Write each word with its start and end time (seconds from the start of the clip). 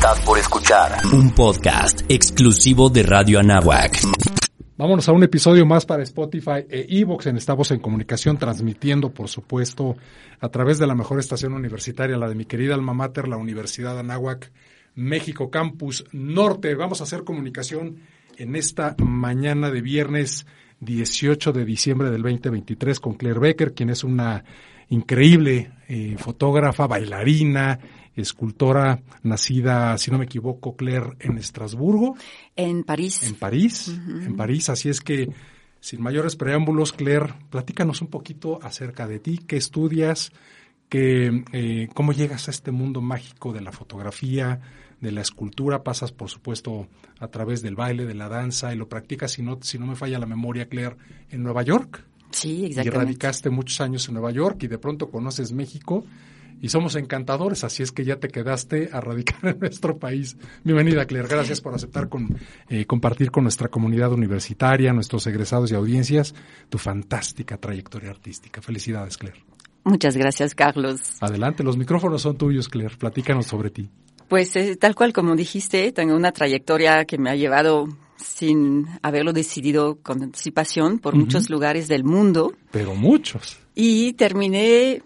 Estás 0.00 0.20
por 0.22 0.38
escuchar 0.38 0.92
un 1.12 1.30
podcast 1.34 2.00
exclusivo 2.08 2.88
de 2.88 3.02
Radio 3.02 3.38
Anáhuac. 3.38 4.00
Vámonos 4.78 5.06
a 5.10 5.12
un 5.12 5.24
episodio 5.24 5.66
más 5.66 5.84
para 5.84 6.02
Spotify 6.04 6.64
e 6.70 6.86
Evox 6.88 7.26
en 7.26 7.36
Estamos 7.36 7.70
en 7.70 7.80
Comunicación, 7.80 8.38
transmitiendo, 8.38 9.12
por 9.12 9.28
supuesto, 9.28 9.98
a 10.40 10.48
través 10.48 10.78
de 10.78 10.86
la 10.86 10.94
mejor 10.94 11.20
estación 11.20 11.52
universitaria, 11.52 12.16
la 12.16 12.30
de 12.30 12.34
mi 12.34 12.46
querida 12.46 12.72
alma 12.72 12.94
mater, 12.94 13.28
la 13.28 13.36
Universidad 13.36 13.98
Anáhuac, 13.98 14.50
México 14.94 15.50
Campus 15.50 16.06
Norte. 16.12 16.74
Vamos 16.74 17.02
a 17.02 17.04
hacer 17.04 17.22
comunicación 17.22 17.98
en 18.38 18.56
esta 18.56 18.96
mañana 19.04 19.70
de 19.70 19.82
viernes 19.82 20.46
18 20.80 21.52
de 21.52 21.66
diciembre 21.66 22.08
del 22.08 22.22
2023 22.22 23.00
con 23.00 23.16
Claire 23.16 23.38
Becker, 23.38 23.74
quien 23.74 23.90
es 23.90 24.02
una 24.02 24.44
increíble 24.88 25.72
eh, 25.88 26.16
fotógrafa, 26.18 26.86
bailarina, 26.86 27.78
escultora 28.16 29.02
nacida, 29.22 29.96
si 29.98 30.10
no 30.10 30.18
me 30.18 30.24
equivoco, 30.24 30.76
Claire, 30.76 31.16
en 31.20 31.38
Estrasburgo. 31.38 32.16
En 32.56 32.84
París. 32.84 33.22
En 33.22 33.34
París, 33.34 33.88
en 33.88 34.36
París. 34.36 34.68
Así 34.68 34.88
es 34.88 35.00
que, 35.00 35.30
sin 35.80 36.02
mayores 36.02 36.36
preámbulos, 36.36 36.92
Claire, 36.92 37.34
platícanos 37.50 38.00
un 38.02 38.08
poquito 38.08 38.58
acerca 38.62 39.06
de 39.06 39.18
ti, 39.18 39.38
qué 39.38 39.56
estudias, 39.56 40.32
qué, 40.88 41.44
eh, 41.52 41.88
cómo 41.94 42.12
llegas 42.12 42.48
a 42.48 42.50
este 42.50 42.72
mundo 42.72 43.00
mágico 43.00 43.52
de 43.52 43.60
la 43.60 43.72
fotografía, 43.72 44.60
de 45.00 45.12
la 45.12 45.22
escultura, 45.22 45.82
pasas, 45.82 46.12
por 46.12 46.28
supuesto, 46.28 46.88
a 47.18 47.28
través 47.28 47.62
del 47.62 47.74
baile, 47.74 48.04
de 48.04 48.14
la 48.14 48.28
danza, 48.28 48.74
y 48.74 48.76
lo 48.76 48.88
practicas, 48.88 49.32
si 49.32 49.42
no, 49.42 49.58
si 49.62 49.78
no 49.78 49.86
me 49.86 49.96
falla 49.96 50.18
la 50.18 50.26
memoria, 50.26 50.68
Claire, 50.68 50.96
en 51.30 51.42
Nueva 51.42 51.62
York. 51.62 52.04
Sí, 52.32 52.66
exactamente. 52.66 52.88
Y 52.88 52.90
radicaste 52.90 53.50
muchos 53.50 53.80
años 53.80 54.06
en 54.08 54.14
Nueva 54.14 54.30
York 54.30 54.62
y 54.62 54.68
de 54.68 54.78
pronto 54.78 55.10
conoces 55.10 55.52
México 55.52 56.04
y 56.60 56.68
somos 56.68 56.94
encantadores, 56.96 57.64
así 57.64 57.82
es 57.82 57.92
que 57.92 58.04
ya 58.04 58.16
te 58.16 58.28
quedaste 58.28 58.90
a 58.92 59.00
radicar 59.00 59.38
en 59.54 59.58
nuestro 59.60 59.98
país. 59.98 60.36
Bienvenida, 60.64 61.06
Claire. 61.06 61.28
Gracias 61.28 61.60
por 61.60 61.74
aceptar 61.74 62.08
con, 62.08 62.38
eh, 62.68 62.84
compartir 62.86 63.30
con 63.30 63.44
nuestra 63.44 63.68
comunidad 63.68 64.12
universitaria, 64.12 64.92
nuestros 64.92 65.26
egresados 65.26 65.72
y 65.72 65.74
audiencias, 65.74 66.34
tu 66.68 66.78
fantástica 66.78 67.56
trayectoria 67.56 68.10
artística. 68.10 68.60
Felicidades, 68.60 69.16
Claire. 69.16 69.40
Muchas 69.84 70.16
gracias, 70.16 70.54
Carlos. 70.54 71.16
Adelante, 71.20 71.62
los 71.62 71.76
micrófonos 71.76 72.22
son 72.22 72.36
tuyos, 72.36 72.68
Claire. 72.68 72.96
Platícanos 72.96 73.46
sobre 73.46 73.70
ti. 73.70 73.88
Pues 74.28 74.54
eh, 74.56 74.76
tal 74.76 74.94
cual 74.94 75.12
como 75.12 75.34
dijiste, 75.34 75.90
tengo 75.92 76.14
una 76.14 76.30
trayectoria 76.30 77.04
que 77.04 77.18
me 77.18 77.30
ha 77.30 77.34
llevado 77.34 77.88
sin 78.16 78.86
haberlo 79.02 79.32
decidido 79.32 79.98
con 80.02 80.22
anticipación 80.22 80.98
por 80.98 81.16
muchos 81.16 81.50
lugares 81.50 81.88
del 81.88 82.04
mundo. 82.04 82.54
Pero 82.70 82.94
muchos. 82.94 83.58
Y 83.74 84.12
terminé 84.12 85.02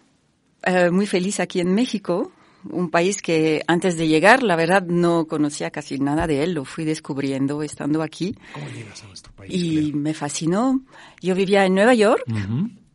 eh, 0.67 0.91
muy 0.91 1.07
feliz 1.07 1.41
aquí 1.41 1.61
en 1.61 1.75
México, 1.75 2.33
un 2.71 2.91
país 2.91 3.21
que 3.21 3.63
antes 3.67 3.97
de 3.97 4.09
llegar, 4.09 4.43
la 4.43 4.57
verdad, 4.57 4.83
no 4.87 5.27
conocía 5.27 5.71
casi 5.71 5.99
nada 5.99 6.27
de 6.27 6.43
él, 6.43 6.55
lo 6.55 6.65
fui 6.65 6.85
descubriendo 6.85 7.63
estando 7.63 8.03
aquí. 8.03 8.37
¿Cómo 8.53 8.67
llegas 8.69 9.03
a 9.03 9.07
nuestro 9.07 9.33
país? 9.33 9.53
Y 9.53 9.71
Claire? 9.75 9.97
me 9.99 10.15
fascinó. 10.15 10.81
Yo 11.21 11.35
vivía 11.35 11.65
en 11.67 11.75
Nueva 11.75 11.95
York, 11.95 12.23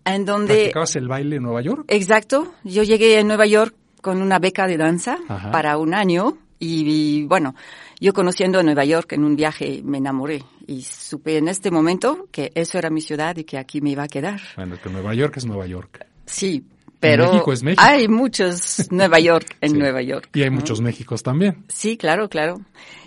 en 0.05 0.25
donde... 0.25 0.53
¿Practicabas 0.55 0.95
el 0.95 1.07
baile 1.07 1.35
en 1.37 1.43
Nueva 1.43 1.61
York? 1.61 1.85
Exacto, 1.87 2.53
yo 2.63 2.83
llegué 2.83 3.19
a 3.19 3.23
Nueva 3.23 3.45
York 3.45 3.75
con 4.01 4.21
una 4.21 4.39
beca 4.39 4.65
de 4.65 4.77
danza 4.77 5.17
Ajá. 5.27 5.51
para 5.51 5.77
un 5.77 5.93
año 5.93 6.37
y, 6.57 7.19
y, 7.19 7.23
bueno, 7.25 7.55
yo 7.99 8.13
conociendo 8.13 8.63
Nueva 8.63 8.85
York 8.85 9.13
en 9.13 9.23
un 9.23 9.35
viaje 9.35 9.81
me 9.83 9.97
enamoré 9.97 10.43
y 10.67 10.81
supe 10.83 11.37
en 11.37 11.47
este 11.47 11.71
momento 11.71 12.27
que 12.31 12.51
eso 12.55 12.77
era 12.77 12.89
mi 12.89 13.01
ciudad 13.01 13.35
y 13.37 13.43
que 13.43 13.57
aquí 13.57 13.81
me 13.81 13.91
iba 13.91 14.03
a 14.03 14.07
quedar. 14.07 14.39
Bueno, 14.55 14.77
que 14.81 14.89
Nueva 14.89 15.13
York 15.13 15.37
es 15.37 15.45
Nueva 15.45 15.65
York. 15.65 16.05
Sí, 16.25 16.63
pero 16.99 17.31
México 17.31 17.53
es 17.53 17.63
México. 17.63 17.83
hay 17.85 18.07
muchos 18.07 18.91
Nueva 18.91 19.19
York 19.19 19.57
en 19.61 19.71
Sí. 19.71 19.77
Nueva 19.77 20.01
York. 20.01 20.29
Y 20.33 20.43
hay 20.43 20.49
¿no? 20.49 20.57
muchos 20.57 20.81
Méxicos 20.81 21.23
también. 21.23 21.63
Sí, 21.67 21.97
claro, 21.97 22.29
claro. 22.29 22.61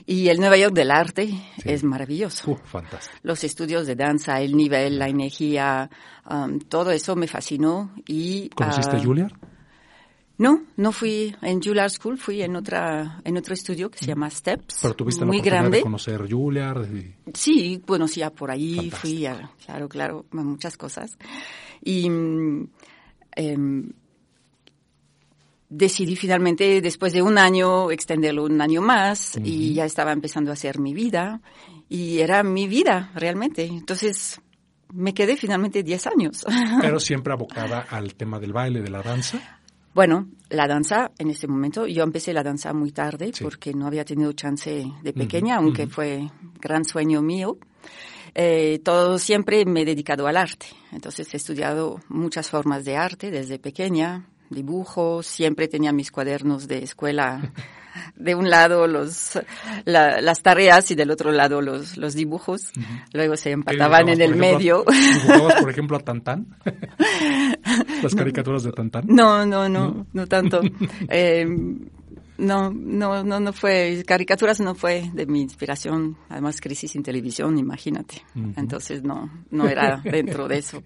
Y 0.06 0.28
el 0.28 0.38
Nueva 0.40 0.56
York 0.56 0.74
del 0.74 0.90
arte 0.90 1.30
es 1.64 1.84
maravilloso. 1.84 2.50
Uh, 2.50 2.56
fantástico. 2.64 3.16
Los 3.22 3.44
estudios 3.44 3.86
de 3.86 3.94
danza, 3.94 4.40
el 4.40 4.56
nivel, 4.56 4.98
la 4.98 5.08
energía, 5.08 5.88
um, 6.28 6.58
todo 6.58 6.90
eso 6.90 7.14
me 7.14 7.28
fascinó 7.28 7.94
y... 8.06 8.48
¿Conociste 8.50 8.96
a 8.96 9.00
Juilliard? 9.02 9.32
No, 10.38 10.60
no 10.76 10.90
fui 10.90 11.36
en 11.42 11.62
Juilliard 11.62 11.90
School, 11.90 12.18
fui 12.18 12.42
en 12.42 12.56
otra 12.56 13.20
en 13.24 13.36
otro 13.36 13.54
estudio 13.54 13.90
que 13.92 13.98
se 13.98 14.06
llama 14.06 14.28
Steps. 14.28 14.78
Pero 14.82 14.94
tuviste 14.96 15.24
muy 15.24 15.36
la 15.36 15.40
oportunidad 15.42 15.60
grande. 15.60 15.76
de 15.76 15.82
conocer 15.84 16.28
Juilliard. 16.32 16.92
y- 16.96 17.14
Sí, 17.34 17.80
conocía 17.86 18.30
por 18.30 18.50
ahí, 18.50 18.74
Fantástico. 18.76 18.96
fui 19.02 19.26
a, 19.26 19.50
claro, 19.64 19.88
claro, 19.88 20.26
muchas 20.32 20.76
cosas. 20.76 21.16
Y 21.84 22.08
em, 23.36 23.90
decidí 25.68 26.16
finalmente, 26.16 26.80
después 26.80 27.12
de 27.12 27.22
un 27.22 27.38
año, 27.38 27.90
extenderlo 27.90 28.44
un 28.44 28.60
año 28.60 28.82
más 28.82 29.38
y 29.42 29.74
ya 29.74 29.84
estaba 29.86 30.12
empezando 30.12 30.50
a 30.50 30.54
hacer 30.54 30.78
mi 30.78 30.92
vida. 30.94 31.40
Y 31.88 32.20
era 32.20 32.42
mi 32.42 32.66
vida, 32.68 33.10
realmente. 33.14 33.64
Entonces, 33.64 34.40
me 34.92 35.14
quedé 35.14 35.36
finalmente 35.36 35.82
10 35.82 36.06
años. 36.08 36.44
Pero 36.80 37.00
siempre 37.00 37.32
abocada 37.32 37.80
al 37.90 38.14
tema 38.14 38.38
del 38.38 38.52
baile, 38.52 38.80
de 38.82 38.90
la 38.90 39.02
danza. 39.02 39.58
Bueno, 39.94 40.28
la 40.48 40.66
danza, 40.66 41.10
en 41.18 41.30
ese 41.30 41.46
momento, 41.46 41.86
yo 41.86 42.02
empecé 42.02 42.32
la 42.32 42.42
danza 42.42 42.72
muy 42.72 42.92
tarde 42.92 43.30
Sí. 43.34 43.44
porque 43.44 43.74
no 43.74 43.86
había 43.86 44.04
tenido 44.06 44.32
chance 44.32 44.90
de 45.02 45.12
pequeña, 45.12 45.56
aunque 45.56 45.86
fue 45.86 46.30
gran 46.60 46.84
sueño 46.84 47.20
mío. 47.20 47.58
Eh, 48.34 48.80
todo 48.84 49.18
siempre 49.18 49.64
me 49.66 49.82
he 49.82 49.84
dedicado 49.84 50.26
al 50.26 50.36
arte. 50.36 50.66
Entonces 50.92 51.32
he 51.34 51.36
estudiado 51.36 52.00
muchas 52.08 52.48
formas 52.50 52.84
de 52.84 52.96
arte 52.96 53.30
desde 53.30 53.58
pequeña, 53.58 54.26
dibujo, 54.50 55.22
siempre 55.22 55.68
tenía 55.68 55.92
mis 55.92 56.10
cuadernos 56.10 56.68
de 56.68 56.82
escuela. 56.82 57.52
De 58.16 58.34
un 58.34 58.48
lado 58.48 58.86
los, 58.86 59.38
la- 59.84 60.22
las 60.22 60.40
tareas 60.40 60.90
y 60.90 60.94
del 60.94 61.10
otro 61.10 61.30
lado 61.30 61.60
los, 61.60 61.98
los 61.98 62.14
dibujos. 62.14 62.72
Luego 63.12 63.36
se 63.36 63.50
¿Qué 63.50 63.52
empataban 63.52 64.08
en 64.08 64.22
el 64.22 64.30
ejemplo, 64.32 64.46
medio. 64.46 64.84
¿Dibujabas, 64.88 65.60
por 65.60 65.70
ejemplo, 65.70 65.96
a 65.98 66.00
Tantán? 66.00 66.46
Las 68.02 68.14
caricaturas 68.14 68.62
de 68.62 68.72
Tantán. 68.72 69.04
No, 69.08 69.44
no, 69.44 69.68
no, 69.68 70.06
no, 70.10 70.26
tanto. 70.26 70.62
Eh, 71.10 71.46
no, 72.38 72.70
no, 72.70 73.22
no, 73.22 73.40
no 73.40 73.52
fue, 73.52 74.02
caricaturas 74.06 74.60
no 74.60 74.74
fue 74.74 75.10
de 75.12 75.26
mi 75.26 75.42
inspiración. 75.42 76.16
Además, 76.28 76.60
crisis 76.60 76.96
en 76.96 77.02
televisión, 77.02 77.58
imagínate. 77.58 78.22
Entonces, 78.56 79.02
no, 79.02 79.30
no 79.50 79.68
era 79.68 79.96
dentro 80.04 80.48
de 80.48 80.58
eso. 80.58 80.82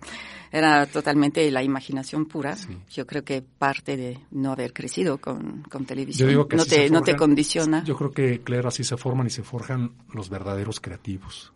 Era 0.50 0.86
totalmente 0.86 1.50
la 1.50 1.62
imaginación 1.62 2.26
pura. 2.26 2.56
Yo 2.90 3.06
creo 3.06 3.24
que 3.24 3.42
parte 3.42 3.96
de 3.96 4.18
no 4.30 4.52
haber 4.52 4.72
crecido 4.72 5.18
con, 5.18 5.62
con 5.62 5.84
televisión. 5.84 6.26
Yo 6.26 6.30
digo 6.30 6.48
que 6.48 6.56
no 6.56 6.64
te, 6.64 6.90
no 6.90 7.02
te 7.02 7.16
condiciona. 7.16 7.84
Yo 7.84 7.96
creo 7.96 8.10
que, 8.10 8.40
Claire, 8.42 8.68
así 8.68 8.84
se 8.84 8.96
forman 8.96 9.26
y 9.26 9.30
se 9.30 9.42
forjan 9.42 9.92
los 10.12 10.30
verdaderos 10.30 10.80
creativos. 10.80 11.52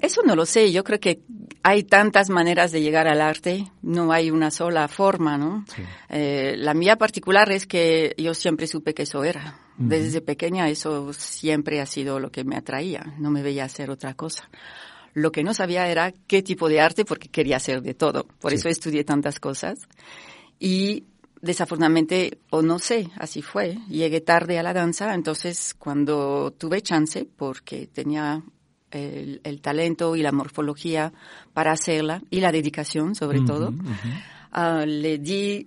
Eso 0.00 0.22
no 0.24 0.34
lo 0.34 0.46
sé. 0.46 0.72
Yo 0.72 0.82
creo 0.84 0.98
que 0.98 1.20
hay 1.62 1.82
tantas 1.84 2.30
maneras 2.30 2.72
de 2.72 2.80
llegar 2.80 3.06
al 3.06 3.20
arte. 3.20 3.70
No 3.82 4.12
hay 4.12 4.30
una 4.30 4.50
sola 4.50 4.88
forma, 4.88 5.36
¿no? 5.36 5.64
Sí. 5.74 5.82
Eh, 6.08 6.54
la 6.56 6.74
mía 6.74 6.96
particular 6.96 7.50
es 7.52 7.66
que 7.66 8.14
yo 8.16 8.32
siempre 8.34 8.66
supe 8.66 8.94
que 8.94 9.02
eso 9.02 9.24
era. 9.24 9.58
Desde 9.76 10.20
pequeña 10.20 10.68
eso 10.68 11.12
siempre 11.12 11.80
ha 11.80 11.86
sido 11.86 12.18
lo 12.20 12.30
que 12.30 12.44
me 12.44 12.56
atraía. 12.56 13.14
No 13.18 13.30
me 13.30 13.42
veía 13.42 13.64
hacer 13.64 13.90
otra 13.90 14.14
cosa. 14.14 14.48
Lo 15.14 15.32
que 15.32 15.42
no 15.42 15.54
sabía 15.54 15.88
era 15.88 16.12
qué 16.26 16.42
tipo 16.42 16.68
de 16.68 16.80
arte 16.80 17.04
porque 17.04 17.28
quería 17.28 17.56
hacer 17.56 17.82
de 17.82 17.94
todo. 17.94 18.26
Por 18.40 18.52
Sí. 18.52 18.56
eso 18.58 18.68
estudié 18.68 19.04
tantas 19.04 19.40
cosas. 19.40 19.78
Y 20.58 21.04
desafortunadamente, 21.42 22.38
o 22.50 22.62
no 22.62 22.78
sé, 22.78 23.08
así 23.16 23.42
fue. 23.42 23.78
Llegué 23.88 24.20
tarde 24.20 24.58
a 24.58 24.62
la 24.62 24.72
danza, 24.74 25.14
entonces 25.14 25.74
cuando 25.78 26.52
tuve 26.56 26.80
chance, 26.82 27.26
porque 27.36 27.86
tenía 27.86 28.42
el, 28.90 29.40
el 29.44 29.60
talento 29.60 30.16
y 30.16 30.22
la 30.22 30.32
morfología 30.32 31.12
para 31.52 31.72
hacerla, 31.72 32.22
y 32.30 32.40
la 32.40 32.52
dedicación 32.52 33.14
sobre 33.14 33.40
todo, 33.40 33.72
ah, 34.52 34.84
le 34.86 35.18
di 35.18 35.66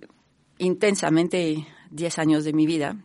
intensamente 0.58 1.66
10 1.90 2.18
años 2.18 2.44
de 2.44 2.52
mi 2.52 2.66
vida 2.66 2.96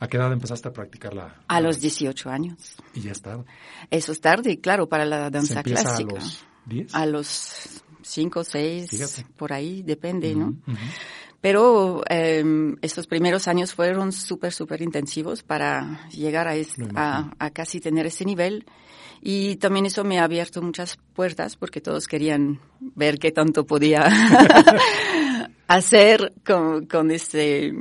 ¿A 0.00 0.06
qué 0.06 0.16
edad 0.16 0.32
empezaste 0.32 0.68
a 0.68 0.72
practicarla? 0.72 1.34
a 1.48 1.60
los 1.60 1.80
18 1.80 2.30
años. 2.30 2.76
Y 2.94 3.00
ya 3.00 3.10
está. 3.12 3.44
Eso 3.90 4.12
es 4.12 4.20
tarde, 4.20 4.60
claro, 4.60 4.88
para 4.88 5.04
la 5.04 5.24
Se 5.24 5.30
danza 5.30 5.56
empieza 5.58 5.82
clásica. 5.82 6.14
a 6.14 6.18
los 6.18 6.44
10. 6.66 6.94
A 6.94 7.06
los 7.06 7.82
5, 8.02 8.44
6, 8.44 8.90
Fíjate. 8.90 9.26
por 9.36 9.52
ahí, 9.52 9.82
depende, 9.82 10.34
¿no? 10.36 10.48
Ujú. 10.66 10.76
Pero 11.40 12.02
eh, 12.08 12.44
estos 12.80 13.06
primeros 13.06 13.48
años 13.48 13.74
fueron 13.74 14.12
súper, 14.12 14.52
súper 14.52 14.82
intensivos 14.82 15.42
para 15.42 16.08
llegar 16.10 16.48
a, 16.48 16.54
a, 16.94 17.30
a, 17.38 17.50
casi 17.50 17.80
tener 17.80 18.06
ese 18.06 18.24
nivel. 18.24 18.66
Y 19.20 19.56
también 19.56 19.86
eso 19.86 20.04
me 20.04 20.18
ha 20.18 20.24
abierto 20.24 20.62
muchas 20.62 20.98
puertas 21.14 21.56
porque 21.56 21.80
todos 21.80 22.06
querían 22.06 22.60
ver 22.80 23.18
qué 23.18 23.32
tanto 23.32 23.66
podía 23.66 24.06
hacer 25.66 26.32
con, 26.44 26.86
con 26.86 27.10
este 27.10 27.74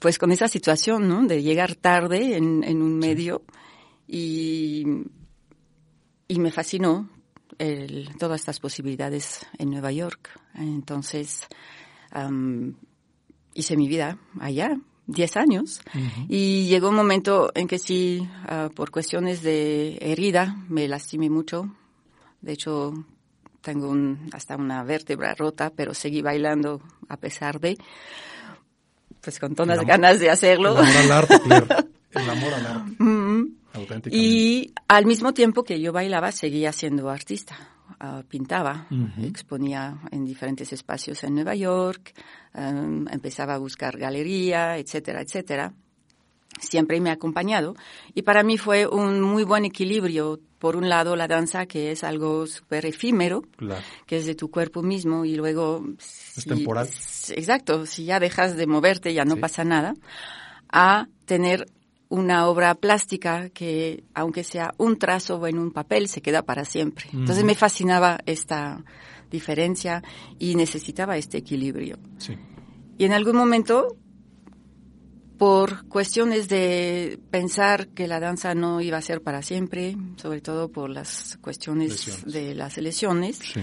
pues 0.00 0.18
con 0.18 0.30
esa 0.30 0.48
situación, 0.48 1.08
¿no? 1.08 1.26
De 1.26 1.42
llegar 1.42 1.74
tarde 1.74 2.36
en, 2.36 2.62
en 2.64 2.82
un 2.82 2.98
medio 2.98 3.42
y, 4.06 4.84
y 6.28 6.38
me 6.38 6.52
fascinó 6.52 7.10
el, 7.58 8.08
todas 8.18 8.40
estas 8.40 8.60
posibilidades 8.60 9.46
en 9.58 9.70
Nueva 9.70 9.92
York. 9.92 10.30
Entonces, 10.54 11.46
um, 12.14 12.74
hice 13.54 13.76
mi 13.76 13.88
vida 13.88 14.18
allá, 14.40 14.78
10 15.08 15.36
años, 15.38 15.80
y 16.28 16.66
llegó 16.66 16.90
un 16.90 16.94
momento 16.94 17.50
en 17.54 17.66
que 17.66 17.78
sí, 17.78 18.28
uh, 18.44 18.70
por 18.70 18.90
cuestiones 18.90 19.42
de 19.42 19.96
herida, 20.02 20.56
me 20.68 20.86
lastimé 20.86 21.30
mucho. 21.30 21.74
De 22.42 22.52
hecho, 22.52 22.92
tengo 23.62 23.88
un, 23.88 24.28
hasta 24.32 24.56
una 24.56 24.84
vértebra 24.84 25.34
rota, 25.34 25.72
pero 25.74 25.94
seguí 25.94 26.20
bailando 26.20 26.82
a 27.08 27.16
pesar 27.16 27.58
de, 27.58 27.78
pues 29.22 29.40
con 29.40 29.54
todas 29.54 29.78
las 29.78 29.86
ganas 29.86 30.20
de 30.20 30.28
hacerlo. 30.28 30.78
El 30.78 30.86
amor 30.86 30.96
al 30.96 31.12
arte, 31.12 31.40
Claire. 31.40 31.66
El 32.10 32.30
amor 32.30 32.54
al 32.54 32.66
arte. 32.66 34.10
Y 34.10 34.74
al 34.88 35.06
mismo 35.06 35.32
tiempo 35.32 35.64
que 35.64 35.80
yo 35.80 35.92
bailaba, 35.92 36.32
seguía 36.32 36.72
siendo 36.72 37.08
artista. 37.08 37.56
Uh, 38.00 38.22
pintaba, 38.28 38.86
uh 38.92 38.94
-huh. 38.94 39.26
exponía 39.26 39.98
en 40.12 40.24
diferentes 40.24 40.72
espacios 40.72 41.24
en 41.24 41.34
Nueva 41.34 41.56
York, 41.56 42.14
um, 42.54 43.08
empezaba 43.08 43.54
a 43.54 43.58
buscar 43.58 43.98
galería, 43.98 44.78
etcétera, 44.78 45.20
etcétera. 45.20 45.74
Siempre 46.60 47.00
me 47.00 47.10
ha 47.10 47.14
acompañado 47.14 47.74
y 48.14 48.22
para 48.22 48.44
mí 48.44 48.56
fue 48.56 48.86
un 48.86 49.20
muy 49.20 49.42
buen 49.42 49.64
equilibrio. 49.64 50.38
Por 50.60 50.76
un 50.76 50.88
lado, 50.88 51.16
la 51.16 51.26
danza, 51.26 51.66
que 51.66 51.90
es 51.90 52.04
algo 52.04 52.46
súper 52.46 52.86
efímero, 52.86 53.42
claro. 53.56 53.82
que 54.06 54.18
es 54.18 54.26
de 54.26 54.34
tu 54.36 54.48
cuerpo 54.48 54.80
mismo 54.82 55.24
y 55.24 55.34
luego... 55.34 55.84
Es 55.98 56.44
si, 56.44 56.48
temporal. 56.48 56.88
Exacto, 57.30 57.84
si 57.84 58.04
ya 58.04 58.20
dejas 58.20 58.56
de 58.56 58.66
moverte 58.66 59.12
ya 59.12 59.24
no 59.24 59.34
sí. 59.34 59.40
pasa 59.40 59.64
nada. 59.64 59.94
A 60.68 61.08
tener 61.26 61.66
una 62.08 62.46
obra 62.46 62.74
plástica 62.74 63.50
que, 63.50 64.04
aunque 64.14 64.44
sea 64.44 64.72
un 64.78 64.98
trazo 64.98 65.46
en 65.46 65.58
un 65.58 65.70
papel, 65.70 66.08
se 66.08 66.22
queda 66.22 66.42
para 66.42 66.64
siempre. 66.64 67.06
Uh 67.08 67.16
-huh. 67.16 67.20
Entonces 67.20 67.44
me 67.44 67.54
fascinaba 67.54 68.18
esta 68.26 68.82
diferencia 69.30 70.02
y 70.38 70.54
necesitaba 70.54 71.16
este 71.16 71.38
equilibrio. 71.38 71.98
Sí. 72.18 72.34
Y 72.96 73.04
en 73.04 73.12
algún 73.12 73.36
momento, 73.36 73.96
por 75.36 75.86
cuestiones 75.88 76.48
de 76.48 77.20
pensar 77.30 77.88
que 77.88 78.08
la 78.08 78.20
danza 78.20 78.54
no 78.54 78.80
iba 78.80 78.96
a 78.96 79.02
ser 79.02 79.22
para 79.22 79.42
siempre, 79.42 79.96
sobre 80.16 80.40
todo 80.40 80.72
por 80.72 80.90
las 80.90 81.38
cuestiones 81.40 81.90
lesiones. 81.90 82.32
de 82.32 82.54
las 82.54 82.76
lesiones, 82.78 83.36
sí. 83.36 83.60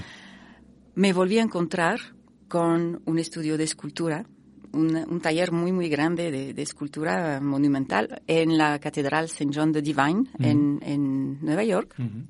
me 0.94 1.14
volví 1.14 1.40
a 1.40 1.42
encontrar 1.42 2.00
con 2.48 3.02
un 3.06 3.20
estudio 3.20 3.58
de 3.58 3.64
escultura 3.64 4.26
un, 4.76 4.96
un, 4.96 5.22
taller 5.22 5.52
muy, 5.52 5.72
muy 5.72 5.90
grande 5.90 6.32
de, 6.32 6.54
de, 6.54 6.62
escultura 6.62 7.40
monumental 7.42 8.22
en 8.28 8.58
la 8.58 8.80
Catedral 8.80 9.26
St. 9.26 9.50
John 9.54 9.72
the 9.72 9.82
Divine 9.82 10.20
uh 10.20 10.38
-huh. 10.38 10.46
en, 10.46 10.80
en, 10.82 11.46
Nueva 11.46 11.64
York. 11.64 11.96
Uh 11.98 12.04
-huh. 12.04 12.26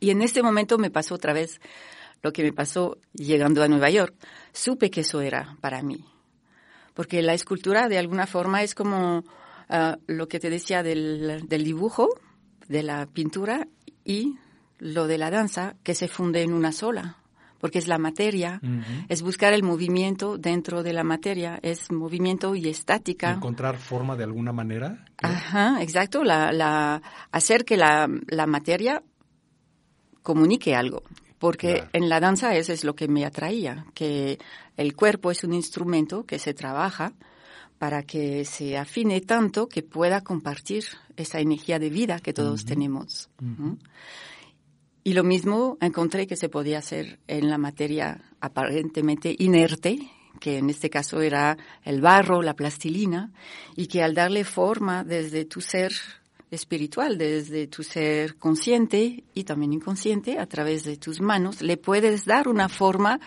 Y 0.00 0.10
en 0.10 0.22
este 0.22 0.42
momento 0.42 0.78
me 0.78 0.90
pasó 0.90 1.14
otra 1.14 1.32
vez 1.32 1.60
lo 2.22 2.32
que 2.32 2.42
me 2.42 2.52
pasó 2.52 2.98
llegando 3.12 3.62
a 3.62 3.68
Nueva 3.68 3.90
York. 3.90 4.14
Supe 4.52 4.90
que 4.90 5.00
eso 5.00 5.20
era 5.20 5.56
para 5.60 5.82
mí. 5.82 6.04
Porque 6.94 7.22
la 7.22 7.34
escultura 7.34 7.88
de 7.88 7.98
alguna 7.98 8.26
forma 8.26 8.62
es 8.62 8.74
como 8.74 9.18
uh, 9.18 9.96
lo 10.06 10.26
que 10.26 10.40
te 10.40 10.50
decía 10.50 10.82
del, 10.82 11.46
del 11.48 11.64
dibujo, 11.64 12.08
de 12.68 12.82
la 12.82 13.06
pintura 13.06 13.66
y 14.04 14.36
lo 14.78 15.06
de 15.06 15.18
la 15.18 15.30
danza 15.30 15.76
que 15.82 15.94
se 15.94 16.08
funde 16.08 16.42
en 16.42 16.52
una 16.52 16.72
sola 16.72 17.19
porque 17.60 17.78
es 17.78 17.86
la 17.86 17.98
materia, 17.98 18.58
uh 18.62 18.66
-huh. 18.66 19.06
es 19.08 19.22
buscar 19.22 19.52
el 19.52 19.62
movimiento 19.62 20.38
dentro 20.38 20.82
de 20.82 20.92
la 20.92 21.04
materia, 21.04 21.58
es 21.62 21.92
movimiento 21.92 22.54
y 22.54 22.68
estática. 22.68 23.32
Encontrar 23.32 23.76
forma 23.76 24.16
de 24.16 24.24
alguna 24.24 24.52
manera. 24.52 25.04
Ajá, 25.18 25.82
exacto, 25.82 26.24
la, 26.24 26.52
la, 26.52 27.02
hacer 27.30 27.64
que 27.64 27.76
la, 27.76 28.08
la 28.28 28.46
materia 28.46 29.02
comunique 30.22 30.74
algo. 30.74 31.02
Porque 31.38 31.74
claro. 31.74 31.90
en 31.92 32.08
la 32.08 32.20
danza 32.20 32.54
eso 32.54 32.72
es 32.72 32.84
lo 32.84 32.94
que 32.94 33.08
me 33.08 33.24
atraía, 33.24 33.86
que 33.94 34.38
el 34.76 34.94
cuerpo 34.94 35.30
es 35.30 35.44
un 35.44 35.54
instrumento 35.54 36.24
que 36.24 36.38
se 36.38 36.52
trabaja 36.52 37.12
para 37.78 38.02
que 38.02 38.44
se 38.44 38.76
afine 38.76 39.22
tanto 39.22 39.66
que 39.66 39.82
pueda 39.82 40.20
compartir 40.20 40.84
esa 41.16 41.40
energía 41.40 41.78
de 41.78 41.88
vida 41.88 42.20
que 42.20 42.34
todos 42.34 42.60
uh 42.60 42.64
-huh. 42.64 42.68
tenemos. 42.68 43.30
Uh 43.40 43.46
-huh. 43.46 43.78
Y 45.10 45.12
lo 45.12 45.24
mismo 45.24 45.76
encontré 45.80 46.28
que 46.28 46.36
se 46.36 46.48
podía 46.48 46.78
hacer 46.78 47.18
en 47.26 47.50
la 47.50 47.58
materia 47.58 48.20
aparentemente 48.40 49.34
inerte, 49.40 50.08
que 50.38 50.58
en 50.58 50.70
este 50.70 50.88
caso 50.88 51.20
era 51.20 51.58
el 51.82 52.00
barro, 52.00 52.42
la 52.42 52.54
plastilina, 52.54 53.32
y 53.74 53.88
que 53.88 54.04
al 54.04 54.14
darle 54.14 54.44
forma 54.44 55.02
desde 55.02 55.46
tu 55.46 55.62
ser 55.62 55.92
espiritual, 56.52 57.18
desde 57.18 57.66
tu 57.66 57.82
ser 57.82 58.36
consciente 58.36 59.24
y 59.34 59.42
también 59.42 59.72
inconsciente, 59.72 60.38
a 60.38 60.46
través 60.46 60.84
de 60.84 60.96
tus 60.96 61.20
manos, 61.20 61.60
le 61.60 61.76
puedes 61.76 62.24
dar 62.24 62.46
una 62.46 62.68
forma 62.68 63.18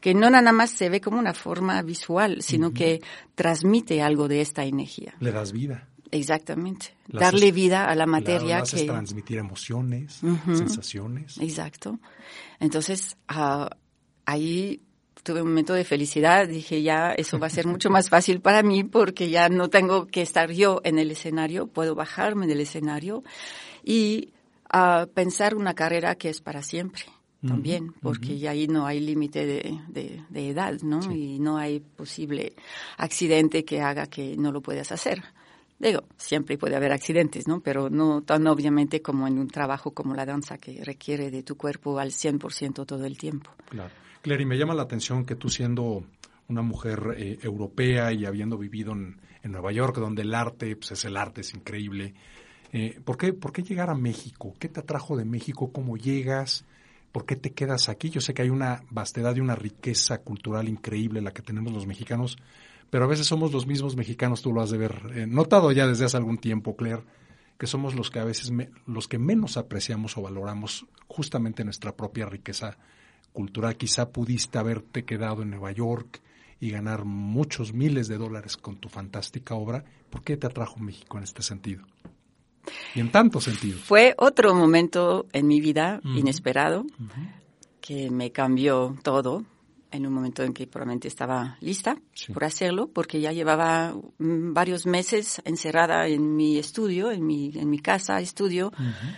que 0.00 0.14
no 0.14 0.30
nada 0.30 0.52
más 0.52 0.70
se 0.70 0.88
ve 0.88 1.02
como 1.02 1.18
una 1.18 1.34
forma 1.34 1.82
visual, 1.82 2.40
sino 2.40 2.68
uh 2.68 2.70
-huh. 2.70 2.74
que 2.74 3.02
transmite 3.34 4.00
algo 4.00 4.26
de 4.26 4.40
esta 4.40 4.64
energía. 4.64 5.14
Le 5.20 5.32
das 5.32 5.52
vida. 5.52 5.86
Exactamente. 6.20 6.94
Las 7.08 7.20
Darle 7.20 7.52
vida 7.52 7.88
a 7.88 7.94
la 7.94 8.06
materia 8.06 8.60
claro, 8.62 8.76
que 8.76 8.84
transmitir 8.84 9.38
emociones, 9.38 10.22
uh 10.22 10.28
-huh. 10.28 10.56
sensaciones. 10.56 11.38
Exacto. 11.38 11.98
Entonces, 12.58 13.16
uh, 13.30 13.66
ahí 14.24 14.80
tuve 15.22 15.42
un 15.42 15.48
momento 15.48 15.74
de 15.74 15.84
felicidad. 15.84 16.48
Dije, 16.48 16.82
ya, 16.82 17.12
eso 17.12 17.38
va 17.38 17.48
a 17.48 17.50
ser 17.50 17.66
mucho 17.66 17.90
más 17.90 18.08
fácil 18.08 18.40
para 18.40 18.62
mí 18.62 18.84
porque 18.84 19.28
ya 19.28 19.48
no 19.48 19.68
tengo 19.68 20.06
que 20.06 20.22
estar 20.22 20.52
yo 20.52 20.80
en 20.84 20.98
el 20.98 21.10
escenario, 21.10 21.66
puedo 21.66 21.94
bajarme 21.94 22.46
del 22.46 22.60
escenario 22.60 23.24
y 23.82 24.32
uh, 24.72 25.06
pensar 25.12 25.54
una 25.54 25.74
carrera 25.74 26.14
que 26.14 26.28
es 26.28 26.40
para 26.40 26.62
siempre 26.62 27.04
también, 27.46 27.92
porque 28.02 28.34
uh 28.34 28.38
-huh. 28.38 28.48
ahí 28.48 28.66
no 28.66 28.86
hay 28.86 28.98
límite 28.98 29.46
de, 29.46 29.80
de, 29.88 30.24
de, 30.30 30.48
edad, 30.48 30.80
¿no? 30.82 31.02
Sí. 31.02 31.34
Y 31.34 31.38
no 31.38 31.58
hay 31.58 31.80
posible 31.80 32.54
accidente 32.96 33.64
que 33.64 33.80
haga 33.80 34.06
que 34.06 34.36
no 34.36 34.50
lo 34.50 34.62
puedas 34.62 34.90
hacer. 34.90 35.22
Digo, 35.78 36.04
siempre 36.16 36.56
puede 36.56 36.76
haber 36.76 36.92
accidentes, 36.92 37.46
¿no? 37.46 37.60
Pero 37.60 37.90
no 37.90 38.22
tan 38.22 38.46
obviamente 38.46 39.02
como 39.02 39.26
en 39.26 39.38
un 39.38 39.48
trabajo 39.48 39.92
como 39.92 40.14
la 40.14 40.24
danza 40.24 40.56
que 40.56 40.82
requiere 40.82 41.30
de 41.30 41.42
tu 41.42 41.56
cuerpo 41.56 41.98
al 41.98 42.12
100% 42.12 42.86
todo 42.86 43.04
el 43.04 43.18
tiempo. 43.18 43.50
Claro. 43.68 43.90
Clary, 44.22 44.46
me 44.46 44.56
llama 44.56 44.74
la 44.74 44.82
atención 44.82 45.24
que 45.24 45.36
tú 45.36 45.48
siendo 45.48 46.04
una 46.48 46.62
mujer 46.62 47.14
eh, 47.16 47.38
europea 47.42 48.12
y 48.12 48.24
habiendo 48.24 48.56
vivido 48.56 48.92
en, 48.92 49.20
en, 49.42 49.52
Nueva 49.52 49.70
York, 49.72 49.96
donde 49.98 50.22
el 50.22 50.34
arte, 50.34 50.74
pues 50.76 50.92
es 50.92 51.04
el 51.04 51.16
arte, 51.16 51.42
es 51.42 51.54
increíble. 51.54 52.14
Eh, 52.72 53.00
¿por, 53.04 53.16
qué, 53.16 53.32
¿Por 53.32 53.52
qué 53.52 53.62
llegar 53.62 53.90
a 53.90 53.94
México? 53.94 54.54
¿Qué 54.58 54.68
te 54.68 54.80
atrajo 54.80 55.16
de 55.16 55.24
México? 55.24 55.70
¿Cómo 55.72 55.96
llegas? 55.96 56.64
¿Por 57.12 57.24
qué 57.24 57.36
te 57.36 57.52
quedas 57.52 57.88
aquí? 57.88 58.10
Yo 58.10 58.20
sé 58.20 58.34
que 58.34 58.42
hay 58.42 58.50
una 58.50 58.82
vastedad 58.90 59.34
y 59.36 59.40
una 59.40 59.54
riqueza 59.54 60.18
cultural 60.18 60.68
increíble 60.68 61.20
la 61.20 61.32
que 61.32 61.42
tenemos 61.42 61.72
los 61.72 61.86
mexicanos, 61.86 62.36
pero 62.90 63.04
a 63.04 63.08
veces 63.08 63.26
somos 63.26 63.52
los 63.52 63.66
mismos 63.66 63.96
mexicanos, 63.96 64.42
tú 64.42 64.52
lo 64.52 64.60
has 64.62 64.70
de 64.70 64.78
ver 64.78 65.00
eh, 65.14 65.26
notado 65.26 65.72
ya 65.72 65.86
desde 65.86 66.04
hace 66.04 66.16
algún 66.16 66.38
tiempo, 66.38 66.76
Claire, 66.76 67.02
que 67.58 67.66
somos 67.66 67.94
los 67.94 68.10
que 68.10 68.18
a 68.18 68.24
veces 68.24 68.50
me, 68.50 68.70
los 68.86 69.08
que 69.08 69.18
menos 69.18 69.56
apreciamos 69.56 70.16
o 70.16 70.22
valoramos 70.22 70.86
justamente 71.08 71.64
nuestra 71.64 71.96
propia 71.96 72.26
riqueza 72.26 72.76
cultural. 73.32 73.76
Quizá 73.76 74.10
pudiste 74.10 74.58
haberte 74.58 75.04
quedado 75.04 75.42
en 75.42 75.50
Nueva 75.50 75.72
York 75.72 76.20
y 76.60 76.70
ganar 76.70 77.04
muchos 77.04 77.72
miles 77.72 78.08
de 78.08 78.18
dólares 78.18 78.56
con 78.56 78.76
tu 78.76 78.88
fantástica 78.88 79.54
obra. 79.54 79.84
¿Por 80.10 80.22
qué 80.22 80.36
te 80.36 80.46
atrajo 80.46 80.78
México 80.78 81.18
en 81.18 81.24
este 81.24 81.42
sentido? 81.42 81.84
Y 82.94 83.00
en 83.00 83.10
tantos 83.10 83.44
sentidos. 83.44 83.80
Fue 83.80 84.14
otro 84.18 84.54
momento 84.54 85.26
en 85.32 85.46
mi 85.46 85.60
vida 85.60 86.00
uh 86.02 86.08
-huh. 86.08 86.18
inesperado 86.18 86.80
uh 86.80 86.84
-huh. 86.84 87.32
que 87.80 88.10
me 88.10 88.32
cambió 88.32 88.96
todo 89.02 89.44
en 89.96 90.06
un 90.06 90.12
momento 90.12 90.42
en 90.42 90.52
que 90.52 90.66
probablemente 90.66 91.08
estaba 91.08 91.56
lista 91.60 91.96
sí. 92.12 92.32
por 92.32 92.44
hacerlo, 92.44 92.88
porque 92.88 93.20
ya 93.20 93.32
llevaba 93.32 93.94
varios 94.18 94.86
meses 94.86 95.40
encerrada 95.44 96.06
en 96.06 96.36
mi 96.36 96.58
estudio, 96.58 97.10
en 97.10 97.26
mi, 97.26 97.52
en 97.54 97.68
mi 97.68 97.78
casa, 97.78 98.20
estudio, 98.20 98.68
uh 98.68 98.82
-huh. 98.82 99.16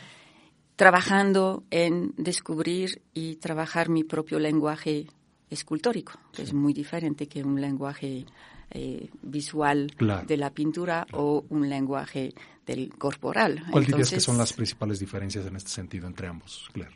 trabajando 0.77 1.65
en 1.71 2.15
descubrir 2.17 3.03
y 3.13 3.37
trabajar 3.37 3.89
mi 3.89 4.05
propio 4.05 4.39
lenguaje 4.39 5.07
escultórico, 5.51 6.13
que 6.33 6.43
sí. 6.43 6.49
es 6.49 6.55
muy 6.55 6.73
diferente 6.73 7.27
que 7.27 7.43
un 7.43 7.61
lenguaje 7.61 8.27
eh, 8.71 9.09
visual 9.23 9.91
claro. 9.97 10.27
de 10.27 10.37
la 10.37 10.51
pintura 10.51 11.07
claro. 11.09 11.25
o 11.25 11.45
un 11.49 11.69
lenguaje 11.69 12.35
del 12.67 12.91
corporal. 12.97 13.55
¿Cuál 13.71 13.85
Entonces, 13.85 13.87
dirías 13.87 14.11
que 14.11 14.21
son 14.21 14.37
las 14.37 14.53
principales 14.53 14.99
diferencias 14.99 15.47
en 15.47 15.57
este 15.57 15.71
sentido 15.71 16.07
entre 16.07 16.27
ambos, 16.27 16.69
Claire? 16.73 16.95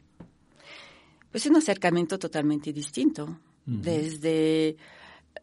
Pues 1.30 1.46
un 1.46 1.56
acercamiento 1.56 2.18
totalmente 2.18 2.74
distinto 2.74 3.38
Desde 3.64 4.76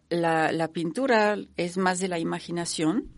la, 0.09 0.51
la 0.51 0.67
pintura 0.69 1.37
es 1.55 1.77
más 1.77 1.99
de 1.99 2.09
la 2.09 2.19
imaginación, 2.19 3.09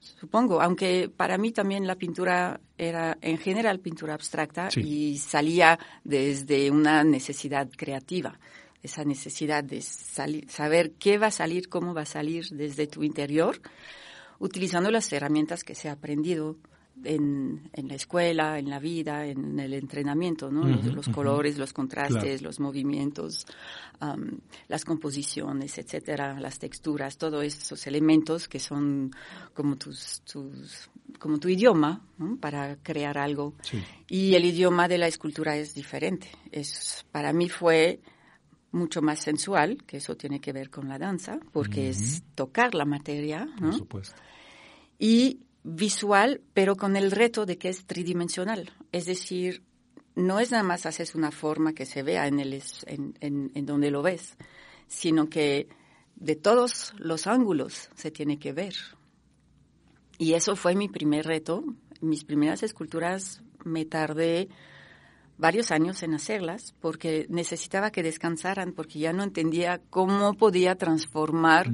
supongo, 0.00 0.60
aunque 0.60 1.10
para 1.14 1.38
mí 1.38 1.52
también 1.52 1.86
la 1.86 1.96
pintura 1.96 2.60
era 2.76 3.18
en 3.20 3.38
general 3.38 3.80
pintura 3.80 4.14
abstracta 4.14 4.68
y 4.76 5.18
salía 5.18 5.78
desde 6.04 6.70
una 6.70 7.04
necesidad 7.04 7.68
creativa, 7.76 8.38
esa 8.82 9.04
necesidad 9.04 9.64
de 9.64 9.82
saber 9.82 10.92
qué 10.92 11.18
va 11.18 11.28
a 11.28 11.32
salir, 11.32 11.68
cómo 11.68 11.94
va 11.94 12.02
a 12.02 12.06
salir 12.06 12.48
desde 12.50 12.86
tu 12.86 13.02
interior, 13.02 13.60
utilizando 14.38 14.90
las 14.90 15.12
herramientas 15.12 15.64
que 15.64 15.74
se 15.74 15.88
ha 15.88 15.92
aprendido 15.92 16.56
en, 17.04 17.70
en, 17.72 17.88
la 17.88 17.94
escuela, 17.94 18.58
en 18.58 18.70
la 18.70 18.78
vida, 18.78 19.26
en 19.26 19.58
el 19.58 19.74
entrenamiento, 19.74 20.50
¿no? 20.50 20.64
los, 20.64 21.08
colores, 21.08 21.58
los 21.58 21.72
contrastes, 21.72 22.42
los 22.42 22.60
movimientos, 22.60 23.46
las 24.68 24.84
composiciones, 24.84 25.78
etcétera, 25.78 26.38
las 26.40 26.58
texturas, 26.58 27.18
todos 27.18 27.44
esos 27.44 27.86
elementos 27.86 28.48
que 28.48 28.60
son 28.60 29.10
como 29.54 29.76
tus, 29.76 30.22
tus 30.22 30.90
como 31.18 31.38
tu 31.38 31.48
idioma 31.48 32.00
para 32.40 32.76
crear 32.76 33.18
algo. 33.18 33.54
Y 34.08 34.34
el 34.34 34.44
idioma 34.44 34.88
de 34.88 34.98
la 34.98 35.06
escultura 35.06 35.56
es 35.56 35.74
diferente. 35.74 36.28
Es, 36.50 37.04
para 37.10 37.32
mí 37.32 37.48
fue 37.48 38.00
mucho 38.70 39.00
más 39.02 39.20
sensual, 39.20 39.78
que 39.86 39.96
eso 39.96 40.16
tiene 40.16 40.40
que 40.40 40.52
ver 40.52 40.70
con 40.70 40.88
la 40.88 40.98
danza, 40.98 41.38
porque 41.52 41.88
es 41.88 42.22
tocar 42.34 42.74
la 42.74 42.84
materia. 42.84 43.48
Por 43.58 43.74
supuesto. 43.74 44.14
Y 44.98 45.40
visual, 45.68 46.40
pero 46.54 46.76
con 46.76 46.96
el 46.96 47.10
reto 47.10 47.44
de 47.44 47.58
que 47.58 47.68
es 47.68 47.84
tridimensional. 47.84 48.72
Es 48.90 49.04
decir, 49.06 49.62
no 50.14 50.40
es 50.40 50.50
nada 50.50 50.62
más 50.62 50.86
haces 50.86 51.14
una 51.14 51.30
forma 51.30 51.74
que 51.74 51.84
se 51.84 52.02
vea 52.02 52.26
en, 52.26 52.40
el, 52.40 52.62
en, 52.86 53.14
en, 53.54 53.66
donde 53.66 53.90
lo 53.90 54.02
ves, 54.02 54.36
sino 54.86 55.28
que 55.28 55.68
de 56.16 56.36
todos 56.36 56.94
los 56.98 57.26
ángulos 57.26 57.90
se 57.94 58.10
tiene 58.10 58.38
que 58.38 58.52
ver. 58.52 58.74
Y 60.16 60.32
eso 60.32 60.56
fue 60.56 60.74
mi 60.74 60.88
primer 60.88 61.26
reto. 61.26 61.62
Mis 62.00 62.24
primeras 62.24 62.62
esculturas 62.62 63.42
me 63.64 63.84
tardé 63.84 64.48
varios 65.36 65.70
años 65.70 66.02
en 66.02 66.14
hacerlas 66.14 66.74
porque 66.80 67.26
necesitaba 67.28 67.92
que 67.92 68.02
descansaran 68.02 68.72
porque 68.72 68.98
ya 68.98 69.12
no 69.12 69.22
entendía 69.22 69.80
cómo 69.90 70.34
podía 70.34 70.74
transformar 70.76 71.70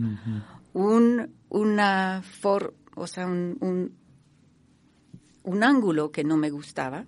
un, 0.74 1.32
una 1.48 2.22
forma 2.22 2.83
o 2.96 3.06
sea, 3.06 3.26
un, 3.26 3.96
un, 5.42 5.62
ángulo 5.62 6.10
que 6.10 6.24
no 6.24 6.36
me 6.36 6.50
gustaba, 6.50 7.04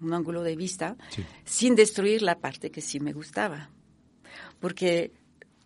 un 0.00 0.12
ángulo 0.12 0.42
de 0.42 0.56
vista, 0.56 0.96
sin 1.44 1.74
destruir 1.74 2.22
la 2.22 2.38
parte 2.38 2.70
que 2.70 2.80
sí 2.80 3.00
me 3.00 3.12
gustaba. 3.12 3.70
Porque 4.60 5.12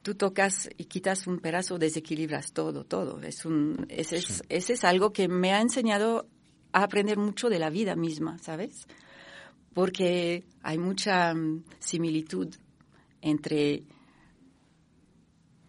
tú 0.03 0.15
tocas 0.15 0.69
y 0.77 0.85
quitas 0.85 1.27
un 1.27 1.39
pedazo, 1.39 1.79
desequilibras 1.79 2.53
todo, 2.53 2.85
todo. 2.85 3.21
Es 3.23 3.45
un, 3.45 3.87
ese, 3.89 4.17
es, 4.17 4.43
ese 4.49 4.75
es 4.75 4.85
algo 4.85 5.13
que 5.13 5.29
me 5.29 5.53
ha 5.53 5.61
enseñado 5.61 6.29
a 6.73 6.83
aprender 6.83 7.19
mucho 7.19 7.49
de 7.49 7.59
la 7.59 7.71
vida 7.71 7.97
misma, 7.97 8.39
¿sabes? 8.39 8.87
Porque 9.73 10.45
hay 10.63 10.79
mucha 10.79 11.35
mm, 11.35 11.65
similitud 11.79 12.55
entre 13.21 13.85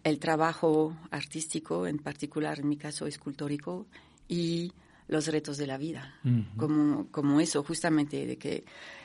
el 0.08 0.18
trabajo 0.18 0.96
artístico, 1.10 1.86
en 1.86 1.98
particular 1.98 2.60
en 2.60 2.68
mi 2.68 2.76
caso 2.76 3.06
escultórico, 3.06 3.86
y 4.28 4.72
los 5.06 5.26
retos 5.26 5.56
de 5.56 5.66
la 5.66 5.78
vida, 5.78 6.14
como, 6.56 7.08
como 7.10 7.40
eso, 7.40 7.64
justamente, 7.64 8.26
de 8.26 8.36
que 8.36 8.64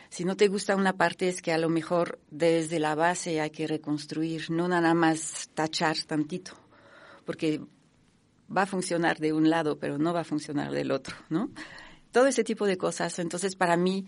si 0.10 0.26
no 0.26 0.36
te 0.36 0.48
gusta 0.48 0.76
una 0.76 0.94
parte 0.94 1.30
es 1.30 1.42
que 1.42 1.54
a 1.54 1.58
lo 1.58 1.70
mejor 1.70 2.20
desde 2.30 2.80
la 2.80 2.94
base 2.94 3.40
hay 3.42 3.50
que 3.50 3.68
reconstruir, 3.68 4.52
no 4.52 4.68
nada 4.68 4.94
más 4.94 5.50
tachar 5.54 5.98
tantito, 6.06 6.52
porque 7.26 7.62
va 8.56 8.64
a 8.64 8.68
funcionar 8.68 9.18
de 9.18 9.34
un 9.34 9.50
lado, 9.50 9.80
pero 9.80 9.98
no 9.98 10.14
va 10.14 10.22
a 10.22 10.26
funcionar 10.26 10.72
del 10.72 10.92
otro, 10.92 11.16
¿no? 11.30 11.50
Todo 12.12 12.28
ese 12.28 12.44
tipo 12.44 12.68
de 12.68 12.78
cosas. 12.78 13.18
Entonces, 13.18 13.56
para 13.56 13.76
mí, 13.76 14.06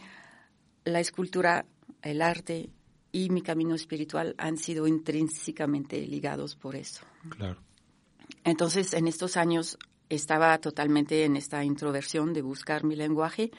la 0.83 0.99
escultura, 0.99 1.65
el 2.01 2.21
arte 2.21 2.69
y 3.15 3.29
mi 3.29 3.41
camino 3.41 3.75
espiritual 3.75 4.35
han 4.37 4.57
sido 4.57 4.87
intrínsecamente 4.87 6.05
ligados 6.05 6.57
por 6.57 6.75
eso. 6.75 7.05
Claro. 7.29 7.61
Entonces, 8.43 8.93
en 8.93 9.07
estos 9.07 9.37
años 9.37 9.77
estaba 10.09 10.57
totalmente 10.57 11.23
en 11.23 11.37
esta 11.37 11.63
introversión 11.63 12.33
de 12.33 12.41
buscar 12.41 12.83
mi 12.83 12.97
lenguaje 12.97 13.51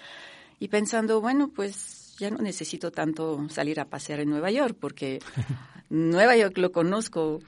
y 0.59 0.69
pensando, 0.69 1.23
bueno, 1.23 1.49
pues 1.49 2.15
ya 2.19 2.31
no 2.31 2.37
necesito 2.37 2.91
tanto 2.91 3.49
salir 3.49 3.81
a 3.81 3.87
pasear 3.87 4.21
en 4.21 4.29
Nueva 4.29 4.51
York 4.51 4.77
porque 4.79 5.21
Nueva 5.89 6.37
York 6.37 6.59
lo 6.59 6.71
conozco 6.71 7.41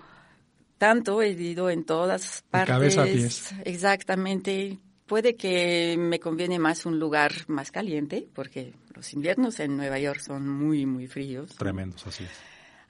tanto, 0.79 1.21
he 1.21 1.33
ido 1.33 1.69
en 1.69 1.85
todas 1.85 2.43
partes. 2.50 2.75
cabeza 2.75 3.03
a 3.03 3.05
pies. 3.05 3.55
Exactamente. 3.67 4.79
Puede 5.05 5.37
que 5.37 5.97
me 5.99 6.21
conviene 6.21 6.59
más 6.59 6.87
un 6.87 6.99
lugar 6.99 7.33
más 7.49 7.71
caliente, 7.71 8.27
porque 8.35 8.73
los 8.99 9.12
inviernos 9.12 9.61
en 9.61 9.76
Nueva 9.76 10.00
York 10.00 10.19
son 10.19 10.49
muy, 10.49 10.85
muy 10.85 11.07
fríos. 11.07 11.55
Tremendos, 11.55 12.05
así 12.05 12.25
es. 12.25 12.31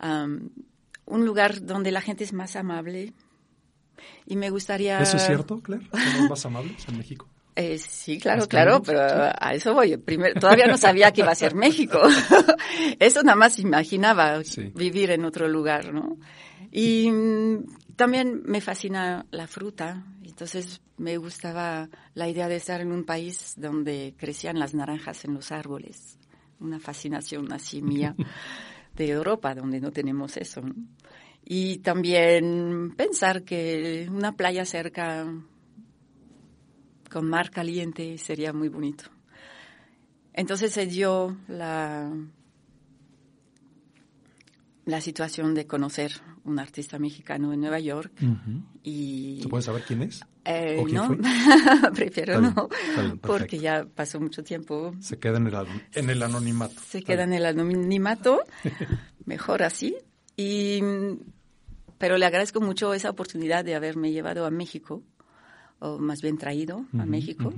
un 0.01 1.27
lugar 1.27 1.67
donde 1.67 1.93
la 1.93 2.01
gente 2.01 2.25
es 2.25 2.33
más 2.33 2.57
amable. 2.57 3.13
Y 4.25 4.37
me 4.37 4.49
gustaría... 4.49 5.03
¿Eso 5.03 5.19
es 5.19 5.27
cierto, 5.27 5.61
Claire? 5.61 5.87
¿Somos 5.91 6.31
más 6.31 6.47
amables 6.47 6.89
en 6.89 6.97
México? 6.97 7.29
Eh, 7.61 7.77
sí, 7.77 8.21
claro, 8.21 8.47
claro, 8.47 8.81
pero 8.81 9.01
a 9.37 9.53
eso 9.53 9.75
voy. 9.75 9.97
Primero, 9.97 10.39
todavía 10.39 10.69
no 10.69 10.79
sabía 10.79 11.13
que 11.13 11.23
iba 11.23 11.33
a 11.33 11.35
ser 11.35 11.57
México. 11.57 12.01
eso 13.01 13.25
nada 13.25 13.35
más 13.35 13.59
imaginaba 13.59 14.41
vivir 14.77 15.11
en 15.11 15.25
otro 15.25 15.49
lugar, 15.49 15.93
¿no? 15.93 16.19
Y 16.71 17.11
mm, 17.11 17.97
también 17.97 18.43
me 18.45 18.61
fascina 18.61 19.27
la 19.33 19.49
fruta, 19.49 20.05
entonces 20.39 20.81
me 20.99 21.17
gustaba 21.17 21.89
la 22.15 22.29
idea 22.29 22.47
de 22.47 22.55
estar 22.55 22.81
en 22.81 22.93
un 22.93 23.03
país 23.03 23.55
donde 23.57 24.15
crecían 24.17 24.61
las 24.61 24.73
naranjas 24.73 25.25
en 25.25 25.35
los 25.35 25.51
árboles, 25.51 26.17
una 26.61 26.79
fascinación 26.79 27.53
así 27.53 27.83
mía 27.83 28.15
de 28.95 29.09
Europa, 29.09 29.57
donde 29.57 29.81
no 29.81 29.91
tenemos 29.91 30.37
eso. 30.37 30.63
Y 31.45 31.79
también 31.79 32.95
pensar 32.97 33.43
que 33.43 34.07
una 34.13 34.37
playa 34.37 34.65
cerca 34.65 35.27
con 37.11 37.29
mar 37.29 37.51
caliente 37.51 38.17
sería 38.17 38.53
muy 38.53 38.69
bonito. 38.69 39.07
Entonces 40.33 40.73
se 40.73 40.87
dio 40.87 41.37
la 41.49 42.13
la 44.89 45.03
situación 45.03 45.55
de 45.55 45.67
conocer 45.67 46.13
un 46.45 46.59
artista 46.59 46.99
mexicano 46.99 47.53
en 47.53 47.61
Nueva 47.61 47.79
York 47.79 48.11
y 48.83 49.39
¿Se 49.43 49.49
puede 49.49 49.63
saber 49.63 49.83
quién 49.87 50.01
es? 50.01 50.25
Eh, 50.47 50.83
no, 50.91 51.15
prefiero 51.95 52.41
no, 52.41 52.71
porque 53.21 53.59
ya 53.59 53.85
pasó 53.85 54.19
mucho 54.19 54.43
tiempo. 54.43 54.95
Se 55.01 55.19
queda 55.19 55.37
en 55.37 55.49
el, 55.49 55.55
en 55.93 56.09
el 56.09 56.23
anonimato. 56.23 56.81
Se 56.81 57.03
queda 57.03 57.25
en 57.25 57.35
el 57.35 57.45
anonimato, 57.45 58.41
mejor 59.27 59.63
así. 59.63 59.95
Y, 60.39 60.81
pero 61.99 62.17
le 62.17 62.25
agradezco 62.25 62.63
mucho 62.63 62.95
esa 62.95 63.11
oportunidad 63.11 63.67
de 63.67 63.75
haberme 63.75 64.11
llevado 64.11 64.47
a 64.47 64.51
México, 64.51 65.03
o 65.81 65.99
más 65.99 66.23
bien 66.23 66.39
traído 66.39 66.87
a 66.99 67.05
México, 67.05 67.53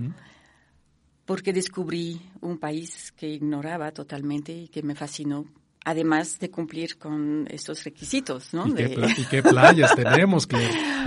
porque 1.27 1.53
descubrí 1.53 2.21
un 2.41 2.59
país 2.59 3.13
que 3.13 3.29
ignoraba 3.29 3.93
totalmente 3.93 4.53
y 4.53 4.67
que 4.67 4.83
me 4.83 4.97
fascinó 4.97 5.47
además 5.85 6.39
de 6.39 6.51
cumplir 6.51 6.99
con 6.99 7.47
estos 7.51 7.85
requisitos, 7.85 8.53
¿no? 8.53 8.67
¿Y, 8.69 8.75
qué, 9.31 9.43
playas 9.43 9.95
tenemos? 9.95 10.47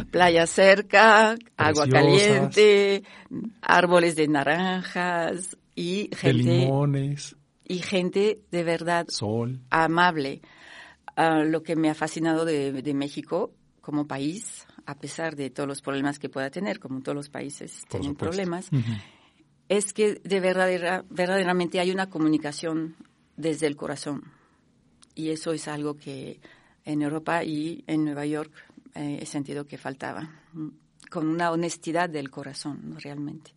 Playa 0.10 0.48
cerca, 0.48 1.36
agua 1.58 1.88
caliente, 1.88 3.04
árboles 3.62 4.16
de 4.16 4.28
naranjas 4.28 5.58
y 5.76 6.10
gente... 6.16 6.44
De 6.44 6.60
limones. 6.60 7.36
Y 7.66 7.80
gente 7.80 8.42
de 8.52 8.64
verdad 8.64 9.06
Sol. 9.08 9.62
amable. 9.70 10.42
Ah, 11.16 11.44
lo 11.44 11.64
que 11.64 11.76
me 11.76 11.90
ha 11.90 11.94
fascinado 11.94 12.44
de, 12.44 12.94
México 12.94 13.54
como 13.80 14.08
país, 14.08 14.66
a 14.86 14.96
pesar 14.98 15.36
de 15.36 15.50
todos 15.50 15.68
los 15.68 15.82
problemas 15.82 16.20
que 16.20 16.30
pueda 16.30 16.50
tener, 16.50 16.80
como 16.80 17.02
todos 17.02 17.16
los 17.16 17.30
países 17.30 17.84
tienen 17.90 18.16
problemas, 18.16 18.70
es 19.70 19.94
que 19.94 20.16
de 20.16 20.40
verdadera, 20.40 21.06
verdaderamente 21.10 21.80
hay 21.80 21.92
una 21.92 22.10
comunicación 22.10 22.96
desde 23.38 23.68
el 23.68 23.76
corazón 23.76 24.24
y 25.16 25.30
eso 25.30 25.54
es 25.54 25.68
algo 25.68 25.96
que 25.96 26.40
en 26.86 27.02
Europa 27.02 27.44
y 27.44 27.84
en 27.88 28.06
Nueva 28.06 28.26
York 28.26 28.52
eh, 28.96 29.20
he 29.22 29.26
sentido 29.26 29.66
que 29.66 29.78
faltaba, 29.78 30.30
mm, 30.54 30.68
con 31.10 31.28
una 31.28 31.52
honestidad 31.52 32.10
del 32.10 32.30
corazón, 32.30 32.98
realmente. 33.00 33.52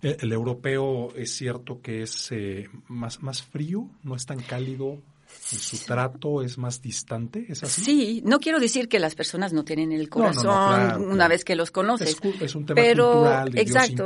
El, 0.00 0.32
europeo 0.32 1.14
es 1.14 1.32
cierto 1.32 1.80
que 1.80 2.02
es 2.02 2.32
eh, 2.32 2.68
más, 2.88 3.22
más 3.22 3.42
frío, 3.42 3.88
no 4.02 4.16
es 4.16 4.26
tan 4.26 4.40
cálido 4.40 5.00
su 5.40 5.78
trato 5.84 6.42
es 6.42 6.58
más 6.58 6.80
distante, 6.80 7.46
¿es 7.48 7.62
así? 7.62 7.82
Sí, 7.82 8.22
no 8.24 8.38
quiero 8.38 8.58
decir 8.58 8.88
que 8.88 8.98
las 8.98 9.14
personas 9.14 9.52
no 9.52 9.64
tienen 9.64 9.92
el 9.92 10.08
corazón 10.08 11.02
una 11.10 11.28
vez 11.28 11.44
que 11.44 11.56
los 11.56 11.70
conoces. 11.70 12.16
Es, 12.40 12.54
un 12.54 12.66
tema 12.66 12.80
pero, 12.80 13.12
cultural, 13.12 13.52
de 13.52 13.60
exacto, 13.60 14.04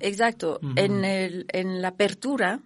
Exacto. 0.00 0.60
en, 0.76 1.04
el, 1.04 1.46
en 1.52 1.80
la 1.80 1.88
apertura 1.88 2.60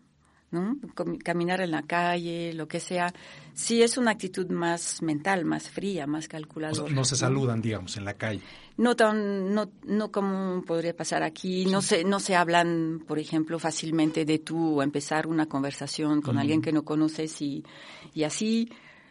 ¿no? 0.50 0.76
Caminar 1.22 1.60
en 1.60 1.70
la 1.70 1.82
calle, 1.82 2.52
lo 2.54 2.66
que 2.68 2.80
sea, 2.80 3.12
sí 3.54 3.82
es 3.82 3.98
una 3.98 4.12
actitud 4.12 4.48
más 4.50 5.02
mental, 5.02 5.44
más 5.44 5.68
fría, 5.68 6.06
más 6.06 6.26
calculadora. 6.28 6.92
no 6.92 7.04
se 7.04 7.16
saludan, 7.16 7.60
digamos, 7.60 7.96
en 7.96 8.04
la 8.04 8.14
calle. 8.14 8.40
No 8.76 8.94
tan, 8.96 9.52
no, 9.54 9.70
no 9.84 10.10
como 10.12 10.62
podría 10.62 10.94
pasar 10.96 11.22
aquí. 11.22 11.66
No 11.66 11.82
se, 11.82 12.04
no 12.04 12.20
se 12.20 12.36
hablan, 12.36 13.02
por 13.06 13.18
ejemplo, 13.18 13.58
fácilmente 13.58 14.24
de 14.24 14.38
tú 14.38 14.78
o 14.78 14.82
empezar 14.82 15.26
una 15.26 15.46
conversación 15.46 16.22
con 16.22 16.38
alguien 16.38 16.62
que 16.62 16.72
no 16.72 16.84
conoces 16.84 17.42
y, 17.42 17.64
y 18.14 18.22
así. 18.24 18.68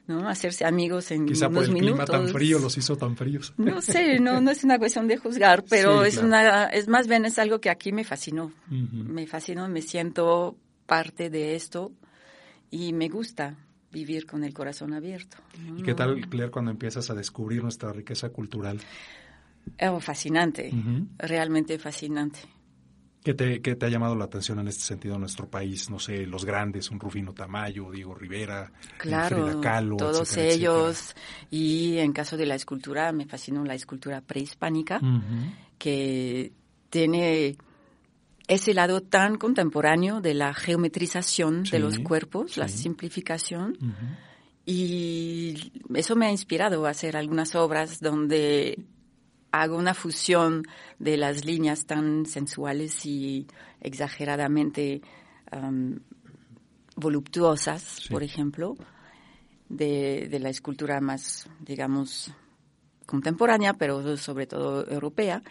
¿no? 0.08 0.29
Hacerse 0.29 0.63
amigos 0.63 1.12
en 1.12 1.25
Quizá 1.25 1.50
unos 1.50 1.65
por 1.67 1.67
el 1.67 1.74
minutos. 1.74 2.06
clima 2.06 2.20
tan 2.24 2.29
frío 2.29 2.60
los 2.60 2.77
hizo 2.77 2.96
tan 2.96 3.17
fríos. 3.17 3.53
No 3.58 3.82
sé, 3.82 4.20
no, 4.22 4.39
no 4.39 4.51
es 4.51 4.63
una 4.63 4.79
cuestión 4.79 5.06
de 5.10 5.17
juzgar, 5.17 5.65
pero 5.70 6.01
Sí, 6.03 6.08
es 6.08 6.13
claro. 6.20 6.27
una, 6.29 6.63
es 6.67 6.88
más 6.88 7.10
bien 7.10 7.25
es 7.25 7.38
algo 7.38 7.60
que 7.60 7.70
aquí 7.70 7.91
me 7.91 8.06
fascinó. 8.06 8.53
Me 8.70 9.27
fascinó, 9.27 9.67
me 9.67 9.82
siento 9.82 10.56
parte 10.88 11.29
de 11.29 11.56
esto 11.56 11.91
y 12.72 12.94
me 12.94 13.10
gusta 13.10 13.56
vivir 13.91 14.25
con 14.25 14.44
el 14.44 14.53
corazón 14.53 14.94
abierto. 14.94 15.38
¿Y 15.77 15.84
qué 15.84 15.94
tal, 15.94 16.27
Claire, 16.29 16.51
cuando 16.51 16.72
empiezas 16.72 17.10
a 17.10 17.13
descubrir 17.13 17.62
nuestra 17.62 17.94
riqueza 17.94 18.29
cultural? 18.29 18.79
Oh, 19.82 20.00
fascinante, 20.00 20.72
realmente 21.20 21.77
fascinante. 21.77 22.39
¿Qué 23.24 23.34
te, 23.34 23.62
qué 23.62 23.75
te 23.75 23.86
ha 23.86 23.89
llamado 23.89 24.15
la 24.15 24.24
atención 24.25 24.60
en 24.60 24.70
este 24.70 24.84
sentido 24.84 25.15
en 25.15 25.20
nuestro 25.22 25.50
país? 25.50 25.89
No 25.89 26.00
sé, 26.00 26.25
los 26.25 26.46
grandes, 26.46 26.89
un 26.91 27.00
Rufino 27.00 27.34
Tamayo, 27.34 27.91
Diego 27.91 28.15
Rivera, 28.15 28.72
Claro, 28.98 29.36
Frida 29.36 29.60
Kahlo, 29.60 29.98
todos 29.98 30.22
etcétera, 30.22 30.53
ellos. 30.53 31.15
Y 31.51 31.98
en 31.98 32.13
caso 32.13 32.38
de 32.38 32.46
la 32.46 32.56
escultura, 32.56 33.12
me 33.12 33.25
fascinó 33.25 33.65
la 33.65 33.75
escultura 33.75 34.22
prehispánica, 34.22 35.01
que 35.77 36.53
tiene 36.89 37.58
ese 38.48 38.74
lado 38.74 39.01
tan 39.01 39.38
contemporáneo 39.38 40.22
de 40.22 40.34
la 40.34 40.54
geometrización 40.54 41.66
Sí, 41.66 41.72
de 41.74 41.80
los 41.80 42.00
cuerpos, 42.00 42.58
la 42.58 42.68
simplificación. 42.68 43.77
Y 44.66 45.72
eso 45.94 46.16
me 46.16 46.27
ha 46.27 46.32
inspirado 46.32 46.86
a 46.86 46.89
hacer 46.89 47.16
algunas 47.18 47.56
obras 47.56 48.00
donde 48.00 48.84
hago 49.51 49.77
una 49.77 49.94
fusión 49.94 50.63
de 51.00 51.18
las 51.18 51.46
líneas 51.46 51.86
tan 51.86 52.25
sensuales 52.25 53.06
y 53.06 53.48
exageradamente 53.82 55.01
am, 55.51 56.00
voluptuosas, 56.96 57.82
Sí. 57.82 58.10
por 58.10 58.24
ejemplo, 58.24 58.75
de, 59.70 60.27
de 60.30 60.39
la 60.39 60.50
escultura 60.50 61.00
más, 61.00 61.50
digamos, 61.62 62.32
contemporánea, 63.06 63.74
pero 63.74 64.18
sobre 64.18 64.48
todo 64.48 64.86
europea, 64.89 65.42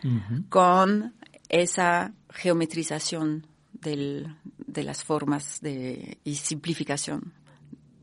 con 0.50 1.15
esa 1.49 2.12
geometrización 2.31 3.47
del- 3.73 4.35
de 4.67 4.83
las 4.83 5.05
formas 5.05 5.61
de, 5.61 6.19
y 6.25 6.35
simplificación 6.37 7.33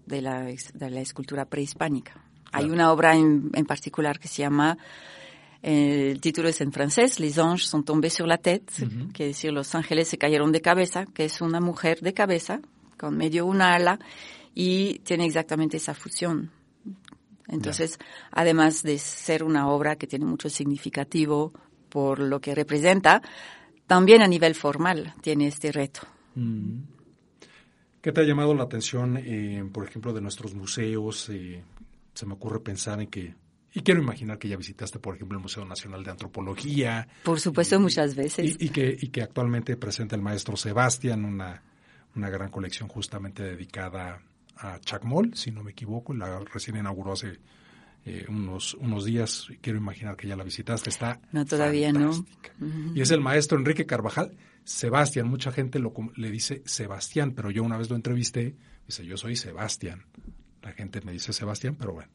de 0.05 0.21
la, 0.21 0.49
ex- 0.49 0.73
de 0.73 0.89
la 0.89 1.01
escultura 1.01 1.45
prehispánica. 1.45 2.23
Hay 2.51 2.69
una 2.69 2.91
obra 2.91 3.15
en, 3.15 3.49
en 3.53 3.65
particular 3.65 4.19
que 4.19 4.27
se 4.27 4.43
llama, 4.43 4.77
eh, 5.63 6.11
el 6.11 6.21
título 6.21 6.49
es 6.49 6.61
en 6.61 6.71
francés, 6.71 7.19
Les 7.19 7.37
anges 7.39 7.67
sont 7.67 7.83
tombés 7.85 8.13
sur 8.13 8.27
la 8.27 8.37
tête, 8.37 8.71
Ujú. 8.83 9.11
que 9.11 9.25
decir 9.27 9.51
los 9.51 9.73
ángeles 9.75 10.07
se 10.07 10.17
cayeron 10.17 10.51
de 10.51 10.61
cabeza, 10.61 11.05
que 11.05 11.25
es 11.25 11.41
una 11.41 11.59
mujer 11.59 12.01
de 12.01 12.13
cabeza, 12.13 12.59
con 12.97 13.17
medio 13.17 13.45
una 13.47 13.73
ala, 13.73 13.97
y 14.53 14.99
tiene 14.99 15.25
exactamente 15.25 15.77
esa 15.77 15.93
fusión. 15.95 16.51
Entonces, 17.47 17.97
además 18.31 18.83
de 18.83 18.97
ser 18.99 19.43
una 19.43 19.67
obra 19.67 19.95
que 19.95 20.07
tiene 20.07 20.25
mucho 20.25 20.49
significativo 20.49 21.53
por 21.93 22.17
lo 22.17 22.41
que 22.41 22.55
representa, 22.55 23.21
también 23.85 24.23
a 24.23 24.27
nivel 24.27 24.55
formal 24.55 25.13
tiene 25.21 25.45
este 25.45 25.71
reto. 25.71 26.01
Mm. 26.33 26.79
¿Qué 28.01 28.11
te 28.11 28.21
ha 28.21 28.23
llamado 28.23 28.55
la 28.55 28.63
atención, 28.63 29.15
eh, 29.17 29.63
por 29.71 29.87
ejemplo, 29.87 30.11
de 30.11 30.19
nuestros 30.19 30.55
museos? 30.55 31.29
Eh, 31.29 31.63
se 32.15 32.25
me 32.25 32.33
ocurre 32.33 32.61
pensar 32.61 32.99
en 32.99 33.09
que, 33.09 33.35
y 33.75 33.81
quiero 33.81 34.01
imaginar 34.01 34.39
que 34.39 34.47
ya 34.47 34.57
visitaste, 34.57 34.97
por 34.97 35.13
ejemplo, 35.13 35.37
el 35.37 35.43
Museo 35.43 35.65
Nacional 35.65 36.03
de 36.03 36.09
Antropología, 36.09 37.07
Por 37.23 37.39
supuesto, 37.39 37.79
muchas 37.79 38.15
veces. 38.15 38.57
y, 38.59 38.65
y 38.65 38.69
que, 38.69 38.97
y 38.99 39.09
que 39.09 39.21
actualmente 39.21 39.77
presenta 39.77 40.15
el 40.15 40.23
maestro 40.23 40.57
Sebastián 40.57 41.23
una, 41.25 41.61
una 42.15 42.29
gran 42.31 42.49
colección 42.49 42.89
justamente 42.89 43.43
dedicada 43.43 44.19
a 44.57 44.79
Chacmol, 44.79 45.35
si 45.35 45.51
no 45.51 45.63
me 45.63 45.71
equivoco, 45.71 46.11
la 46.15 46.39
recién 46.39 46.75
inauguró 46.75 47.11
hace 47.13 47.37
eh, 48.05 48.25
unos, 48.27 48.73
unos 48.75 49.05
días, 49.05 49.47
quiero 49.61 49.79
imaginar 49.79 50.17
que 50.17 50.27
ya 50.27 50.35
la 50.35 50.43
visitaste, 50.43 50.89
está 50.89 51.21
No, 51.31 51.45
todavía 51.45 51.93
no. 51.93 52.25
Y 52.93 53.01
es 53.01 53.11
el 53.11 53.21
maestro 53.21 53.57
Enrique 53.57 53.85
Carvajal, 53.85 54.35
Sebastián, 54.65 55.27
mucha 55.27 55.51
gente 55.51 55.79
lo, 55.79 55.93
le 56.15 56.29
dice 56.29 56.61
Sebastián, 56.65 57.31
pero 57.31 57.49
yo 57.49 57.63
una 57.63 57.77
vez 57.77 57.89
lo 57.89 57.95
entrevisté, 57.95 58.55
dice 58.85 59.05
yo 59.05 59.15
soy 59.15 59.35
Sebastián. 59.35 60.05
La 60.61 60.73
gente 60.73 61.01
me 61.01 61.13
dice 61.13 61.31
Sebastián, 61.31 61.75
pero 61.77 61.93
bueno, 61.93 62.09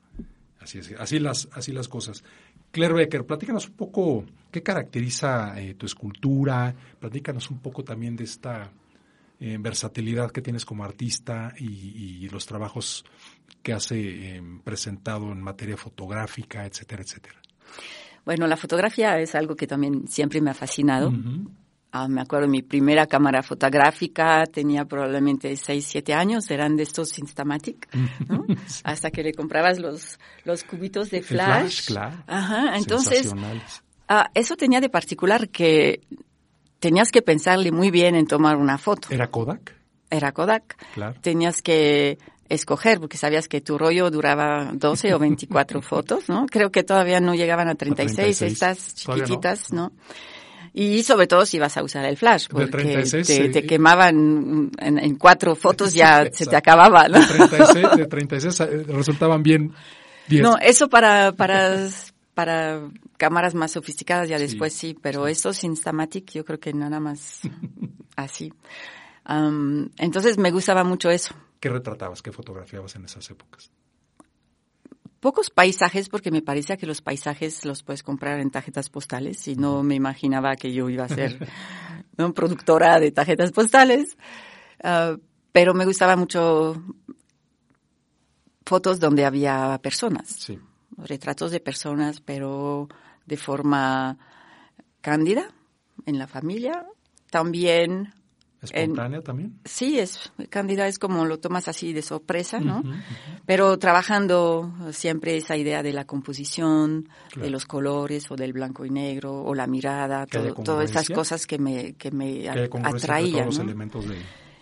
así 0.61 0.79
es, 0.79 0.93
así 0.99 1.19
las, 1.19 1.49
así 1.53 1.73
las 1.73 1.89
cosas. 1.89 2.23
Claire 2.71 2.95
Becker, 2.95 3.25
platícanos 3.25 3.69
un 3.69 3.75
poco 3.75 4.27
qué 4.51 4.63
caracteriza 4.63 5.59
eh, 5.59 5.75
tu 5.75 5.87
escultura, 5.87 6.75
platícanos 7.01 7.51
un 7.51 7.61
poco 7.61 7.83
también 7.83 8.15
de 8.15 8.25
esta 8.25 8.71
eh, 9.41 9.57
versatilidad 9.59 10.33
que 10.33 10.43
tienes 10.43 10.67
como 10.67 10.85
artista 10.85 11.55
y, 11.59 12.25
y 12.25 12.29
los 12.29 12.45
trabajos 12.45 13.05
que 13.63 13.73
has 13.73 13.91
eh, 13.93 14.43
presentado 14.65 15.31
en 15.33 15.41
materia 15.41 15.77
fotográfica, 15.77 16.65
etcétera, 16.67 17.03
etcétera. 17.03 17.41
Bueno, 18.25 18.47
la 18.47 18.57
fotografía 18.57 19.19
es 19.19 19.35
algo 19.35 19.57
que 19.57 19.67
también 19.67 20.07
siempre 20.07 20.41
me 20.41 20.51
ha 20.51 20.55
fascinado. 20.55 21.13
Ah, 21.91 22.07
me 22.07 22.21
acuerdo, 22.21 22.47
mi 22.47 22.61
primera 22.61 23.07
cámara 23.07 23.43
fotográfica 23.43 24.45
tenía 24.45 24.85
probablemente 24.85 25.57
6, 25.57 25.87
7 25.87 26.13
años, 26.13 26.51
eran 26.51 26.77
de 26.77 26.83
estos 26.83 27.19
Instamatic, 27.19 27.89
¿no? 28.29 28.45
Hasta 28.85 29.11
que 29.11 29.23
le 29.23 29.33
comprabas 29.33 29.79
los, 29.79 30.19
los 30.45 30.65
cubitos 30.65 31.11
de 31.11 31.19
El 31.19 31.25
flash. 31.25 31.87
claro. 31.87 32.23
Ajá, 32.27 32.77
entonces, 32.77 33.33
ah, 34.09 34.31
eso 34.35 34.57
tenía 34.57 34.83
de 34.83 34.91
particular 34.91 35.49
que 35.49 36.03
tenías 36.79 37.11
que 37.11 37.23
pensarle 37.23 37.73
muy 37.73 37.91
bien 37.91 38.15
en 38.15 38.27
tomar 38.27 38.57
una 38.57 38.77
foto. 38.77 39.09
¿Era 39.11 39.29
Kodak? 39.31 39.75
Era 40.11 40.33
Kodak. 40.33 40.77
Claro. 40.93 41.19
Tenías 41.23 41.63
que 41.63 42.19
escoger, 42.49 43.01
porque 43.01 43.17
sabías 43.17 43.49
que 43.49 43.61
tu 43.61 43.79
rollo 43.79 44.11
duraba 44.11 44.71
12 44.73 45.15
o 45.15 45.19
24 45.19 45.83
fotos, 45.83 46.29
¿no? 46.29 46.47
Creo 46.47 46.71
que 46.71 46.83
todavía 46.83 47.21
no 47.21 47.35
llegaban 47.35 47.69
a 47.69 47.75
36, 47.75 48.39
36. 48.39 48.53
estas 48.53 49.07
no. 49.07 49.15
chiquititas, 49.15 49.73
¿no? 49.73 49.93
Y 50.73 51.03
sobre 51.03 51.27
todo 51.27 51.45
si 51.47 51.59
vas 51.59 51.77
a 51.77 51.83
usar 51.83 52.05
el 52.05 52.17
flash, 52.17 52.47
porque 52.49 52.71
36, 52.71 53.27
te, 53.27 53.35
sí. 53.35 53.49
te 53.51 53.67
quemaban 53.67 54.71
en, 54.79 54.99
en 54.99 55.17
cuatro 55.17 55.55
fotos, 55.57 55.93
ya 55.93 56.25
Sí, 56.27 56.31
se 56.45 56.47
te 56.47 56.57
acababa, 56.57 57.09
¿no? 57.09 57.19
De 57.19 57.27
36, 57.27 57.87
de 57.97 58.07
36 58.07 58.61
eh, 58.61 58.85
resultaban 58.89 59.43
bien 59.43 59.73
10. 60.29 60.43
No, 60.43 60.57
eso 60.61 60.89
para, 60.89 61.33
para, 61.33 61.89
para 62.35 62.83
cámaras 63.17 63.55
más 63.55 63.73
sofisticadas 63.73 64.29
ya 64.29 64.39
Sí, 64.39 64.45
después 64.45 64.73
sí, 64.73 64.97
pero 65.01 65.27
estos 65.27 65.65
Instamatic 65.65 66.33
yo 66.33 66.45
creo 66.45 66.61
que 66.61 66.73
nada 66.73 67.01
más 67.01 67.41
así. 68.17 68.53
Am, 69.25 69.91
entonces 69.99 70.39
me 70.39 70.51
gustaba 70.51 70.85
mucho 70.85 71.11
eso. 71.11 71.35
¿Qué 71.61 71.69
retratabas, 71.69 72.23
qué 72.23 72.33
fotografiabas 72.33 72.95
en 72.97 73.05
esas 73.05 73.29
épocas? 73.31 73.71
Pocos 75.21 75.51
paisajes 75.51 76.09
porque 76.09 76.31
me 76.31 76.43
parecía 76.43 76.77
que 76.77 76.87
los 76.87 77.03
paisajes 77.03 77.65
los 77.65 77.83
puedes 77.83 78.05
comprar 78.05 78.39
en 78.39 78.51
tarjetas 78.51 78.89
postales 78.89 79.49
y 79.49 79.57
no 79.57 79.83
me 79.83 79.97
imaginaba 79.97 80.55
que 80.55 80.73
yo 80.73 80.89
iba 80.89 81.05
a 81.05 81.09
ser 81.09 81.39
¿no? 82.17 82.33
productora 82.33 83.01
de 83.01 83.11
tarjetas 83.11 83.51
postales. 83.51 84.17
Ah, 84.83 85.17
pero 85.51 85.75
me 85.75 85.85
gustaba 85.85 86.15
mucho 86.15 86.81
fotos 88.65 89.01
donde 89.01 89.25
había 89.25 89.81
personas. 89.83 90.29
Sí. 90.29 90.59
retratos 90.97 91.51
de 91.51 91.61
personas, 91.61 92.21
pero 92.21 92.89
de 93.27 93.37
forma 93.37 94.19
cándida 95.01 95.51
en 96.07 96.19
la 96.19 96.27
familia. 96.27 96.87
También, 97.31 98.15
¿Espontánea 98.61 99.21
también? 99.23 99.59
sí, 99.65 99.99
es 100.01 100.33
cándida 100.51 100.89
es 100.89 100.99
como 100.99 101.25
lo 101.25 101.39
tomas 101.39 101.69
así 101.69 101.93
de 101.93 102.03
sorpresa, 102.03 102.59
¿no? 102.59 102.83
Pero 103.47 103.79
trabajando 103.79 104.73
siempre 104.91 105.37
esa 105.37 105.57
idea 105.57 105.83
de 105.83 105.93
la 105.93 106.05
composición, 106.07 107.09
Claro. 107.29 107.45
de 107.45 107.51
los 107.51 107.67
colores 107.67 108.29
o 108.31 108.37
del 108.37 108.53
blanco 108.53 108.85
y 108.85 108.91
negro 108.91 109.43
o 109.45 109.55
la 109.55 109.67
mirada, 109.69 110.27
todo- 110.27 110.55
todas 110.55 110.91
esas 110.91 111.09
cosas 111.09 111.47
que 111.47 111.59
me, 111.59 111.95
que 111.95 112.11
me 112.11 112.49
atraían. 112.49 113.47
los 113.47 113.59
elementos 113.61 114.09
de... 114.09 114.17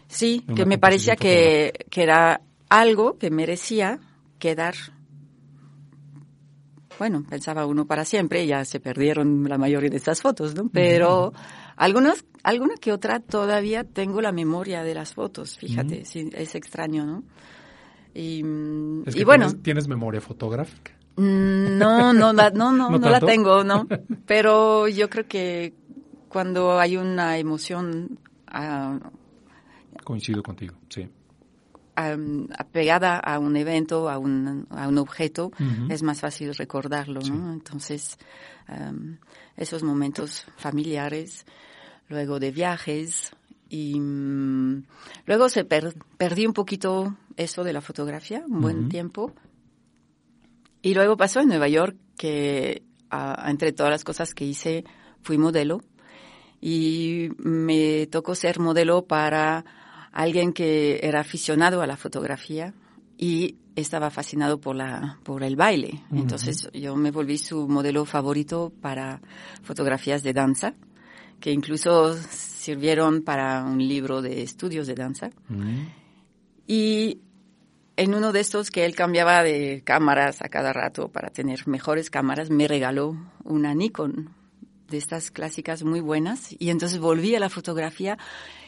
Sí, 0.09 0.45
de 0.47 0.55
que 0.55 0.67
me 0.67 0.79
parecía 0.79 1.17
que, 1.17 1.73
que 1.91 2.03
era 2.03 2.41
algo 2.69 3.17
que 3.19 3.31
merecía 3.31 3.99
quedar. 4.39 4.75
Bueno, 6.99 7.25
pensaba 7.29 7.67
uno 7.67 7.87
para 7.87 8.05
siempre, 8.07 8.47
ya 8.47 8.65
se 8.65 8.81
perdieron 8.81 9.45
la 9.49 9.59
mayoría 9.59 9.91
de 9.91 9.97
esas 9.99 10.23
fotos, 10.23 10.55
¿no? 10.55 10.71
Pero 10.73 11.33
algunas, 11.77 12.25
alguna 12.43 12.75
que 12.77 12.93
otra 12.93 13.21
todavía 13.21 13.85
tengo 13.85 14.21
la 14.21 14.33
memoria 14.33 14.83
de 14.83 14.95
las 14.95 15.15
fotos, 15.15 15.59
fíjate, 15.59 16.05
sí, 16.05 16.31
es 16.33 16.55
extraño, 16.55 17.05
¿no? 17.05 17.23
Y, 18.15 18.43
bueno, 18.43 19.47
tienes, 19.47 19.63
tienes 19.63 19.89
memoria 19.89 20.23
fotográfica. 20.23 20.93
No, 21.17 22.13
no, 22.13 22.33
no, 22.33 22.51
no, 22.51 22.73
¿No 22.73 22.99
no, 22.99 23.11
la 23.11 23.21
tengo, 23.21 23.63
no. 23.63 23.87
Pero 24.27 24.89
yo 24.89 25.11
creo 25.11 25.27
que 25.27 25.75
cuando 26.29 26.79
hay 26.79 26.97
una 26.97 27.39
emoción 27.39 28.19
ah, 28.47 28.99
Coincido 30.05 30.43
contigo, 30.43 30.75
sí. 30.89 31.09
apegada 31.97 33.19
a 33.19 33.39
un 33.39 33.57
evento, 33.57 34.09
a 34.09 34.19
un, 34.19 34.67
a 34.71 34.87
un 34.89 34.99
objeto, 34.99 35.51
es 35.89 36.03
más 36.03 36.21
fácil 36.21 36.55
recordarlo, 36.55 37.21
¿no? 37.23 37.53
Entonces, 37.53 38.17
esos 39.57 39.83
momentos 39.83 40.47
familiares, 40.57 41.45
luego 42.09 42.39
de 42.39 42.51
viajes, 42.51 43.33
y 43.69 43.99
mm, 43.99 44.85
luego 45.27 45.49
se 45.49 45.65
perdí 45.65 46.47
un 46.47 46.53
poquito 46.53 47.17
eso 47.37 47.65
de 47.65 47.73
la 47.73 47.81
fotografía, 47.81 48.45
un 48.49 48.61
buen 48.61 48.89
tiempo. 48.89 49.33
Y 50.83 50.95
luego 50.95 51.17
pasó 51.17 51.41
en 51.41 51.49
Nueva 51.49 51.69
York 51.69 51.97
que 52.17 52.83
entre 53.45 53.73
todas 53.73 53.91
las 53.91 54.05
cosas 54.05 54.35
que 54.35 54.45
hice 54.45 54.85
fui 55.23 55.39
modelo 55.39 55.81
y 56.61 57.29
me 57.39 58.07
tocó 58.07 58.35
ser 58.35 58.61
modelo 58.61 59.07
para 59.07 59.65
alguien 60.13 60.53
que 60.53 61.01
era 61.03 61.21
aficionado 61.21 61.83
a 61.83 61.87
la 61.87 61.97
fotografía 61.97 62.73
y 63.19 63.57
estaba 63.75 64.11
fascinado 64.11 64.61
por 64.61 64.77
la 64.77 65.19
por 65.25 65.43
el 65.43 65.57
baile. 65.57 66.03
Entonces 66.13 66.71
yo 66.73 66.97
me 66.97 67.11
volví 67.11 67.39
su 67.39 67.69
modelo 67.69 68.05
favorito 68.05 68.73
para 68.81 69.21
fotografías 69.63 70.23
de 70.23 70.33
danza, 70.33 70.75
que 71.41 71.53
incluso 71.53 72.15
sirvieron 72.15 73.23
para 73.23 73.65
un 73.65 73.79
libro 73.79 74.23
de 74.23 74.43
estudios 74.43 74.87
de 74.87 74.95
danza. 74.95 75.31
Y 76.67 77.21
en 77.97 78.15
uno 78.15 78.33
de 78.33 78.41
estos 78.41 78.71
que 78.71 78.85
él 78.85 78.95
cambiaba 78.95 79.43
de 79.43 79.83
cámaras 79.85 80.43
a 80.43 80.49
cada 80.49 80.73
rato 80.73 81.09
para 81.09 81.31
tener 81.31 81.67
mejores 81.67 82.11
cámaras, 82.11 82.51
me 82.51 82.69
regaló 82.69 83.17
una 83.45 83.75
Nikon 83.75 84.35
de 84.89 84.99
estas 84.99 85.31
clásicas 85.31 85.83
muy 85.83 86.01
buenas 86.01 86.55
y 86.59 86.71
entonces 86.71 86.99
volví 86.99 87.35
a 87.35 87.41
la 87.41 87.49
fotografía 87.49 88.19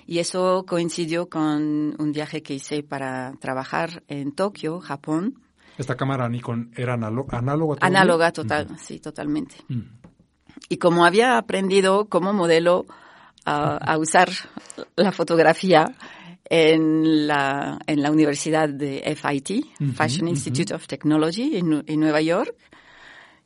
y 0.07 0.20
eso 0.20 0.64
coincidió 0.66 1.28
con 1.28 1.94
un 1.98 2.12
viaje 2.12 2.42
que 2.42 2.54
hice 2.54 2.83
para 2.83 3.35
trabajar 3.40 4.02
en 4.09 4.33
Tokio, 4.33 4.81
Japón. 4.81 5.42
¿Esta 5.76 5.96
cámara 5.96 6.28
Nikon 6.28 6.72
era 6.74 6.94
análoga? 6.94 7.38
Análoga 7.81 8.33
total, 8.33 8.78
sí, 8.78 8.98
totalmente. 8.98 9.57
Mm. 9.68 9.81
Y 10.68 10.79
como 10.79 11.05
había 11.05 11.38
aprendido 11.38 12.07
como 12.07 12.33
modelo 12.33 12.87
a, 13.44 13.97
usar 13.99 14.29
la 14.97 15.11
fotografía 15.11 15.87
en 16.44 17.27
la, 17.27 17.79
en 17.87 18.03
la 18.03 18.11
Universidad 18.11 18.68
de 18.68 19.16
FIT, 19.16 19.64
Fashion 19.94 20.29
Institute 20.29 20.75
of 20.75 20.87
Technology, 20.87 21.57
en, 21.57 21.83
en 21.87 22.01
Nueva 22.01 22.21
York, 22.21 22.55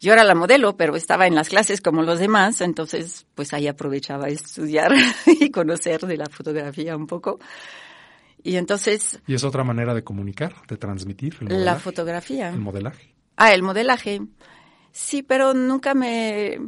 yo 0.02 0.12
era 0.12 0.24
la 0.24 0.34
modelo, 0.34 0.76
pero 0.76 0.96
estaba 0.96 1.28
en 1.28 1.36
las 1.36 1.48
clases 1.48 1.80
como 1.80 2.02
los 2.02 2.18
demás, 2.18 2.60
entonces 2.60 3.24
pues 3.36 3.54
ahí 3.54 3.68
aprovechaba 3.68 4.26
estudiar 4.26 4.92
y 5.26 5.50
conocer 5.50 6.00
de 6.00 6.16
la 6.16 6.26
fotografía 6.26 6.96
un 6.96 7.06
poco. 7.06 7.38
Y 8.42 8.56
entonces... 8.56 9.20
¿Y 9.28 9.34
es 9.34 9.44
otra 9.44 9.62
manera 9.62 9.94
de 9.94 10.02
comunicar, 10.02 10.54
de 10.66 10.76
transmitir? 10.76 11.40
la 11.48 11.76
fotografía. 11.76 12.48
El 12.48 12.58
modelaje. 12.58 13.14
Ah, 13.36 13.54
el 13.54 13.62
modelaje. 13.62 14.22
Sí, 14.90 15.22
pero 15.22 15.54
nunca 15.54 15.94
me... 15.94 16.58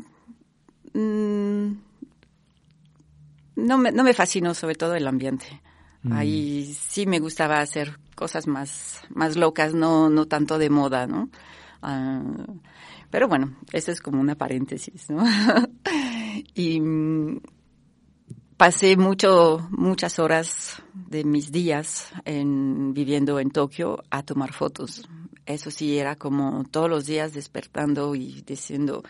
Mm, 0.95 1.73
no 3.57 3.79
me, 3.79 3.93
no 3.93 4.05
me 4.05 4.15
fascinó 4.15 4.55
sobre 4.55 4.75
todo 4.75 4.95
el 4.95 5.07
ambiente. 5.07 5.61
Ahí 6.11 6.75
sí 6.79 7.07
me 7.07 7.19
gustaba 7.19 7.61
hacer 7.61 7.99
cosas 8.15 8.47
más, 8.47 9.01
más 9.09 9.37
locas, 9.37 9.73
no, 9.73 10.11
no 10.11 10.27
tanto 10.27 10.59
de 10.59 10.69
moda, 10.69 11.07
¿no? 11.07 11.31
Ah, 11.81 12.21
pero 13.11 13.27
bueno, 13.27 13.57
eso 13.73 13.91
es 13.91 14.03
como 14.03 14.21
una 14.21 14.35
paréntesis, 14.35 15.09
¿no? 15.09 15.25
y 16.55 16.79
mm, 16.79 17.41
pasé 18.59 18.97
mucho, 18.99 19.67
muchas 19.71 20.19
horas 20.19 20.83
de 20.93 21.25
mis 21.25 21.51
días 21.51 22.13
en, 22.27 22.93
viviendo 22.93 23.41
en 23.41 23.51
Tokio 23.51 24.05
a 24.11 24.23
tomar 24.23 24.53
fotos. 24.53 25.09
Eso 25.47 25.71
sí, 25.71 25.99
era 25.99 26.17
como 26.17 26.65
todos 26.71 26.91
los 26.91 27.07
días 27.07 27.33
despertando 27.33 28.15
y 28.15 28.43
diciendo 28.47 29.03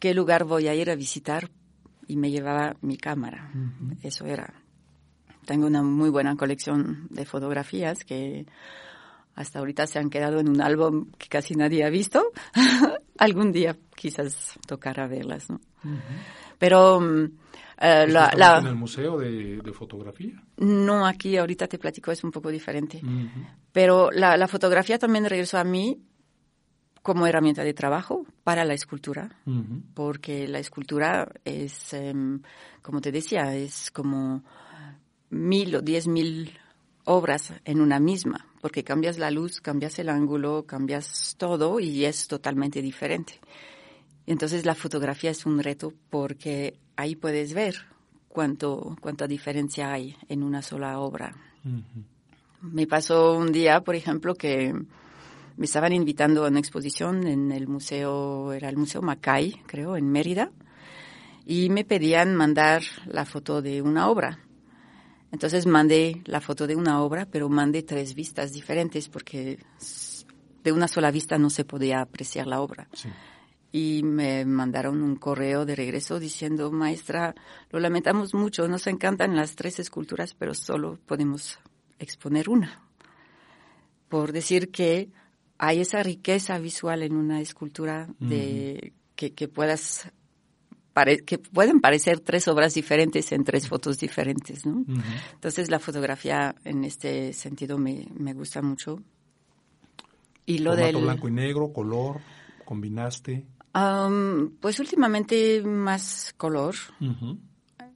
qué 0.00 0.14
lugar 0.14 0.44
voy 0.44 0.66
a 0.66 0.74
ir 0.74 0.90
a 0.90 0.96
visitar 0.96 1.50
y 2.08 2.16
me 2.16 2.30
llevaba 2.30 2.74
mi 2.80 2.96
cámara. 2.96 3.52
Eso 4.02 4.26
era. 4.26 4.52
Tengo 5.46 5.66
una 5.66 5.82
muy 5.82 6.10
buena 6.10 6.36
colección 6.36 7.06
de 7.10 7.24
fotografías 7.24 8.04
que 8.04 8.46
hasta 9.34 9.60
ahorita 9.60 9.86
se 9.86 9.98
han 9.98 10.10
quedado 10.10 10.40
en 10.40 10.48
un 10.48 10.60
álbum 10.60 11.10
que 11.16 11.28
casi 11.28 11.54
nadie 11.54 11.84
ha 11.84 11.90
visto. 11.90 12.32
Algún 13.18 13.52
día 13.52 13.76
quizás 13.94 14.58
tocará 14.66 15.06
verlas, 15.06 15.48
¿no? 15.50 15.60
Pero 16.58 17.00
mm, 17.00 17.24
eh, 17.80 18.06
la, 18.08 18.58
en 18.60 18.66
el 18.66 18.74
museo 18.74 19.18
de, 19.18 19.72
fotografía? 19.72 20.42
No, 20.58 21.06
aquí 21.06 21.36
ahorita 21.38 21.66
te 21.66 21.78
platico, 21.78 22.12
es 22.12 22.22
un 22.22 22.30
poco 22.30 22.50
diferente. 22.50 23.00
Pero 23.72 24.10
la, 24.10 24.46
fotografía 24.48 24.98
también 24.98 25.24
regresó 25.24 25.58
a 25.58 25.64
mí 25.64 25.98
como 27.02 27.26
herramienta 27.26 27.64
de 27.64 27.74
trabajo 27.74 28.26
para 28.44 28.64
la 28.64 28.74
escultura, 28.74 29.36
porque 29.94 30.46
la 30.46 30.58
escultura 30.58 31.32
es, 31.44 31.92
em, 31.94 32.42
como 32.82 33.00
te 33.00 33.10
decía, 33.10 33.56
es 33.56 33.90
como 33.90 34.42
mil 35.30 35.74
o 35.76 35.82
diez 35.82 36.06
mil 36.06 36.58
obras 37.04 37.54
en 37.64 37.80
una 37.80 37.98
misma, 37.98 38.46
porque 38.60 38.84
cambias 38.84 39.18
la 39.18 39.30
luz, 39.30 39.60
cambias 39.60 39.98
el 39.98 40.08
ángulo, 40.08 40.64
cambias 40.66 41.36
todo 41.38 41.80
y 41.80 42.04
es 42.04 42.28
totalmente 42.28 42.82
diferente. 42.82 43.40
Entonces 44.26 44.66
la 44.66 44.74
fotografía 44.74 45.30
es 45.30 45.46
un 45.46 45.62
reto 45.62 45.92
porque 46.10 46.78
ahí 46.96 47.16
puedes 47.16 47.54
ver 47.54 47.76
cuánto, 48.28 48.96
cuánta 49.00 49.26
diferencia 49.26 49.92
hay 49.92 50.16
en 50.28 50.42
una 50.42 50.62
sola 50.62 51.00
obra. 51.00 51.34
Me 52.60 52.86
pasó 52.86 53.36
un 53.36 53.52
día, 53.52 53.80
por 53.80 53.94
ejemplo, 53.94 54.34
que 54.34 54.74
me 55.56 55.66
estaban 55.66 55.92
invitando 55.92 56.44
a 56.44 56.48
una 56.48 56.58
exposición 56.58 57.26
en 57.26 57.52
el 57.52 57.68
museo, 57.68 58.52
era 58.52 58.68
el 58.68 58.76
Museo 58.76 59.02
Macay, 59.02 59.62
creo, 59.66 59.96
en 59.96 60.10
Mérida, 60.10 60.50
y 61.46 61.68
me 61.70 61.84
pedían 61.84 62.36
mandar 62.36 62.82
la 63.06 63.24
foto 63.24 63.62
de 63.62 63.82
una 63.82 64.08
obra. 64.08 64.38
Entonces 65.32 65.66
mandé 65.66 66.22
la 66.24 66.40
foto 66.40 66.66
de 66.66 66.76
una 66.76 67.02
obra, 67.02 67.26
pero 67.26 67.48
mandé 67.48 67.82
tres 67.82 68.14
vistas 68.14 68.52
diferentes 68.52 69.08
porque 69.08 69.58
de 70.62 70.72
una 70.72 70.88
sola 70.88 71.10
vista 71.10 71.38
no 71.38 71.50
se 71.50 71.64
podía 71.64 72.00
apreciar 72.00 72.46
la 72.46 72.60
obra. 72.60 72.88
Y 73.72 74.02
me 74.02 74.44
mandaron 74.44 75.02
un 75.02 75.14
correo 75.14 75.64
de 75.64 75.76
regreso 75.76 76.18
diciendo, 76.18 76.72
maestra, 76.72 77.34
lo 77.70 77.78
lamentamos 77.78 78.34
mucho, 78.34 78.66
nos 78.66 78.86
encantan 78.88 79.36
las 79.36 79.54
tres 79.54 79.78
esculturas, 79.78 80.34
pero 80.34 80.54
solo 80.54 80.98
podemos 81.06 81.60
exponer 82.00 82.48
una. 82.48 82.82
Por 84.08 84.32
decir 84.32 84.72
que 84.72 85.10
hay 85.62 85.80
esa 85.80 86.02
riqueza 86.02 86.58
visual 86.58 87.02
en 87.02 87.14
una 87.14 87.40
escultura 87.42 88.08
de 88.18 88.94
que, 89.14 89.34
que 89.34 89.46
puedas 89.46 90.10
que 91.26 91.38
pueden 91.38 91.80
parecer 91.80 92.20
tres 92.20 92.48
obras 92.48 92.74
diferentes 92.74 93.30
en 93.32 93.44
tres 93.44 93.68
fotos 93.68 93.98
diferentes, 93.98 94.66
¿no? 94.66 94.84
Entonces 95.34 95.70
la 95.70 95.78
fotografía 95.78 96.54
en 96.64 96.84
este 96.84 97.32
sentido 97.32 97.78
me, 97.78 98.06
me 98.14 98.32
gusta 98.32 98.60
mucho. 98.60 99.02
Y 100.46 100.58
lo 100.58 100.74
del 100.74 100.96
blanco 100.96 101.28
y 101.28 101.32
negro, 101.32 101.72
color, 101.72 102.20
combinaste. 102.64 103.46
pues 104.60 104.80
últimamente 104.80 105.62
más 105.62 106.34
color. 106.38 106.74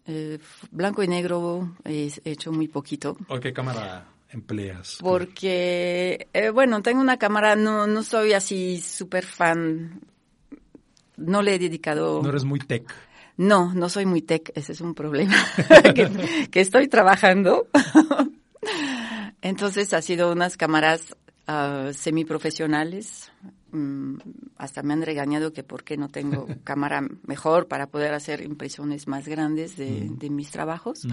Eh, 0.06 0.38
blanco 0.70 1.02
y 1.02 1.08
negro 1.08 1.76
he 1.84 2.10
hecho 2.24 2.52
muy 2.52 2.68
poquito. 2.68 3.16
¿Qué 3.40 3.54
cámara 3.54 4.13
empleas? 4.30 4.98
Porque, 5.00 6.28
eh, 6.32 6.50
bueno, 6.50 6.82
tengo 6.82 7.00
una 7.00 7.18
cámara, 7.18 7.56
no, 7.56 7.86
no 7.86 8.02
soy 8.02 8.32
así 8.32 8.80
súper 8.80 9.24
fan 9.24 10.00
no 11.16 11.42
le 11.42 11.54
he 11.54 11.58
dedicado... 11.58 12.22
No 12.22 12.28
eres 12.28 12.44
muy 12.44 12.58
tech. 12.58 12.92
No, 13.36 13.74
no 13.74 13.88
soy 13.88 14.06
muy 14.06 14.22
tech, 14.22 14.52
ese 14.54 14.72
es 14.72 14.80
un 14.80 14.94
problema 14.94 15.34
que, 16.50 16.60
estoy 16.60 16.88
trabajando. 16.88 17.68
Entonces 19.42 19.92
ha 19.92 20.02
sido 20.02 20.32
unas 20.32 20.56
cámaras 20.56 21.16
uh, 21.48 21.92
semiprofesionales. 21.92 23.32
Mm, 23.72 24.18
hasta 24.56 24.84
me 24.84 24.92
han 24.92 25.02
regañado 25.02 25.52
que 25.52 25.64
por 25.64 25.82
qué 25.82 25.96
no 25.96 26.08
tengo 26.08 26.46
cámara 26.64 27.02
mejor 27.26 27.66
para 27.66 27.88
poder 27.88 28.14
hacer 28.14 28.40
impresiones 28.40 29.08
más 29.08 29.26
grandes 29.26 29.76
de, 29.76 30.30
mis 30.30 30.50
trabajos. 30.50 31.06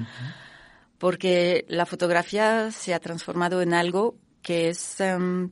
Porque 1.02 1.66
la 1.68 1.88
fotografía 1.88 2.70
se 2.70 2.94
ha 2.94 3.00
transformado 3.00 3.64
en 3.64 3.74
algo 3.74 4.20
que 4.44 4.70
es 4.70 5.00
em, 5.02 5.50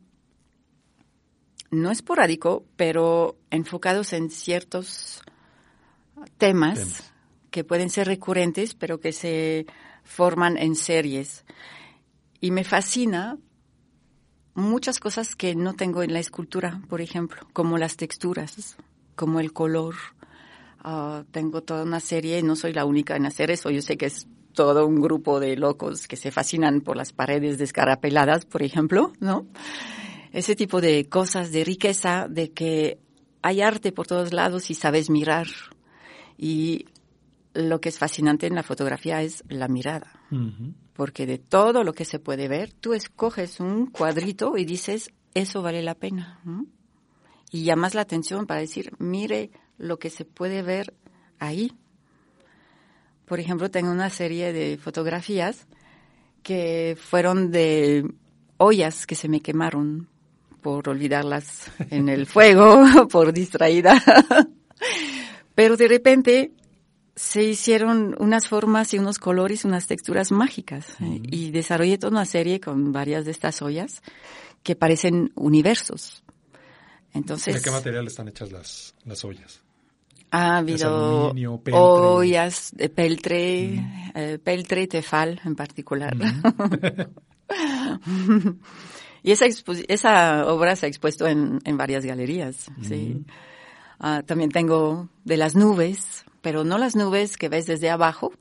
no 1.72 1.90
esporádico, 1.90 2.68
pero 2.76 3.36
enfocados 3.50 4.14
en 4.14 4.30
ciertos 4.30 5.24
temas, 6.38 7.12
que 7.50 7.64
pueden 7.64 7.90
ser 7.90 8.06
recurrentes, 8.06 8.76
pero 8.76 9.00
que 9.00 9.12
se 9.12 9.66
forman 10.04 10.56
en 10.56 10.76
series. 10.76 11.46
Y 12.40 12.52
me 12.52 12.64
fascina 12.64 13.40
muchas 14.54 15.00
cosas 15.00 15.36
que 15.36 15.56
no 15.56 15.74
tengo 15.74 16.04
en 16.04 16.14
la 16.14 16.20
escultura, 16.20 16.80
por 16.88 17.02
ejemplo, 17.02 17.48
como 17.54 17.80
las 17.80 17.98
texturas, 17.98 18.78
como 19.16 19.40
el 19.40 19.52
color. 19.52 19.96
Ah, 20.84 21.24
tengo 21.32 21.64
toda 21.64 21.86
una 21.86 22.02
serie, 22.02 22.44
no 22.44 22.56
soy 22.56 22.72
la 22.72 22.86
única 22.86 23.16
en 23.16 23.26
hacer 23.26 23.50
eso, 23.50 23.72
yo 23.72 23.82
sé 23.82 23.98
que 23.98 24.06
es 24.06 24.28
todo 24.54 24.86
un 24.86 25.02
grupo 25.02 25.40
de 25.40 25.56
locos 25.56 26.08
que 26.08 26.16
se 26.16 26.32
fascinan 26.32 26.82
por 26.82 26.98
las 26.98 27.14
paredes 27.14 27.58
descarapeladas, 27.58 28.46
por 28.46 28.64
ejemplo, 28.64 29.14
¿no? 29.20 29.48
Ese 30.32 30.56
tipo 30.56 30.82
de 30.82 31.08
cosas 31.10 31.52
de 31.52 31.64
riqueza, 31.64 32.28
de 32.30 32.52
que 32.52 33.00
hay 33.42 33.62
arte 33.62 33.92
por 33.92 34.08
todos 34.08 34.34
lados 34.34 34.70
y 34.70 34.76
sabes 34.76 35.10
mirar. 35.10 35.48
Y 36.38 36.86
lo 37.54 37.82
que 37.82 37.90
es 37.90 37.98
fascinante 37.98 38.48
en 38.48 38.56
la 38.56 38.64
fotografía 38.64 39.22
es 39.22 39.44
la 39.50 39.68
mirada. 39.68 40.22
Porque 40.94 41.26
de 41.26 41.38
todo 41.38 41.84
lo 41.84 41.94
que 41.94 42.06
se 42.06 42.20
puede 42.20 42.48
ver, 42.48 42.74
tú 42.74 42.94
escoges 42.94 43.60
un 43.60 43.88
cuadrito 43.88 44.58
y 44.58 44.66
dices, 44.66 45.12
eso 45.34 45.62
vale 45.62 45.82
la 45.82 45.96
pena. 45.96 46.42
Y 47.52 47.64
llamas 47.64 47.96
la 47.96 48.02
atención 48.02 48.46
para 48.46 48.60
decir, 48.60 48.92
mire 49.00 49.52
lo 49.78 49.98
que 49.98 50.10
se 50.10 50.26
puede 50.26 50.62
ver 50.62 50.94
ahí. 51.40 51.74
Por 53.30 53.39
ejemplo, 53.39 53.70
tengo 53.70 53.92
una 53.92 54.10
serie 54.10 54.52
de 54.52 54.80
fotografías 54.80 55.68
que 56.42 56.98
fueron 57.00 57.52
de 57.52 58.04
ollas 58.58 59.06
que 59.06 59.13
se 59.13 59.30
me 59.30 59.39
quemaron 59.39 60.10
por 60.63 60.89
olvidarlas 60.89 61.72
en 61.92 62.10
el 62.10 62.26
fuego, 62.26 62.84
por 63.12 63.32
distraída. 63.32 64.04
Pero 65.54 65.78
de 65.78 65.88
repente 65.88 66.52
se 67.15 67.44
hicieron 67.44 68.15
unas 68.18 68.48
formas 68.48 68.96
y 68.96 68.98
unos 68.98 69.20
colores, 69.20 69.63
unas 69.63 69.86
texturas 69.86 70.32
mágicas. 70.32 70.88
Eh, 71.00 71.22
y 71.30 71.52
desarrollé 71.52 72.00
toda 72.00 72.12
una 72.12 72.26
serie 72.26 72.60
con 72.60 72.92
varias 72.92 73.26
de 73.26 73.32
estas 73.32 73.62
ollas 73.62 74.02
que 74.63 74.76
parecen 74.76 75.32
universos. 75.36 76.24
Entonces, 77.13 77.54
¿De 77.54 77.62
qué 77.62 77.70
material 77.70 78.08
están 78.08 78.28
hechas 78.28 78.52
las, 78.52 78.96
las 79.06 79.24
ollas? 79.24 79.62
Ha 80.32 80.58
habido 80.58 81.34
ollas 81.72 82.72
de 82.76 82.89
peltre, 82.89 83.84
eh, 84.13 84.39
peltre 84.44 84.88
tefal 84.88 85.42
en 85.44 85.56
particular. 85.56 86.15
y 89.24 89.32
esa, 89.32 89.46
esa 89.88 90.46
obra 90.52 90.76
se 90.76 90.86
ha 90.86 90.89
expuesto 90.89 91.26
en, 91.28 91.60
en 91.63 91.78
varias 91.78 92.06
galerías. 92.06 92.70
sí. 92.82 93.26
Ah, 94.00 94.24
también 94.26 94.50
tengo 94.50 95.10
de 95.26 95.36
las 95.36 95.58
nubes, 95.58 96.24
pero 96.42 96.63
no 96.63 96.78
las 96.78 96.96
nubes 96.96 97.36
que 97.36 97.50
ves 97.50 97.65
desde 97.65 97.89
abajo 97.89 98.32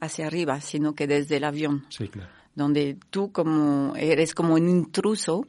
hacia 0.00 0.28
arriba, 0.28 0.60
sino 0.60 0.94
que 0.94 1.08
desde 1.08 1.38
el 1.38 1.44
avión. 1.44 1.86
Sí, 1.88 2.08
claro. 2.08 2.30
Donde 2.54 2.96
tú 3.10 3.32
como 3.32 3.96
eres 3.96 4.32
como 4.32 4.54
un 4.54 4.68
intruso 4.68 5.46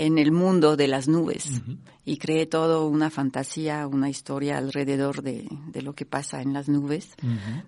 en 0.00 0.16
el 0.16 0.32
mundo 0.32 0.76
de 0.78 0.88
las 0.88 1.08
nubes 1.08 1.60
y 2.06 2.16
cree 2.16 2.46
todo 2.46 2.88
una 2.88 3.10
fantasía, 3.10 3.86
una 3.86 4.08
historia 4.08 4.56
alrededor 4.56 5.20
de, 5.22 5.46
de 5.72 5.82
lo 5.82 5.94
que 5.94 6.06
pasa 6.06 6.40
en 6.40 6.54
las 6.54 6.70
nubes, 6.70 7.14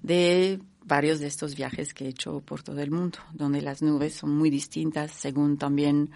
de 0.03 0.59
varios 0.83 1.21
de 1.21 1.27
estos 1.27 1.55
viajes 1.55 1.93
que 1.93 2.07
he 2.07 2.09
hecho 2.09 2.41
por 2.41 2.63
todo 2.63 2.81
el 2.81 2.91
mundo, 2.91 3.19
donde 3.35 3.61
las 3.61 3.83
nubes 3.83 4.15
son 4.15 4.35
muy 4.35 4.49
distintas 4.49 5.13
según 5.13 5.59
también 5.59 6.11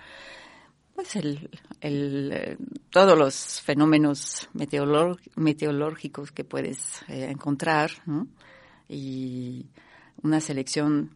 pues 0.95 1.17
el, 1.17 1.51
el, 1.83 2.33
eh, 2.33 2.57
todos 2.89 3.19
los 3.19 3.61
fenómenos 3.61 4.49
meteorológicos 4.55 6.33
que 6.33 6.45
puedes 6.45 7.03
eh, 7.09 7.29
encontrar 7.31 7.91
y 8.89 9.67
una 10.23 10.41
selección 10.41 11.11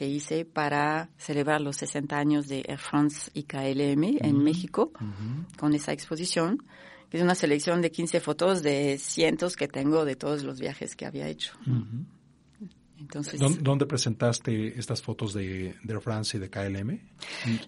que 0.00 0.06
hice 0.06 0.46
para 0.46 1.10
celebrar 1.18 1.60
los 1.60 1.76
60 1.76 2.16
años 2.16 2.48
de 2.48 2.64
Air 2.66 2.78
France 2.78 3.30
y 3.34 3.42
KLM 3.42 4.16
en 4.22 4.42
México 4.42 4.92
con 5.58 5.74
esa 5.74 5.92
exposición. 5.92 6.64
Es 7.10 7.20
una 7.20 7.34
selección 7.34 7.82
de 7.82 7.90
15 7.90 8.20
fotos 8.20 8.62
de 8.62 8.96
cientos 8.96 9.56
que 9.56 9.68
tengo 9.68 10.06
de 10.06 10.16
todos 10.16 10.42
los 10.42 10.58
viajes 10.58 10.96
que 10.96 11.04
había 11.04 11.28
hecho. 11.28 11.52
¿Dónde 13.60 13.84
presentaste 13.84 14.78
estas 14.78 15.02
fotos 15.02 15.34
de, 15.34 15.74
Air 15.86 16.00
France 16.00 16.38
y 16.38 16.40
de 16.40 16.48
KLM? 16.48 16.98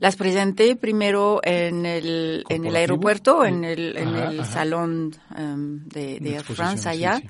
Las 0.00 0.16
presenté 0.16 0.74
primero 0.76 1.38
en 1.44 1.84
el, 1.84 2.44
en 2.48 2.64
el 2.64 2.74
aeropuerto, 2.76 3.44
en 3.44 3.62
el, 3.62 3.94
en 3.94 4.08
el 4.08 4.44
salón 4.46 5.14
um, 5.36 5.84
de, 5.84 6.16
Air 6.16 6.44
France 6.44 6.88
allá. 6.88 7.20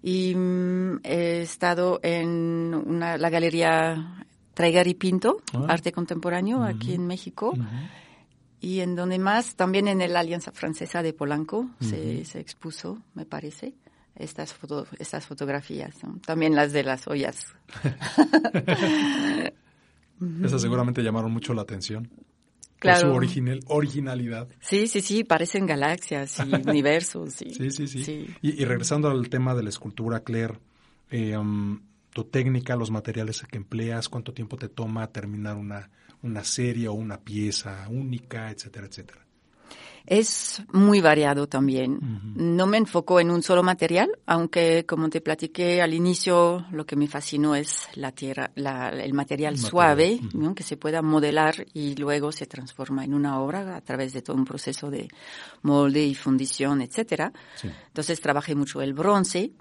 Y 0.00 0.34
mm, 0.34 1.00
he 1.02 1.42
estado 1.42 2.00
en 2.02 2.72
una, 2.72 3.18
la 3.18 3.28
galería 3.28 4.14
Traigar 4.58 4.88
y 4.88 4.94
Pinto, 4.94 5.40
ah. 5.54 5.66
Arte 5.68 5.92
Contemporáneo, 5.92 6.64
aquí 6.64 6.92
en 6.92 7.06
México. 7.06 7.54
Y 8.58 8.80
en 8.80 8.96
donde 8.96 9.20
más, 9.20 9.54
también 9.54 9.86
en 9.86 10.00
la 10.12 10.18
Alianza 10.18 10.50
Francesa 10.50 11.00
de 11.00 11.12
Polanco 11.12 11.70
se, 11.78 12.24
se 12.24 12.40
expuso, 12.40 13.00
me 13.14 13.24
parece 13.24 13.74
estas, 14.16 14.52
foto, 14.52 14.88
estas 14.98 15.26
fotografías, 15.26 15.94
también 16.26 16.56
las 16.56 16.72
de 16.72 16.82
las 16.82 17.06
ollas. 17.06 17.54
Esas 20.42 20.60
seguramente 20.60 21.04
llamaron 21.04 21.30
mucho 21.30 21.54
la 21.54 21.62
atención. 21.62 22.10
Claro. 22.80 23.02
Por 23.02 23.10
su 23.10 23.16
original, 23.16 23.60
originalidad. 23.68 24.48
Sí, 24.58 24.88
sí, 24.88 25.02
sí, 25.02 25.22
parecen 25.22 25.66
galaxias 25.66 26.40
y 26.40 26.52
universos. 26.68 27.34
Sí, 27.34 27.70
sí, 27.70 27.86
sí. 27.86 28.26
Y, 28.42 28.64
regresando 28.64 29.08
al 29.08 29.28
tema 29.28 29.54
de 29.54 29.62
la 29.62 29.68
escultura, 29.68 30.24
Claire, 30.24 30.58
eh, 31.10 31.36
um, 31.36 31.78
tu 32.18 32.24
técnica, 32.24 32.74
los 32.74 32.90
materiales 32.90 33.46
que 33.48 33.58
empleas, 33.58 34.08
cuánto 34.08 34.32
tiempo 34.32 34.56
te 34.56 34.68
toma 34.68 35.06
terminar 35.12 35.56
una, 35.56 35.88
una 36.20 36.42
serie 36.42 36.88
o 36.88 36.92
una 36.92 37.20
pieza 37.20 37.86
única, 37.88 38.50
etcétera, 38.50 38.88
etcétera. 38.88 39.24
Es 40.04 40.64
muy 40.72 41.00
variado 41.00 41.46
también. 41.46 42.00
No 42.34 42.66
me 42.66 42.78
enfoco 42.78 43.20
en 43.20 43.30
un 43.30 43.44
solo 43.44 43.62
material, 43.62 44.10
aunque 44.26 44.84
como 44.84 45.08
te 45.10 45.20
platiqué 45.20 45.80
al 45.80 45.94
inicio, 45.94 46.66
lo 46.72 46.86
que 46.86 46.96
me 46.96 47.06
fascinó 47.06 47.54
es 47.54 47.86
la 47.94 48.10
tierra, 48.10 48.50
el 48.56 49.14
material 49.14 49.56
suave, 49.56 50.18
que 50.56 50.62
se 50.64 50.76
pueda 50.76 51.02
modelar 51.02 51.66
y 51.72 51.94
luego 51.94 52.32
se 52.32 52.46
transforma 52.46 53.04
en 53.04 53.14
una 53.14 53.38
obra 53.38 53.76
a 53.76 53.80
través 53.80 54.12
de 54.12 54.22
todo 54.22 54.36
un 54.36 54.44
proceso 54.44 54.90
de 54.90 55.08
molde 55.62 56.02
y 56.02 56.16
fundición, 56.16 56.80
etcétera. 56.80 57.32
Entonces 57.62 58.20
trabajé 58.20 58.56
mucho 58.56 58.82
el 58.82 58.92
bronce. 58.92 59.52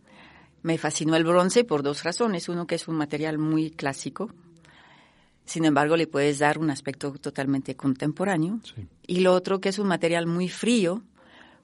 Me 0.63 0.77
fascinó 0.77 1.15
el 1.15 1.23
bronce 1.23 1.63
por 1.63 1.83
dos 1.83 2.03
razones. 2.03 2.49
Uno, 2.49 2.67
que 2.67 2.75
es 2.75 2.87
un 2.87 2.95
material 2.95 3.37
muy 3.37 3.71
clásico, 3.71 4.29
sin 5.47 5.63
embargo, 5.63 5.95
le 5.95 6.07
puedes 6.07 6.39
dar 6.39 6.59
un 6.59 6.69
aspecto 6.69 7.13
totalmente 7.13 7.75
contemporáneo. 7.75 8.59
Y 9.07 9.21
lo 9.21 9.33
otro 9.33 9.61
que 9.61 9.69
es 9.69 9.79
un 9.79 9.87
material 9.87 10.27
muy 10.27 10.49
frío, 10.49 11.03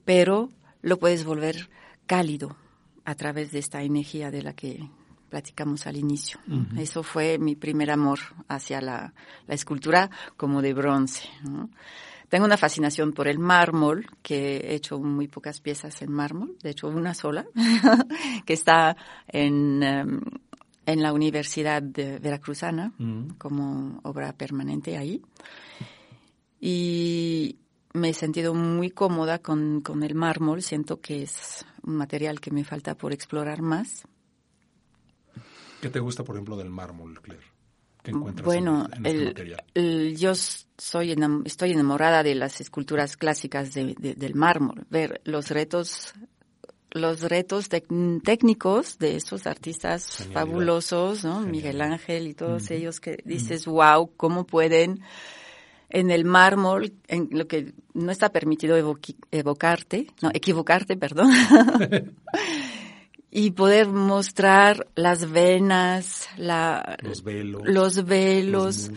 pero 0.05 0.49
lo 0.81 0.97
puedes 0.97 1.25
volver 1.25 1.69
cálido 2.07 2.55
a 3.03 3.15
través 3.15 3.51
de 3.51 3.59
esta 3.59 3.83
energía 3.83 4.31
de 4.31 4.41
la 4.41 4.53
que 4.53 4.89
platicamos 5.29 5.85
al 5.85 5.97
inicio. 5.97 6.39
Eso 6.77 7.03
fue 7.03 7.37
mi 7.37 7.57
primer 7.57 7.91
amor 7.91 8.19
hacia 8.47 8.79
la, 8.79 9.13
escultura 9.49 10.09
como 10.37 10.61
de 10.61 10.73
bronce. 10.73 11.27
Tengo 12.33 12.47
una 12.47 12.57
fascinación 12.57 13.13
por 13.13 13.27
el 13.27 13.37
mármol, 13.37 14.07
que 14.23 14.57
he 14.57 14.73
hecho 14.73 14.97
muy 14.97 15.27
pocas 15.27 15.61
piezas 15.61 16.01
en 16.01 16.11
mármol, 16.11 16.57
de 16.63 16.71
hecho 16.71 16.87
una 16.87 17.13
sola, 17.13 17.45
que 18.47 18.53
está 18.53 18.97
en, 19.27 19.83
em, 19.83 20.19
en 20.83 21.03
la 21.03 21.13
Universidad 21.13 21.83
de 21.83 22.17
Veracruzana 22.17 22.91
mm. 22.97 23.33
como 23.37 23.99
obra 24.01 24.33
permanente 24.33 24.97
ahí. 24.97 25.21
Y 26.59 27.59
me 27.93 28.09
he 28.09 28.13
sentido 28.15 28.55
muy 28.55 28.89
cómoda 28.89 29.37
con, 29.37 29.81
con, 29.81 30.01
el 30.01 30.15
mármol. 30.15 30.63
Siento 30.63 31.01
que 31.01 31.21
es 31.21 31.63
un 31.83 31.97
material 31.97 32.39
que 32.39 32.49
me 32.49 32.63
falta 32.63 32.95
por 32.95 33.13
explorar 33.13 33.61
más. 33.61 34.07
¿Qué 35.81 35.89
te 35.89 35.99
gusta, 35.99 36.23
por 36.23 36.35
ejemplo, 36.35 36.57
del 36.57 36.71
mármol, 36.71 37.21
Claire? 37.21 37.53
¿Qué 38.01 38.09
encuentras 38.09 38.43
bueno, 38.43 38.87
en, 38.91 39.05
este 39.05 39.25
material? 39.25 40.15
yo 40.15 40.33
soy 40.83 41.15
estoy 41.45 41.71
enamorada 41.71 42.23
de 42.23 42.35
las 42.35 42.59
esculturas 42.59 43.15
clásicas 43.15 43.73
de, 43.73 43.95
del 43.95 44.35
mármol. 44.35 44.85
Ver 44.89 45.21
los 45.23 45.49
retos 45.49 46.13
los 46.91 47.21
retos 47.21 47.69
técnicos 47.69 48.99
de 48.99 49.15
esos 49.15 49.47
artistas 49.47 50.27
fabulosos, 50.31 51.23
¿no? 51.23 51.39
Miguel 51.39 51.81
Ángel 51.81 52.27
y 52.27 52.35
todos 52.35 52.69
ellos 52.69 52.99
que 52.99 53.17
dices, 53.25 53.65
wow, 53.65 54.11
cómo 54.15 54.45
pueden 54.45 55.01
en 55.89 56.11
el 56.11 56.23
mármol, 56.23 56.93
en 57.07 57.29
lo 57.31 57.47
que 57.47 57.73
no 57.95 58.11
está 58.11 58.29
permitido 58.29 58.75
evocarte, 59.31 60.07
no, 60.21 60.29
equivocarte, 60.33 60.95
perdón, 60.97 61.31
y 63.35 63.49
poder 63.49 63.87
mostrar 63.87 64.87
las 64.93 65.31
venas, 65.31 66.29
la, 66.37 66.97
los 67.01 67.23
velos, 67.23 67.63
los, 67.65 68.05
velos, 68.05 68.91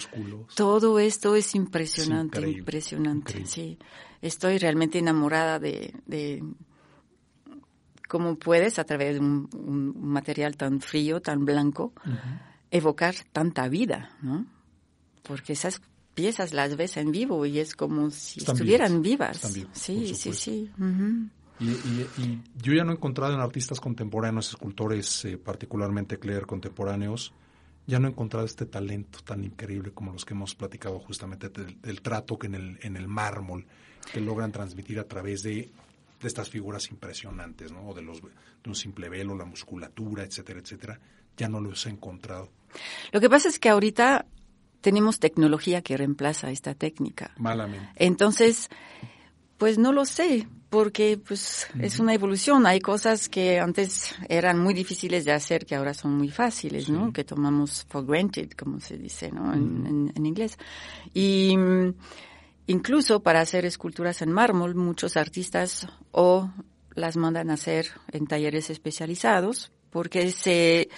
todo 0.54 0.98
esto 0.98 1.36
es 1.36 1.54
impresionante, 1.54 2.46
impresionante, 2.46 3.46
sí. 3.46 3.78
Estoy 4.20 4.58
realmente 4.58 4.98
enamorada 4.98 5.58
de, 5.58 5.94
de 6.04 6.44
cómo 8.08 8.36
puedes 8.36 8.78
a 8.78 8.84
través 8.84 9.14
de 9.14 9.20
un, 9.20 9.94
material 10.02 10.54
tan 10.58 10.82
frío, 10.82 11.22
tan 11.22 11.46
blanco, 11.46 11.94
evocar 12.70 13.14
tanta 13.32 13.68
vida, 13.68 14.10
¿no? 14.20 14.44
Porque 15.22 15.54
esas 15.54 15.80
piezas 16.12 16.52
las 16.52 16.76
ves 16.76 16.98
en 16.98 17.10
vivo 17.10 17.46
y 17.46 17.58
es 17.58 17.74
como 17.74 18.10
si 18.10 18.40
estuvieran 18.40 19.00
vivas. 19.00 19.38
sí, 19.72 20.14
sí, 20.14 20.34
sí, 20.34 20.70
y, 21.58 22.40
yo 22.62 22.74
ya 22.74 22.84
no 22.84 22.92
he 22.92 22.94
encontrado 22.94 23.32
en 23.32 23.40
artistas 23.40 23.80
contemporáneos, 23.80 24.50
escultores 24.50 25.24
eh, 25.24 25.38
particularmente 25.38 26.18
Claire 26.18 26.46
contemporáneos, 26.46 27.32
ya 27.86 27.98
no 27.98 28.08
he 28.08 28.10
encontrado 28.10 28.44
este 28.44 28.66
talento 28.66 29.20
tan 29.24 29.44
increíble 29.44 29.92
como 29.92 30.12
los 30.12 30.24
que 30.24 30.34
hemos 30.34 30.54
platicado 30.54 30.98
justamente 30.98 31.48
del, 31.48 32.02
trato 32.02 32.38
que 32.38 32.48
en 32.48 32.56
el, 32.56 32.78
en 32.82 32.96
el 32.96 33.06
mármol 33.06 33.64
que 34.12 34.20
logran 34.20 34.52
transmitir 34.52 34.98
a 34.98 35.04
través 35.04 35.42
de, 35.42 35.70
estas 36.22 36.50
figuras 36.50 36.90
impresionantes, 36.90 37.70
¿no? 37.70 37.88
O 37.88 37.94
de, 37.94 38.02
los, 38.02 38.20
de 38.20 38.28
un 38.66 38.74
simple 38.74 39.08
velo, 39.08 39.36
la 39.36 39.44
musculatura, 39.44 40.24
etcétera, 40.24 40.58
etcétera. 40.58 40.98
Ya 41.36 41.48
no 41.48 41.60
los 41.60 41.86
he 41.86 41.90
encontrado. 41.90 42.50
Lo 43.12 43.20
que 43.20 43.30
pasa 43.30 43.48
es 43.48 43.60
que 43.60 43.68
ahorita 43.68 44.26
tenemos 44.80 45.20
tecnología 45.20 45.82
que 45.82 45.96
reemplaza 45.96 46.50
esta 46.50 46.74
técnica. 46.74 47.32
Malamente. 47.38 47.88
Entonces, 47.94 48.70
pues 49.58 49.78
no 49.78 49.92
lo 49.92 50.04
sé, 50.04 50.48
porque 50.70 51.18
pues 51.18 51.68
es 51.80 52.00
una 52.00 52.14
evolución. 52.14 52.66
Hay 52.66 52.80
cosas 52.80 53.28
que 53.28 53.60
antes 53.60 54.14
eran 54.28 54.58
muy 54.58 54.74
difíciles 54.74 55.24
de 55.24 55.32
hacer 55.32 55.64
que 55.64 55.74
ahora 55.74 55.94
son 55.94 56.16
muy 56.16 56.28
fáciles, 56.28 56.88
¿no? 56.88 57.12
Que 57.12 57.24
tomamos 57.24 57.86
for 57.88 58.04
granted, 58.04 58.50
como 58.52 58.80
se 58.80 58.98
dice, 58.98 59.30
¿no? 59.30 59.52
en, 59.52 60.12
en, 60.14 60.26
inglés. 60.26 60.58
Y 61.14 61.56
mm, 61.56 61.94
incluso 62.66 63.20
para 63.20 63.40
hacer 63.40 63.64
esculturas 63.64 64.22
en 64.22 64.32
mármol, 64.32 64.74
muchos 64.74 65.16
artistas 65.16 65.86
o 66.10 66.50
las 66.94 67.16
mandan 67.16 67.50
a 67.50 67.54
hacer 67.54 67.88
en 68.10 68.26
talleres 68.26 68.70
especializados, 68.70 69.70
porque 69.90 70.32
se 70.32 70.88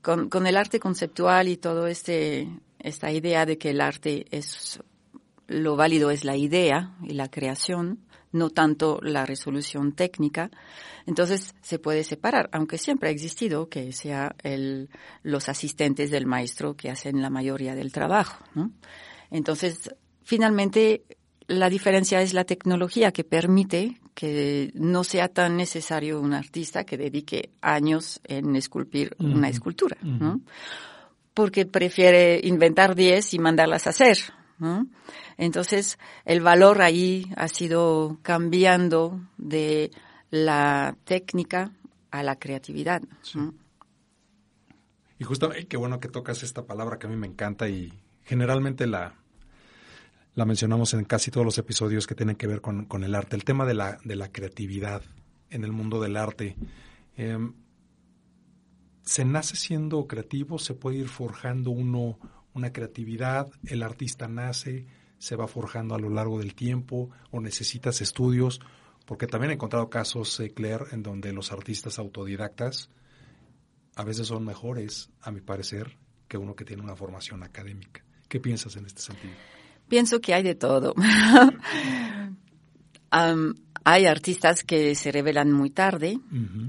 con, 0.00 0.30
con 0.30 0.46
el 0.46 0.56
arte 0.56 0.80
conceptual 0.80 1.48
y 1.48 1.56
todo 1.56 1.86
este 1.86 2.48
esta 2.78 3.12
idea 3.12 3.44
de 3.44 3.58
que 3.58 3.70
el 3.70 3.80
arte 3.82 4.24
es 4.30 4.80
lo 5.46 5.76
válido 5.76 6.10
es 6.10 6.24
la 6.24 6.36
idea 6.36 6.96
y 7.02 7.14
la 7.14 7.28
creación, 7.28 7.98
no 8.32 8.50
tanto 8.50 9.00
la 9.02 9.26
resolución 9.26 9.92
técnica. 9.92 10.50
Entonces 11.06 11.54
se 11.62 11.78
puede 11.78 12.04
separar, 12.04 12.48
aunque 12.52 12.78
siempre 12.78 13.08
ha 13.08 13.12
existido 13.12 13.68
que 13.68 13.92
sea 13.92 14.34
el, 14.42 14.88
los 15.22 15.48
asistentes 15.48 16.10
del 16.10 16.26
maestro 16.26 16.74
que 16.74 16.90
hacen 16.90 17.22
la 17.22 17.30
mayoría 17.30 17.74
del 17.74 17.92
trabajo. 17.92 18.44
¿no? 18.54 18.70
Entonces, 19.30 19.94
finalmente, 20.22 21.04
la 21.46 21.68
diferencia 21.68 22.22
es 22.22 22.34
la 22.34 22.44
tecnología 22.44 23.12
que 23.12 23.24
permite 23.24 24.00
que 24.14 24.70
no 24.74 25.02
sea 25.02 25.28
tan 25.28 25.56
necesario 25.56 26.20
un 26.20 26.34
artista 26.34 26.84
que 26.84 26.96
dedique 26.96 27.50
años 27.60 28.20
en 28.24 28.54
esculpir 28.54 29.16
una 29.18 29.48
escultura, 29.48 29.96
¿no? 30.02 30.40
porque 31.34 31.64
prefiere 31.64 32.40
inventar 32.42 32.94
10 32.94 33.34
y 33.34 33.38
mandarlas 33.38 33.86
a 33.86 33.90
hacer, 33.90 34.18
entonces, 35.36 35.98
el 36.24 36.40
valor 36.40 36.82
ahí 36.82 37.30
ha 37.36 37.48
sido 37.48 38.18
cambiando 38.22 39.20
de 39.38 39.90
la 40.30 40.96
técnica 41.04 41.72
a 42.10 42.22
la 42.22 42.38
creatividad. 42.38 43.02
Y 45.18 45.24
justo, 45.24 45.50
qué 45.68 45.76
bueno 45.76 46.00
que 46.00 46.08
tocas 46.08 46.42
esta 46.42 46.66
palabra 46.66 46.98
que 46.98 47.06
a 47.06 47.10
mí 47.10 47.16
me 47.16 47.26
encanta 47.26 47.68
y 47.68 47.92
generalmente 48.22 48.86
la, 48.86 49.14
la 50.34 50.44
mencionamos 50.44 50.94
en 50.94 51.04
casi 51.04 51.30
todos 51.30 51.44
los 51.44 51.58
episodios 51.58 52.06
que 52.06 52.14
tienen 52.14 52.36
que 52.36 52.46
ver 52.46 52.60
con, 52.60 52.86
el 53.02 53.14
arte, 53.14 53.36
el 53.36 53.44
tema 53.44 53.66
de 53.66 53.74
la, 53.74 53.98
de 54.04 54.16
la 54.16 54.30
creatividad 54.30 55.02
en 55.50 55.64
el 55.64 55.72
mundo 55.72 56.00
del 56.00 56.16
arte. 56.16 56.56
Em, 57.16 57.54
se 59.02 59.24
nace 59.24 59.56
siendo 59.56 60.06
creativo, 60.06 60.58
se 60.58 60.74
puede 60.74 60.98
ir 60.98 61.08
forjando 61.08 61.70
uno 61.70 62.18
una 62.54 62.72
creatividad, 62.72 63.50
el 63.66 63.82
artista 63.82 64.28
nace, 64.28 64.86
se 65.18 65.36
va 65.36 65.46
forjando 65.46 65.94
a 65.94 65.98
lo 65.98 66.08
largo 66.08 66.38
del 66.38 66.54
tiempo 66.54 67.10
o 67.30 67.40
necesitas 67.40 68.00
estudios, 68.00 68.60
porque 69.06 69.26
también 69.26 69.50
he 69.50 69.54
encontrado 69.54 69.90
casos, 69.90 70.38
eh, 70.40 70.50
Claire, 70.50 70.86
en 70.92 71.02
donde 71.02 71.32
los 71.32 71.52
artistas 71.52 71.98
autodidactas 71.98 72.90
a 73.96 74.04
veces 74.04 74.28
son 74.28 74.44
mejores, 74.44 75.10
a 75.20 75.30
mi 75.30 75.40
parecer, 75.40 75.98
que 76.26 76.38
uno 76.38 76.54
que 76.54 76.64
tiene 76.64 76.82
una 76.82 76.96
formación 76.96 77.42
académica. 77.42 78.04
¿Qué 78.28 78.40
piensas 78.40 78.76
en 78.76 78.86
este 78.86 79.02
sentido? 79.02 79.34
Pienso 79.88 80.20
que 80.20 80.32
hay 80.32 80.42
de 80.42 80.54
todo. 80.54 80.94
hay 83.84 84.06
artistas 84.06 84.62
que 84.62 84.94
se 84.94 85.10
revelan 85.10 85.50
muy 85.50 85.70
tarde 85.70 86.20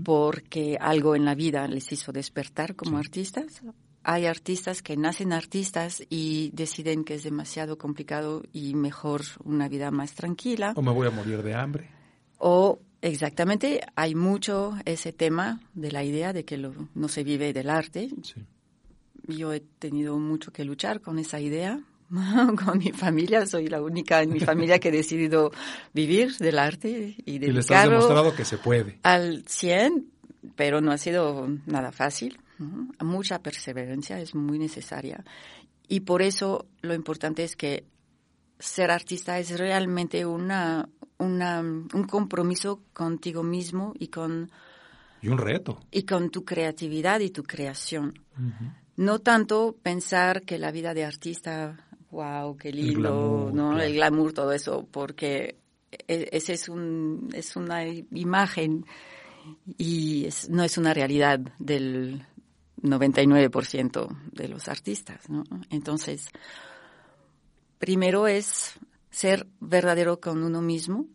porque 0.04 0.78
algo 0.82 1.16
en 1.16 1.26
la 1.26 1.36
vida 1.36 1.68
les 1.68 1.92
hizo 1.92 2.12
despertar 2.12 2.76
como 2.76 2.98
artistas 2.98 3.62
hay 4.04 4.26
artistas 4.26 4.82
que 4.82 4.98
nacen 4.98 5.34
artistas 5.34 6.04
y 6.10 6.52
deciden 6.54 7.04
que 7.04 7.16
es 7.16 7.24
demasiado 7.24 7.78
complicado 7.78 8.44
y 8.52 8.74
mejor 8.74 9.22
una 9.44 9.68
vida 9.68 9.92
más 9.92 10.14
tranquila. 10.14 10.74
O 10.76 10.82
me 10.82 10.92
voy 10.92 11.08
a 11.08 11.12
morir 11.12 11.44
de 11.44 11.54
hambre. 11.54 11.90
O 12.38 12.80
exactamente, 13.02 13.82
hay 13.96 14.16
mucho 14.16 14.74
ese 14.86 15.14
tema 15.14 15.62
de 15.74 15.92
la 15.92 16.04
idea 16.04 16.34
de 16.34 16.46
que 16.46 16.58
no 16.58 17.08
se 17.08 17.24
vive 17.24 17.54
del 17.54 17.70
arte. 17.70 18.10
Yo 19.28 19.54
he 19.54 19.60
tenido 19.60 20.18
mucho 20.18 20.52
que 20.52 20.66
luchar 20.66 21.02
con 21.02 21.20
esa 21.20 21.40
idea. 21.40 21.80
con 22.66 22.80
mi 22.80 22.92
familia, 22.92 23.46
soy 23.46 23.68
la 23.68 23.82
única 23.82 24.22
en 24.22 24.34
mi 24.34 24.42
familia 24.42 24.80
que 24.80 24.90
he 24.90 24.92
decidido 24.92 25.52
vivir 25.94 26.36
del 26.38 26.60
arte 26.60 27.16
y 27.26 27.40
dedicarlo. 27.40 27.52
Y 27.52 27.54
les 27.54 27.72
has 27.72 27.90
demostrado 27.90 28.36
que 28.36 28.44
se 28.44 28.58
puede. 28.58 29.00
Al 29.04 29.46
100, 29.48 30.08
pero 30.56 30.82
no 30.82 30.92
ha 30.92 30.98
sido 30.98 31.48
nada 31.66 31.92
fácil. 31.94 32.38
Mucha 33.00 33.42
perseverancia 33.42 34.20
es 34.20 34.36
muy 34.36 34.60
necesaria. 34.60 35.24
Y 35.88 36.02
por 36.02 36.22
eso 36.22 36.68
lo 36.82 36.94
importante 36.94 37.44
es 37.44 37.56
que 37.56 37.86
ser 38.60 38.92
artista 38.92 39.40
es 39.40 39.58
realmente 39.58 40.26
una, 40.26 40.88
un 41.18 42.08
compromiso 42.10 42.84
contigo 42.94 43.44
mismo 43.44 43.94
y 43.98 44.08
con... 44.08 44.52
Y 45.22 45.28
un 45.28 45.38
reto. 45.38 45.80
Y 45.92 46.04
con 46.04 46.30
tu 46.30 46.46
creatividad 46.46 47.20
y 47.20 47.30
tu 47.30 47.44
creación. 47.44 48.14
No 48.96 49.20
tanto 49.20 49.76
pensar 49.82 50.44
que 50.44 50.58
la 50.58 50.72
vida 50.72 50.94
de 50.94 51.06
artista, 51.06 51.78
wow, 52.10 52.58
qué 52.58 52.72
lindo, 52.72 53.52
¿no? 53.54 53.80
El 53.80 53.94
glamour, 53.94 54.34
todo 54.34 54.52
eso, 54.52 54.88
porque 54.90 55.58
e, 56.08 56.30
ese 56.32 56.54
es, 56.54 56.70
un, 56.70 57.30
es 57.34 57.56
una 57.56 57.86
imagen 57.86 58.86
y 59.78 60.28
no 60.50 60.64
es 60.64 60.78
una 60.78 60.94
realidad 60.94 61.40
del, 61.60 62.26
99% 62.82 64.32
de 64.32 64.48
los 64.48 64.68
artistas, 64.68 65.30
¿no? 65.30 65.44
Entonces, 65.70 66.30
primero 67.78 68.28
es 68.28 68.74
ser 69.10 69.48
verdadero 69.60 70.20
con 70.20 70.44
uno 70.44 70.62
mismo 70.62 71.08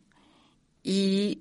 y 0.82 1.40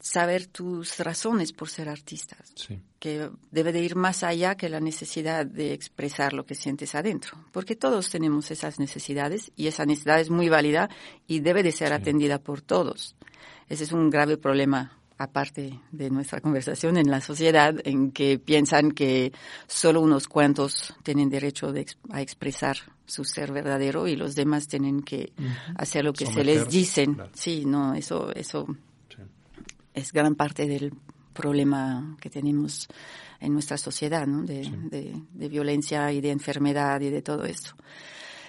saber 0.00 0.46
tus 0.46 0.98
razones 0.98 1.52
por 1.52 1.68
ser 1.68 1.88
artistas, 1.88 2.54
que 2.98 3.30
debe 3.50 3.72
de 3.72 3.80
ir 3.80 3.96
más 3.96 4.22
allá 4.22 4.56
que 4.56 4.70
la 4.70 4.80
necesidad 4.80 5.44
de 5.44 5.74
expresar 5.74 6.32
lo 6.32 6.46
que 6.46 6.54
sientes 6.54 6.94
adentro, 6.94 7.44
porque 7.52 7.76
todos 7.76 8.08
tenemos 8.08 8.50
esas 8.50 8.78
necesidades 8.78 9.52
y 9.56 9.66
esa 9.66 9.84
necesidad 9.84 10.20
es 10.20 10.30
muy 10.30 10.48
válida 10.48 10.88
y 11.26 11.40
debe 11.40 11.62
de 11.62 11.72
ser 11.72 11.92
atendida 11.92 12.38
por 12.38 12.62
todos. 12.62 13.14
Ese 13.68 13.84
es 13.84 13.92
un 13.92 14.08
grave 14.08 14.38
problema 14.38 14.99
aparte 15.20 15.78
de 15.92 16.08
nuestra 16.08 16.40
conversación 16.40 16.96
en 16.96 17.10
la 17.10 17.20
sociedad, 17.20 17.74
en 17.84 18.10
que 18.10 18.38
piensan 18.38 18.90
que 18.90 19.32
solo 19.66 20.00
unos 20.00 20.26
cuantos 20.26 20.94
tienen 21.02 21.28
derecho 21.28 21.74
a 22.08 22.22
expresar 22.22 22.78
su 23.04 23.24
ser 23.24 23.52
verdadero 23.52 24.08
y 24.08 24.16
los 24.16 24.34
demás 24.34 24.66
tienen 24.66 25.02
que 25.02 25.34
hacer 25.76 26.06
lo 26.06 26.14
que 26.14 26.24
se 26.24 26.42
les 26.42 26.70
dicen. 26.70 27.18
Sí, 27.34 27.66
no, 27.66 27.94
eso, 27.94 28.32
eso 28.34 28.66
es 29.92 30.10
gran 30.10 30.36
parte 30.36 30.66
del 30.66 30.94
problema 31.34 32.16
que 32.18 32.30
tenemos 32.30 32.88
en 33.40 33.52
nuestra 33.52 33.76
sociedad, 33.76 34.26
¿no? 34.26 34.42
de, 34.42 34.72
de 35.34 35.48
violencia 35.50 36.10
y 36.12 36.22
de 36.22 36.30
enfermedad 36.30 36.98
y 37.02 37.10
de 37.10 37.20
todo 37.20 37.44
eso. 37.44 37.76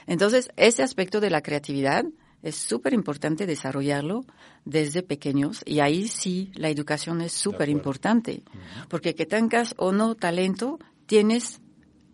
Entonces, 0.07 0.49
ese 0.55 0.83
aspecto 0.83 1.19
de 1.19 1.31
la 1.31 1.41
creatividad 1.41 2.05
es 2.43 2.55
súper 2.55 2.93
importante 2.93 3.45
desarrollarlo 3.45 4.25
desde 4.65 5.03
pequeños 5.03 5.61
y 5.65 5.79
ahí 5.79 6.07
sí 6.07 6.51
la 6.55 6.69
educación 6.69 7.21
es 7.21 7.33
súper 7.33 7.69
importante, 7.69 8.43
porque 8.89 9.15
que 9.15 9.25
tengas 9.25 9.73
o 9.77 9.91
no 9.91 10.15
talento, 10.15 10.79
tienes 11.05 11.61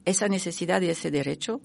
esa 0.05 0.27
necesidad 0.27 0.81
y 0.81 0.89
ese 0.89 1.11
derecho 1.11 1.61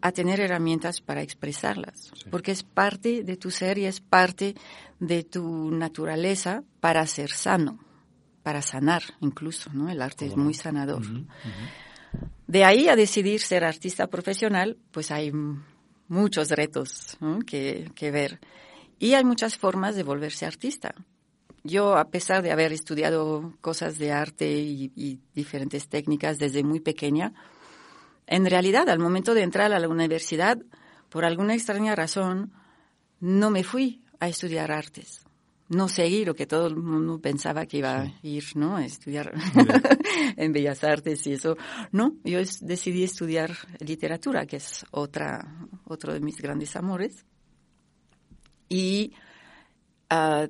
a 0.00 0.12
tener 0.12 0.40
herramientas 0.40 1.00
para 1.00 1.22
expresarlas, 1.22 2.12
porque 2.30 2.50
es 2.50 2.64
parte 2.64 3.22
de 3.22 3.36
tu 3.36 3.50
ser 3.50 3.78
y 3.78 3.86
es 3.86 4.00
parte 4.00 4.56
de 4.98 5.22
tu 5.22 5.70
naturaleza 5.70 6.64
para 6.80 7.06
ser 7.06 7.30
sano, 7.30 7.78
para 8.42 8.62
sanar 8.62 9.02
incluso, 9.20 9.70
¿no? 9.72 9.88
El 9.88 10.02
arte 10.02 10.26
es 10.26 10.36
muy 10.36 10.54
sanador. 10.54 11.02
De 12.46 12.64
ahí 12.64 12.88
a 12.88 12.96
decidir 12.96 13.40
ser 13.40 13.64
artista 13.64 14.08
profesional, 14.08 14.76
pues 14.90 15.10
hay 15.10 15.32
muchos 16.12 16.50
retos 16.50 17.16
que, 17.46 17.90
que 17.94 18.10
ver. 18.10 18.38
Y 18.98 19.14
hay 19.14 19.24
muchas 19.24 19.56
formas 19.56 19.96
de 19.96 20.02
volverse 20.02 20.44
artista. 20.44 20.94
Yo, 21.64 21.96
a 21.96 22.10
pesar 22.10 22.42
de 22.42 22.52
haber 22.52 22.72
estudiado 22.72 23.54
cosas 23.62 23.98
de 23.98 24.12
arte 24.12 24.46
y, 24.52 25.20
diferentes 25.34 25.88
técnicas 25.88 26.38
desde 26.38 26.62
muy 26.62 26.80
pequeña, 26.80 27.32
en 28.26 28.44
realidad, 28.44 28.88
al 28.90 28.98
momento 28.98 29.32
de 29.32 29.42
entrar 29.42 29.72
a 29.72 29.78
la 29.78 29.88
universidad, 29.88 30.58
por 31.08 31.24
alguna 31.24 31.54
extraña 31.54 31.94
razón, 31.94 32.52
no 33.18 33.50
me 33.50 33.64
fui 33.64 34.02
a 34.20 34.28
estudiar 34.28 34.70
artes. 34.70 35.24
No 35.72 35.88
seguir 35.88 36.26
lo 36.26 36.34
que 36.34 36.46
todo 36.46 36.66
el 36.66 36.76
mundo 36.76 37.18
pensaba 37.20 37.66
que 37.66 37.78
iba 37.78 38.02
a 38.02 38.14
ir, 38.22 38.44
¿no? 38.54 38.76
A 38.76 38.84
estudiar 38.84 39.32
en 40.36 40.52
Bellas 40.52 40.84
Artes 40.84 41.26
y 41.26 41.32
eso. 41.32 41.56
No, 41.90 42.16
yo 42.24 42.40
decidí 42.60 43.02
estudiar 43.02 43.50
literatura, 43.80 44.46
que 44.46 44.56
es 44.56 44.84
otra, 44.90 45.66
otro 45.84 46.12
de 46.12 46.20
mis 46.20 46.36
grandes 46.36 46.76
amores. 46.76 47.24
Y 48.68 49.12
uh, 50.10 50.48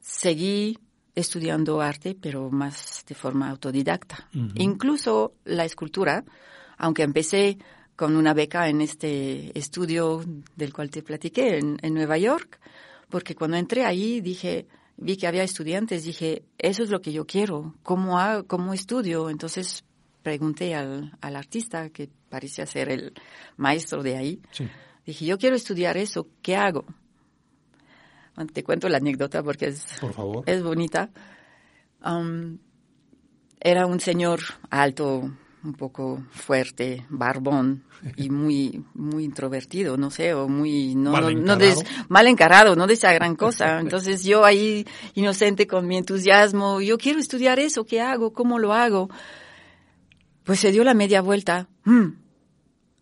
seguí 0.00 0.78
estudiando 1.14 1.80
arte, 1.80 2.16
pero 2.20 2.50
más 2.50 3.04
de 3.06 3.14
forma 3.14 3.50
autodidacta. 3.50 4.28
Incluso 4.56 5.34
la 5.44 5.64
escultura, 5.64 6.24
aunque 6.76 7.04
empecé 7.04 7.58
con 7.94 8.16
una 8.16 8.34
beca 8.34 8.68
en 8.68 8.80
este 8.80 9.56
estudio 9.56 10.24
del 10.56 10.72
cual 10.72 10.90
te 10.90 11.02
platiqué 11.02 11.58
en, 11.58 11.78
en 11.80 11.94
Nueva 11.94 12.18
York, 12.18 12.58
porque 13.08 13.34
cuando 13.34 13.56
entré 13.56 13.84
ahí 13.84 14.20
dije, 14.20 14.66
vi 14.96 15.16
que 15.16 15.26
había 15.26 15.42
estudiantes, 15.42 16.04
dije, 16.04 16.44
eso 16.58 16.82
es 16.82 16.90
lo 16.90 17.00
que 17.00 17.12
yo 17.12 17.26
quiero, 17.26 17.74
¿cómo, 17.82 18.18
hago, 18.18 18.46
cómo 18.46 18.74
estudio? 18.74 19.30
Entonces 19.30 19.84
pregunté 20.22 20.74
al, 20.74 21.16
al, 21.20 21.36
artista, 21.36 21.90
que 21.90 22.08
parecía 22.28 22.66
ser 22.66 22.90
el 22.90 23.12
maestro 23.56 24.02
de 24.02 24.16
ahí, 24.16 24.40
dije, 25.04 25.26
yo 25.26 25.38
quiero 25.38 25.56
estudiar 25.56 25.96
eso, 25.96 26.28
¿qué 26.42 26.56
hago? 26.56 26.84
Te 28.52 28.64
cuento 28.64 28.88
la 28.88 28.96
anécdota 28.96 29.42
porque 29.42 29.66
es, 29.66 29.86
es 30.46 30.62
bonita. 30.62 31.10
Um, 32.04 32.58
era 33.60 33.86
un 33.86 34.00
señor 34.00 34.40
alto, 34.70 35.30
un 35.64 35.72
poco 35.72 36.22
fuerte, 36.30 37.06
barbón 37.08 37.84
y 38.16 38.30
muy 38.30 38.84
muy 38.94 39.24
introvertido, 39.24 39.96
no 39.96 40.10
sé, 40.10 40.34
o 40.34 40.48
muy 40.48 40.94
no 40.94 41.12
mal 41.12 41.30
encarado, 41.30 41.82
no, 41.82 42.06
mal 42.08 42.26
encarado, 42.26 42.76
no 42.76 42.86
decía 42.86 43.12
gran 43.12 43.34
cosa. 43.34 43.80
Entonces 43.80 44.22
yo 44.24 44.44
ahí 44.44 44.86
inocente 45.14 45.66
con 45.66 45.86
mi 45.86 45.96
entusiasmo, 45.96 46.80
yo 46.80 46.98
quiero 46.98 47.18
estudiar 47.18 47.58
eso, 47.58 47.84
¿qué 47.84 48.00
hago? 48.00 48.32
¿Cómo 48.32 48.58
lo 48.58 48.72
hago? 48.72 49.08
Pues 50.44 50.60
se 50.60 50.72
dio 50.72 50.84
la 50.84 50.94
media 50.94 51.22
vuelta, 51.22 51.68
mm, 51.84 52.08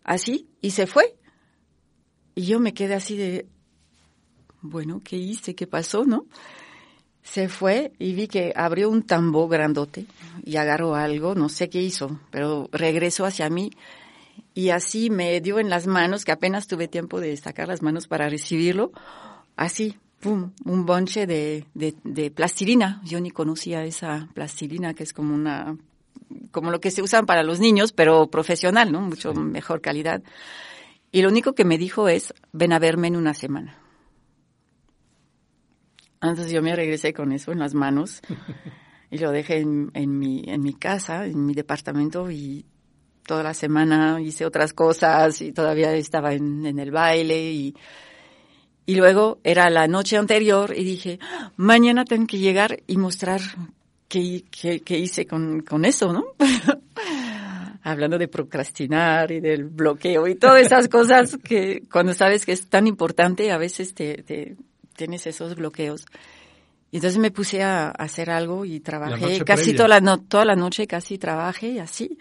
así 0.04 0.48
y 0.60 0.70
se 0.70 0.86
fue. 0.86 1.16
Y 2.34 2.46
yo 2.46 2.60
me 2.60 2.72
quedé 2.72 2.94
así 2.94 3.16
de 3.16 3.46
bueno, 4.62 5.00
¿qué 5.04 5.16
hice? 5.16 5.54
¿Qué 5.56 5.66
pasó, 5.66 6.04
no? 6.04 6.26
Se 7.22 7.48
fue 7.48 7.92
y 7.98 8.14
vi 8.14 8.26
que 8.26 8.52
abrió 8.56 8.90
un 8.90 9.02
tambor 9.02 9.48
grandote 9.48 10.06
y 10.44 10.56
agarró 10.56 10.94
algo, 10.94 11.34
no 11.34 11.48
sé 11.48 11.70
qué 11.70 11.80
hizo, 11.80 12.18
pero 12.30 12.68
regresó 12.72 13.24
hacia 13.24 13.48
mí 13.48 13.70
y 14.54 14.70
así 14.70 15.08
me 15.10 15.40
dio 15.40 15.58
en 15.58 15.70
las 15.70 15.86
manos, 15.86 16.24
que 16.24 16.32
apenas 16.32 16.66
tuve 16.66 16.88
tiempo 16.88 17.20
de 17.20 17.36
sacar 17.36 17.68
las 17.68 17.82
manos 17.82 18.06
para 18.06 18.28
recibirlo, 18.28 18.92
así, 19.56 19.96
pum, 20.20 20.52
un 20.64 20.84
bonche 20.84 21.26
de, 21.26 21.64
de, 21.74 22.30
plastilina. 22.30 23.00
Yo 23.04 23.20
ni 23.20 23.30
conocía 23.30 23.84
esa 23.84 24.28
plastilina, 24.34 24.94
que 24.94 25.04
es 25.04 25.12
como 25.12 25.34
una, 25.34 25.76
como 26.50 26.70
lo 26.70 26.80
que 26.80 26.90
se 26.90 27.02
usan 27.02 27.24
para 27.24 27.42
los 27.42 27.60
niños, 27.60 27.92
pero 27.92 28.28
profesional, 28.28 28.92
¿no? 28.92 29.00
Mucho 29.00 29.32
mejor 29.32 29.80
calidad. 29.80 30.22
Y 31.10 31.22
lo 31.22 31.28
único 31.28 31.54
que 31.54 31.64
me 31.64 31.78
dijo 31.78 32.08
es, 32.08 32.34
ven 32.52 32.72
a 32.72 32.78
verme 32.78 33.08
en 33.08 33.16
una 33.16 33.34
semana. 33.34 33.81
Entonces 36.22 36.52
yo 36.52 36.62
me 36.62 36.76
regresé 36.76 37.12
con 37.12 37.32
eso 37.32 37.50
en 37.50 37.58
las 37.58 37.74
manos 37.74 38.20
y 39.10 39.18
lo 39.18 39.32
dejé 39.32 39.58
en, 39.58 40.18
mi, 40.18 40.44
en 40.46 40.62
mi 40.62 40.74
casa, 40.74 41.26
en 41.26 41.44
mi 41.44 41.52
departamento 41.52 42.30
y 42.30 42.64
toda 43.26 43.42
la 43.42 43.54
semana 43.54 44.20
hice 44.20 44.46
otras 44.46 44.72
cosas 44.72 45.42
y 45.42 45.52
todavía 45.52 45.94
estaba 45.94 46.32
en, 46.32 46.78
el 46.78 46.90
baile 46.92 47.50
y, 47.50 47.74
y 48.86 48.94
luego 48.94 49.40
era 49.42 49.68
la 49.68 49.88
noche 49.88 50.16
anterior 50.16 50.72
y 50.76 50.84
dije, 50.84 51.18
mañana 51.56 52.04
tengo 52.04 52.26
que 52.26 52.38
llegar 52.38 52.78
y 52.86 52.96
mostrar 52.98 53.40
qué, 54.08 54.44
qué, 54.50 54.98
hice 54.98 55.26
con, 55.26 55.62
con 55.62 55.84
eso, 55.84 56.12
¿no? 56.12 56.24
Hablando 57.82 58.16
de 58.16 58.28
procrastinar 58.28 59.32
y 59.32 59.40
del 59.40 59.64
bloqueo 59.64 60.28
y 60.28 60.36
todas 60.36 60.62
esas 60.62 60.88
cosas 60.88 61.36
que 61.42 61.82
cuando 61.90 62.14
sabes 62.14 62.46
que 62.46 62.52
es 62.52 62.68
tan 62.68 62.86
importante 62.86 63.50
a 63.50 63.58
veces 63.58 63.92
te, 63.92 64.22
te 64.22 64.56
tienes 64.94 65.26
esos 65.26 65.54
bloqueos. 65.54 66.04
Y 66.90 66.96
entonces 66.96 67.18
me 67.18 67.30
puse 67.30 67.62
a 67.62 67.88
hacer 67.90 68.30
algo 68.30 68.64
y 68.64 68.80
trabajé 68.80 69.42
casi 69.44 69.74
toda 69.74 69.88
la, 69.88 70.00
no, 70.00 70.20
toda 70.20 70.44
la 70.44 70.56
noche, 70.56 70.86
casi 70.86 71.16
trabajé 71.18 71.70
y 71.70 71.78
así. 71.78 72.18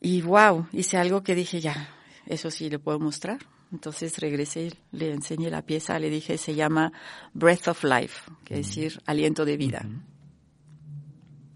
Y 0.00 0.22
wow, 0.22 0.66
hice 0.72 0.96
algo 0.96 1.22
que 1.22 1.34
dije, 1.34 1.60
ya, 1.60 1.88
eso 2.26 2.50
sí 2.50 2.70
le 2.70 2.78
puedo 2.78 2.98
mostrar. 2.98 3.38
Entonces 3.72 4.18
regresé, 4.18 4.72
le 4.92 5.12
enseñé 5.12 5.50
la 5.50 5.62
pieza, 5.62 5.98
le 5.98 6.08
dije, 6.08 6.38
se 6.38 6.54
llama 6.54 6.92
Breath 7.34 7.68
of 7.68 7.84
Life, 7.84 8.30
que 8.44 8.60
es 8.60 8.68
decir, 8.68 9.00
aliento 9.04 9.44
de 9.44 9.56
vida. 9.56 9.86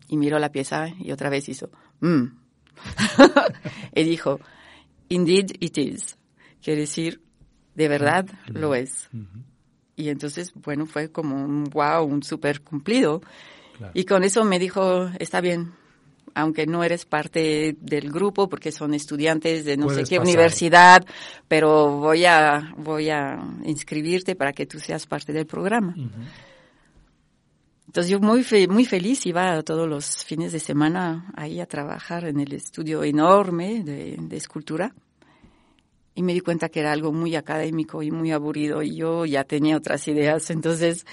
Y 0.08 0.16
miró 0.16 0.38
la 0.38 0.50
pieza 0.50 0.88
y 0.98 1.12
otra 1.12 1.30
vez 1.30 1.48
hizo, 1.48 1.70
mm. 2.00 2.24
y 3.94 4.02
dijo, 4.02 4.40
indeed 5.08 5.52
it 5.60 5.78
is. 5.78 6.18
Quiere 6.62 6.82
decir, 6.82 7.22
de 7.74 7.88
verdad 7.88 8.26
lo 8.48 8.74
es. 8.74 9.08
Y 10.00 10.08
entonces, 10.08 10.52
bueno, 10.54 10.86
fue 10.86 11.10
como 11.10 11.36
un 11.36 11.64
wow, 11.64 12.04
un 12.04 12.22
súper 12.22 12.62
cumplido. 12.62 13.20
Y 13.94 14.04
con 14.04 14.24
eso 14.24 14.44
me 14.44 14.58
dijo, 14.58 15.10
está 15.18 15.40
bien, 15.40 15.72
aunque 16.34 16.66
no 16.66 16.82
eres 16.82 17.04
parte 17.04 17.76
del 17.80 18.10
grupo 18.10 18.48
porque 18.48 18.72
son 18.72 18.94
estudiantes 18.94 19.64
de 19.64 19.76
no 19.76 19.90
sé 19.90 20.04
qué 20.04 20.18
universidad, 20.18 21.04
pero 21.48 21.98
voy 21.98 22.24
a 22.24 22.74
voy 22.76 23.10
a 23.10 23.38
inscribirte 23.64 24.34
para 24.36 24.52
que 24.52 24.66
tú 24.66 24.78
seas 24.78 25.06
parte 25.06 25.32
del 25.32 25.46
programa. 25.46 25.94
Entonces 27.86 28.10
yo 28.10 28.20
muy 28.20 28.44
muy 28.68 28.84
feliz 28.84 29.26
iba 29.26 29.62
todos 29.62 29.88
los 29.88 30.24
fines 30.24 30.52
de 30.52 30.60
semana 30.60 31.32
ahí 31.36 31.60
a 31.60 31.66
trabajar 31.66 32.24
en 32.24 32.40
el 32.40 32.52
estudio 32.52 33.02
enorme 33.02 33.82
de, 33.82 34.16
de 34.18 34.36
escultura 34.36 34.94
y 36.14 36.22
me 36.22 36.34
di 36.34 36.40
cuenta 36.40 36.68
que 36.68 36.80
era 36.80 36.92
algo 36.92 37.12
muy 37.12 37.36
académico 37.36 38.02
y 38.02 38.10
muy 38.10 38.32
aburrido 38.32 38.82
y 38.82 38.96
yo 38.96 39.24
ya 39.26 39.44
tenía 39.44 39.76
otras 39.76 40.06
ideas. 40.08 40.50
Entonces, 40.50 41.06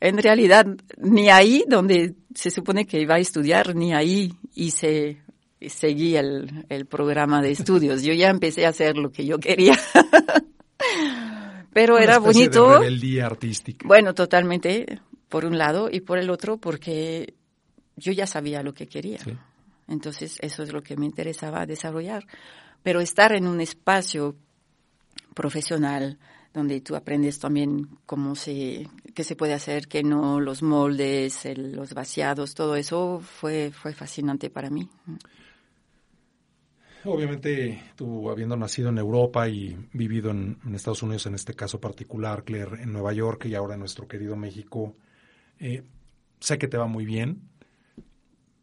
en 0.00 0.18
realidad, 0.18 0.66
ni 0.98 1.30
ahí 1.30 1.64
donde 1.68 2.14
se 2.34 2.50
supone 2.50 2.86
que 2.86 3.00
iba 3.00 3.16
a 3.16 3.18
estudiar, 3.18 3.74
ni 3.74 3.94
ahí 3.94 4.32
hice, 4.54 5.22
seguí 5.60 6.16
el, 6.16 6.64
el 6.68 6.86
programa 6.86 7.42
de 7.42 7.52
estudios. 7.52 8.02
Yo 8.02 8.12
ya 8.12 8.28
empecé 8.28 8.66
a 8.66 8.70
hacer 8.70 8.96
lo 8.96 9.10
que 9.10 9.24
yo 9.24 9.38
quería. 9.38 9.76
Pero 11.72 11.98
era 11.98 12.18
bonito. 12.18 12.80
De 12.80 13.22
artística. 13.22 13.86
Bueno, 13.86 14.14
totalmente, 14.14 15.00
por 15.28 15.44
un 15.44 15.58
lado, 15.58 15.90
y 15.90 16.00
por 16.00 16.18
el 16.18 16.30
otro, 16.30 16.56
porque 16.56 17.34
yo 17.96 18.12
ya 18.12 18.26
sabía 18.26 18.62
lo 18.62 18.72
que 18.72 18.86
quería. 18.86 19.18
Entonces, 19.88 20.38
eso 20.40 20.62
es 20.62 20.72
lo 20.72 20.82
que 20.82 20.96
me 20.96 21.04
interesaba 21.04 21.66
desarrollar. 21.66 22.26
Pero 22.86 23.00
estar 23.00 23.32
en 23.32 23.48
un 23.48 23.60
espacio 23.60 24.36
profesional 25.34 26.20
donde 26.54 26.80
tú 26.80 26.94
aprendes 26.94 27.40
también 27.40 27.88
cómo 28.06 28.36
se, 28.36 28.86
qué 29.12 29.24
se 29.24 29.34
puede 29.34 29.54
hacer, 29.54 29.88
que 29.88 30.04
no, 30.04 30.38
los 30.38 30.62
moldes, 30.62 31.48
los 31.56 31.94
vaciados, 31.94 32.54
todo 32.54 32.76
eso 32.76 33.18
fue, 33.18 33.72
fue 33.72 33.92
fascinante 33.92 34.50
para 34.50 34.70
mí. 34.70 34.88
Obviamente, 37.02 37.82
tú 37.96 38.30
habiendo 38.30 38.56
nacido 38.56 38.90
en 38.90 38.98
Europa 38.98 39.48
y 39.48 39.76
vivido 39.92 40.30
en, 40.30 40.56
Estados 40.72 41.02
Unidos, 41.02 41.26
en 41.26 41.34
este 41.34 41.54
caso 41.54 41.80
particular, 41.80 42.44
Claire, 42.44 42.84
en 42.84 42.92
Nueva 42.92 43.12
York 43.12 43.46
y 43.46 43.56
ahora 43.56 43.74
en 43.74 43.80
nuestro 43.80 44.06
querido 44.06 44.36
México, 44.36 44.94
eh, 45.58 45.82
sé 46.38 46.56
que 46.56 46.68
te 46.68 46.76
va 46.76 46.86
muy 46.86 47.04
bien, 47.04 47.48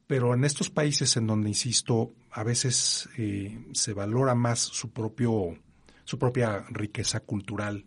pero 0.07 0.34
en 0.34 0.45
estos 0.45 0.69
países 0.69 1.17
en 1.17 1.28
donde, 1.28 1.49
insisto, 1.49 2.13
a 2.34 2.43
veces 2.43 3.09
eh, 3.17 3.65
se 3.73 3.93
valora 3.93 4.36
más 4.36 4.59
su 4.59 4.91
propio 4.91 5.57
su 6.03 6.19
propia 6.19 6.65
riqueza 6.69 7.21
cultural 7.21 7.86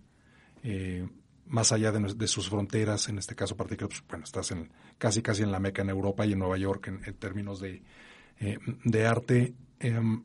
eh, 0.62 1.06
más 1.46 1.70
allá 1.70 1.92
de, 1.92 2.26
sus 2.26 2.48
fronteras, 2.48 3.08
en 3.08 3.18
este 3.18 3.36
caso 3.36 3.56
particular, 3.56 3.88
pues, 3.88 4.02
bueno, 4.08 4.24
estás 4.24 4.50
en, 4.50 4.68
casi 4.98 5.22
casi 5.22 5.44
en 5.44 5.52
la 5.52 5.60
Meca 5.60 5.82
en 5.82 5.90
Europa 5.90 6.26
y 6.26 6.32
en 6.32 6.40
Nueva 6.40 6.58
York 6.58 6.88
en, 6.88 7.14
términos 7.14 7.60
de, 7.60 7.84
eh, 8.40 8.58
de 8.82 9.06
arte. 9.06 9.54
Em, 9.78 10.24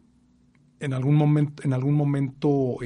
en 0.80 0.94
algún 0.94 1.16
momento, 1.16 1.62
en 1.64 1.74
algún 1.74 1.94
momento 1.94 2.78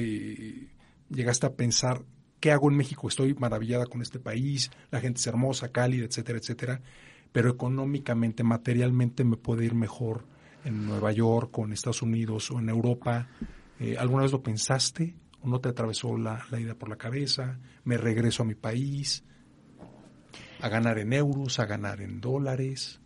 llegaste 1.08 1.46
a 1.46 1.54
pensar 1.54 2.04
¿qué 2.40 2.52
hago 2.52 2.70
en 2.70 2.76
México? 2.76 3.08
Estoy 3.08 3.34
maravillada 3.34 3.86
con 3.86 4.02
este 4.02 4.18
país, 4.18 4.70
la 4.90 5.00
gente 5.00 5.18
es 5.18 5.26
hermosa, 5.26 5.72
cálida, 5.72 6.04
etcétera, 6.04 6.38
etcétera, 6.38 6.80
pero 7.32 7.50
económicamente, 7.50 8.42
materialmente 8.42 9.24
me 9.24 9.36
puede 9.36 9.64
ir 9.64 9.74
mejor 9.74 10.26
en 10.66 10.84
Nueva 10.84 11.12
York 11.12 11.56
o 11.58 11.64
en 11.64 11.72
Estados 11.72 12.02
Unidos 12.02 12.50
o 12.50 12.58
en 12.58 12.68
Europa. 12.68 13.28
Eh, 13.78 13.96
¿Alguna 13.98 14.22
vez 14.22 14.32
lo 14.32 14.42
pensaste 14.42 15.14
o 15.40 15.48
no 15.48 15.60
te 15.60 15.68
atravesó 15.68 16.18
la, 16.18 16.44
idea 16.58 16.74
por 16.74 16.88
la 16.88 16.96
cabeza? 16.96 17.58
¿Me 17.84 17.96
regreso 17.96 18.42
a 18.42 18.46
mi 18.46 18.54
país? 18.54 19.24
¿A 20.60 20.68
ganar 20.68 20.98
en 20.98 21.12
euros? 21.12 21.58
¿A 21.60 21.66
ganar 21.66 22.00
en 22.00 22.20
dólares? 22.20 23.00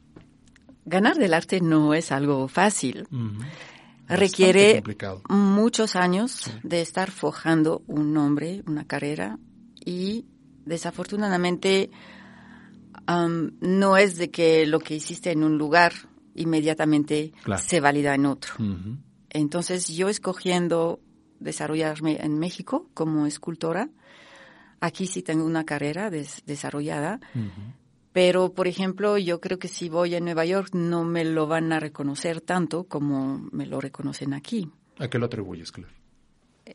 Ganar 0.87 1.17
del 1.17 1.35
arte 1.35 1.61
no 1.61 1.93
es 1.95 2.11
algo 2.11 2.49
fácil. 2.49 3.07
Requiere 4.09 4.83
muchos 5.29 5.95
años 5.95 6.51
de 6.63 6.81
estar 6.81 7.11
forjando 7.11 7.83
un 7.87 8.13
nombre, 8.13 8.63
una 8.67 8.87
carrera 8.87 9.39
y 9.85 10.27
desafortunadamente 10.65 11.91
no 13.61 13.97
es 13.97 14.17
de 14.17 14.31
que 14.31 14.67
lo 14.67 14.81
que 14.81 14.95
hiciste 14.95 15.31
en 15.33 15.45
un 15.45 15.59
lugar 15.59 15.93
inmediatamente 16.35 17.33
se 17.59 17.81
valida 17.81 18.15
en 18.15 18.27
otro. 18.27 18.55
Entonces 19.31 19.89
yo 19.89 20.09
escogiendo 20.09 21.01
desarrollarme 21.39 22.19
en 22.21 22.39
México 22.39 22.89
como 22.95 23.27
escultora, 23.27 23.91
aquí 24.81 25.07
sí 25.07 25.23
tengo 25.23 25.45
una 25.45 25.65
carrera 25.65 26.11
desarrollada, 26.11 27.21
pero 28.13 28.53
por 28.53 28.67
ejemplo 28.67 29.19
yo 29.19 29.41
creo 29.41 29.59
que 29.59 29.69
si 29.69 29.89
voy 29.89 30.15
a 30.15 30.21
Nueva 30.21 30.45
York 30.45 30.75
no 30.75 31.05
me 31.05 31.25
lo 31.25 31.47
van 31.47 31.73
a 31.73 31.81
reconocer 31.81 32.41
tanto 32.41 32.85
como 32.85 33.39
me 33.53 33.67
lo 33.67 33.81
reconocen 33.81 34.35
aquí. 34.35 34.71
¿A 34.99 35.09
qué 35.09 35.19
lo 35.19 35.27
atribuyes, 35.27 35.73
Claire? 35.73 35.95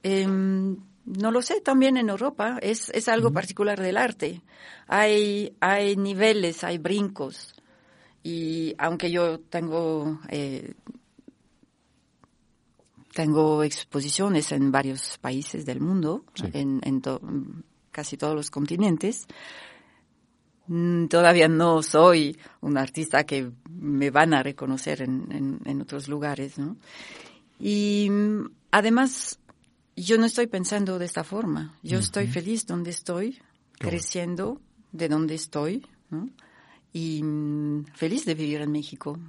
Em, 0.03 0.77
no 1.05 1.31
lo 1.31 1.41
sé, 1.41 1.61
también 1.61 1.97
en 1.97 2.09
Europa 2.09 2.57
es, 2.61 2.89
es 2.89 3.07
algo 3.07 3.31
particular 3.31 3.79
del 3.79 3.97
arte. 3.97 4.41
Hay, 4.87 5.55
hay 5.59 5.95
niveles, 5.95 6.63
hay 6.63 6.79
brincos. 6.79 7.54
Y 8.26 8.73
aunque 8.80 9.11
yo 9.11 9.39
tengo, 9.39 10.19
eh, 10.30 10.73
tengo 13.13 13.63
exposiciones 13.63 14.51
en 14.51 14.71
varios 14.71 15.19
países 15.19 15.63
del 15.63 15.80
mundo, 15.80 16.26
en, 16.51 16.82
en 16.84 17.03
casi 17.91 18.17
todos 18.17 18.34
los 18.34 18.49
continentes, 18.49 19.28
mm, 20.65 21.05
todavía 21.05 21.47
no 21.47 21.84
soy 21.84 22.36
un 22.61 22.80
artista 22.80 23.26
que 23.26 23.51
me 23.69 24.09
van 24.09 24.34
a 24.34 24.41
reconocer 24.41 25.03
en, 25.03 25.61
en, 25.63 25.82
otros 25.82 26.07
lugares, 26.07 26.57
¿no? 26.57 26.78
Y 27.59 28.07
mm, 28.09 28.49
además, 28.71 29.38
yo 29.95 30.17
no 30.17 30.26
estoy 30.26 30.47
pensando 30.47 30.97
de 30.97 31.05
esta 31.05 31.23
forma. 31.23 31.78
Yo 31.84 31.99
estoy 31.99 32.26
feliz 32.26 32.65
donde 32.65 32.89
estoy, 32.89 33.39
creciendo 33.78 34.59
de 34.93 35.09
donde 35.09 35.36
estoy, 35.36 35.86
¿no? 36.09 36.28
Y 36.95 37.21
mm, 37.21 37.87
feliz 37.93 38.23
de 38.23 38.35
vivir 38.35 38.61
en 38.61 38.71
México. 38.71 39.19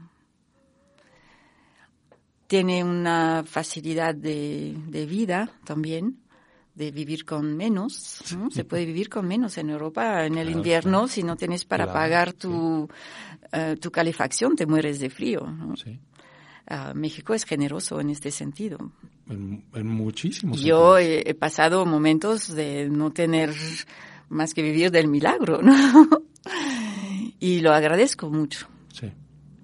Tiene 2.46 2.84
una 2.84 3.42
facilidad 3.44 4.14
de, 4.14 4.76
de 4.86 5.04
vida 5.04 5.50
también, 5.64 6.20
de 6.76 6.92
vivir 6.92 7.24
con 7.24 7.56
menos. 7.56 8.22
¿no? 8.38 8.52
Se 8.52 8.62
puede 8.62 8.86
vivir 8.86 9.08
con 9.08 9.26
menos 9.26 9.58
en 9.58 9.70
Europa. 9.70 10.24
En 10.24 10.38
el 10.38 10.48
invierno, 10.48 11.08
si 11.08 11.24
no 11.24 11.34
tienes 11.34 11.64
para 11.64 11.92
pagar 11.92 12.34
tu, 12.34 12.88
eh, 13.50 13.74
tu 13.80 13.90
calefacción, 13.90 14.54
te 14.54 14.64
mueres 14.64 15.00
de 15.00 15.10
frío. 15.10 15.40
¿no? 15.40 15.74
Uh, 16.68 16.94
México 16.94 17.34
es 17.34 17.44
generoso 17.44 18.00
en 18.00 18.10
este 18.10 18.30
sentido. 18.30 18.92
En, 19.28 19.64
en 19.74 19.86
muchísimos. 19.88 20.60
Yo 20.60 20.98
he, 20.98 21.28
he, 21.28 21.34
pasado 21.34 21.84
momentos 21.84 22.54
de 22.54 22.88
no 22.88 23.10
tener 23.10 23.52
más 24.28 24.54
que 24.54 24.62
vivir 24.62 24.92
del 24.92 25.08
milagro, 25.08 25.62
¿no? 25.62 26.25
Y 27.40 27.60
lo 27.60 27.72
agradezco 27.72 28.30
mucho. 28.30 28.68
Sí. 28.92 29.12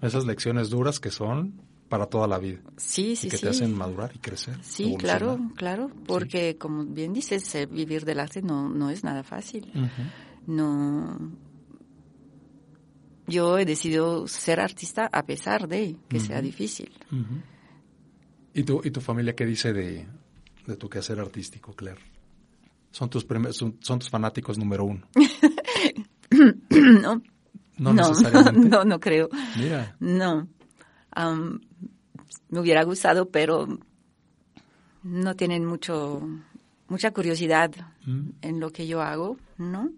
Esas 0.00 0.26
lecciones 0.26 0.70
duras 0.70 1.00
que 1.00 1.10
son 1.10 1.60
para 1.88 2.06
toda 2.06 2.26
la 2.26 2.38
vida. 2.38 2.60
Sí, 2.76 3.16
sí, 3.16 3.26
y 3.26 3.30
que 3.30 3.36
sí. 3.36 3.42
te 3.42 3.50
hacen 3.50 3.74
madurar 3.74 4.10
y 4.14 4.18
crecer. 4.18 4.56
Sí, 4.62 4.96
claro, 4.98 5.38
claro, 5.56 5.90
porque 6.06 6.52
sí. 6.52 6.58
como 6.58 6.84
bien 6.84 7.12
dices, 7.12 7.54
eh, 7.54 7.66
vivir 7.66 8.04
del 8.04 8.20
arte 8.20 8.40
no, 8.40 8.68
no 8.68 8.88
es 8.88 9.04
nada 9.04 9.22
fácil. 9.22 9.70
Uh 9.74 9.80
-huh. 9.80 10.10
No. 10.46 11.32
Yo 13.26 13.58
he 13.58 13.64
decidido 13.64 14.26
ser 14.26 14.60
artista 14.60 15.08
a 15.12 15.24
pesar 15.24 15.68
de 15.68 15.96
que 16.08 16.16
uh 16.16 16.20
-huh. 16.20 16.26
sea 16.26 16.40
difícil. 16.40 16.90
Uh 17.10 17.16
-huh. 17.16 17.42
¿Y, 18.54 18.62
tu, 18.64 18.80
¿Y 18.84 18.90
tu 18.90 19.00
familia 19.00 19.34
qué 19.34 19.46
dice 19.46 19.72
de, 19.72 20.06
de 20.66 20.76
tu 20.76 20.88
quehacer 20.88 21.20
artístico, 21.20 21.74
Claire? 21.74 22.00
Son 22.90 23.08
tus, 23.08 23.26
son, 23.50 23.76
son 23.80 23.98
tus 23.98 24.10
fanáticos 24.10 24.58
número 24.58 24.84
uno. 24.84 25.06
no. 26.70 27.22
No, 27.82 27.92
no, 27.92 28.08
necesariamente. 28.08 28.68
no, 28.68 28.84
no 28.84 29.00
creo. 29.00 29.28
Mira. 29.56 29.96
No. 30.00 30.48
Um, 31.16 31.60
me 32.48 32.60
hubiera 32.60 32.84
gustado, 32.84 33.28
pero 33.28 33.66
no 35.02 35.34
tienen 35.36 35.64
mucho, 35.64 36.22
mucha 36.88 37.10
curiosidad 37.12 37.72
mm. 38.06 38.28
en 38.40 38.60
lo 38.60 38.70
que 38.70 38.86
yo 38.86 39.02
hago, 39.02 39.36
¿no? 39.58 39.90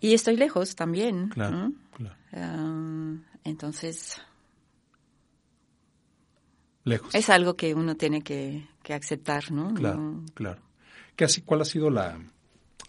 Y 0.00 0.14
estoy 0.14 0.36
lejos 0.36 0.74
también. 0.74 1.28
Claro, 1.28 1.56
¿no? 1.56 1.72
claro. 1.92 2.16
Entonces. 3.44 4.20
Lejos. 6.84 7.14
Es 7.14 7.30
algo 7.30 7.54
que 7.54 7.72
uno 7.74 7.94
tiene 7.96 8.22
que, 8.22 8.66
que 8.82 8.94
aceptar, 8.94 9.52
¿no? 9.52 9.72
Claro, 9.74 9.98
no, 9.98 10.24
claro. 10.34 10.60
¿Qué 11.14 11.26
¿Cuál 11.44 11.60
ha 11.60 11.64
sido 11.64 11.88
la, 11.88 12.18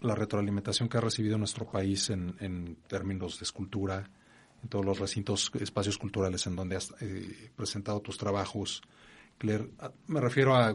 la 0.00 0.14
retroalimentación 0.14 0.88
que 0.88 0.98
ha 0.98 1.00
recibido 1.00 1.38
nuestro 1.38 1.66
país 1.70 2.10
en, 2.10 2.76
términos 2.86 3.38
de 3.38 3.44
escultura? 3.44 4.10
en 4.62 4.70
todos 4.70 4.84
los 4.84 4.98
recintos, 4.98 5.52
espacios 5.60 5.98
culturales 5.98 6.46
en 6.46 6.56
donde 6.56 6.76
has 6.76 6.94
eh, 7.02 7.50
presentado 7.54 8.00
tus 8.00 8.16
trabajos. 8.16 8.80
Claire, 9.36 9.68
me 10.06 10.22
refiero 10.22 10.54
a 10.54 10.74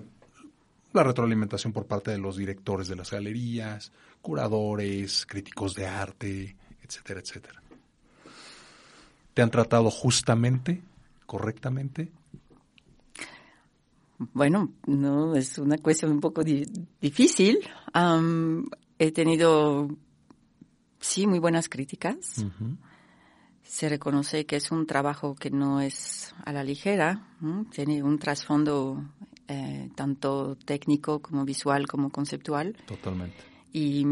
la 0.93 1.03
retroalimentación 1.03 1.73
por 1.73 1.87
parte 1.87 2.11
de 2.11 2.19
los 2.19 2.37
directores 2.37 2.87
de 2.87 2.95
las 2.95 3.09
galerías, 3.09 3.91
curadores, 4.21 5.25
críticos 5.25 5.73
de 5.73 5.87
arte, 5.87 6.55
etcétera, 6.83 7.19
etcétera. 7.19 7.63
¿Te 9.33 9.41
han 9.41 9.51
tratado 9.51 9.89
justamente, 9.89 10.81
correctamente? 11.25 12.11
Bueno, 14.17 14.73
no, 14.85 15.35
es 15.35 15.57
una 15.59 15.77
cuestión 15.77 16.11
un 16.11 16.19
poco 16.19 16.43
di 16.43 16.65
difícil. 16.99 17.59
He 18.99 19.11
tenido, 19.11 19.87
sí, 20.99 21.25
muy 21.25 21.39
buenas 21.39 21.67
críticas. 21.69 22.37
Uh 22.37 22.51
-huh 22.51 22.77
se 23.69 23.87
reconoce 23.87 24.47
que 24.47 24.55
es 24.55 24.71
un 24.71 24.87
trabajo 24.87 25.35
que 25.35 25.51
no 25.51 25.79
es 25.79 26.33
a 26.43 26.51
la 26.51 26.63
ligera, 26.63 27.27
tiene 27.69 28.01
un 28.01 28.17
trasfondo 28.17 29.11
eh, 29.47 29.91
tanto 29.95 30.57
técnico 30.65 31.19
como 31.19 31.45
visual 31.45 31.85
como 31.85 32.09
conceptual. 32.09 32.75
Totalmente. 32.87 33.37
Y, 33.71 34.03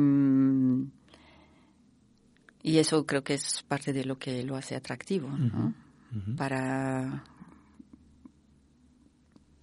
y 2.61 2.77
eso 2.77 3.03
creo 3.07 3.23
que 3.23 3.33
es 3.33 3.63
parte 3.67 3.93
de 3.93 4.05
lo 4.05 4.19
que 4.19 4.43
lo 4.43 4.55
hace 4.55 4.75
atractivo. 4.75 5.27
Uh 5.27 5.31
-huh. 5.31 5.51
¿no? 5.51 5.73
Uh 6.11 6.17
-huh. 6.17 6.35
Para, 6.35 7.23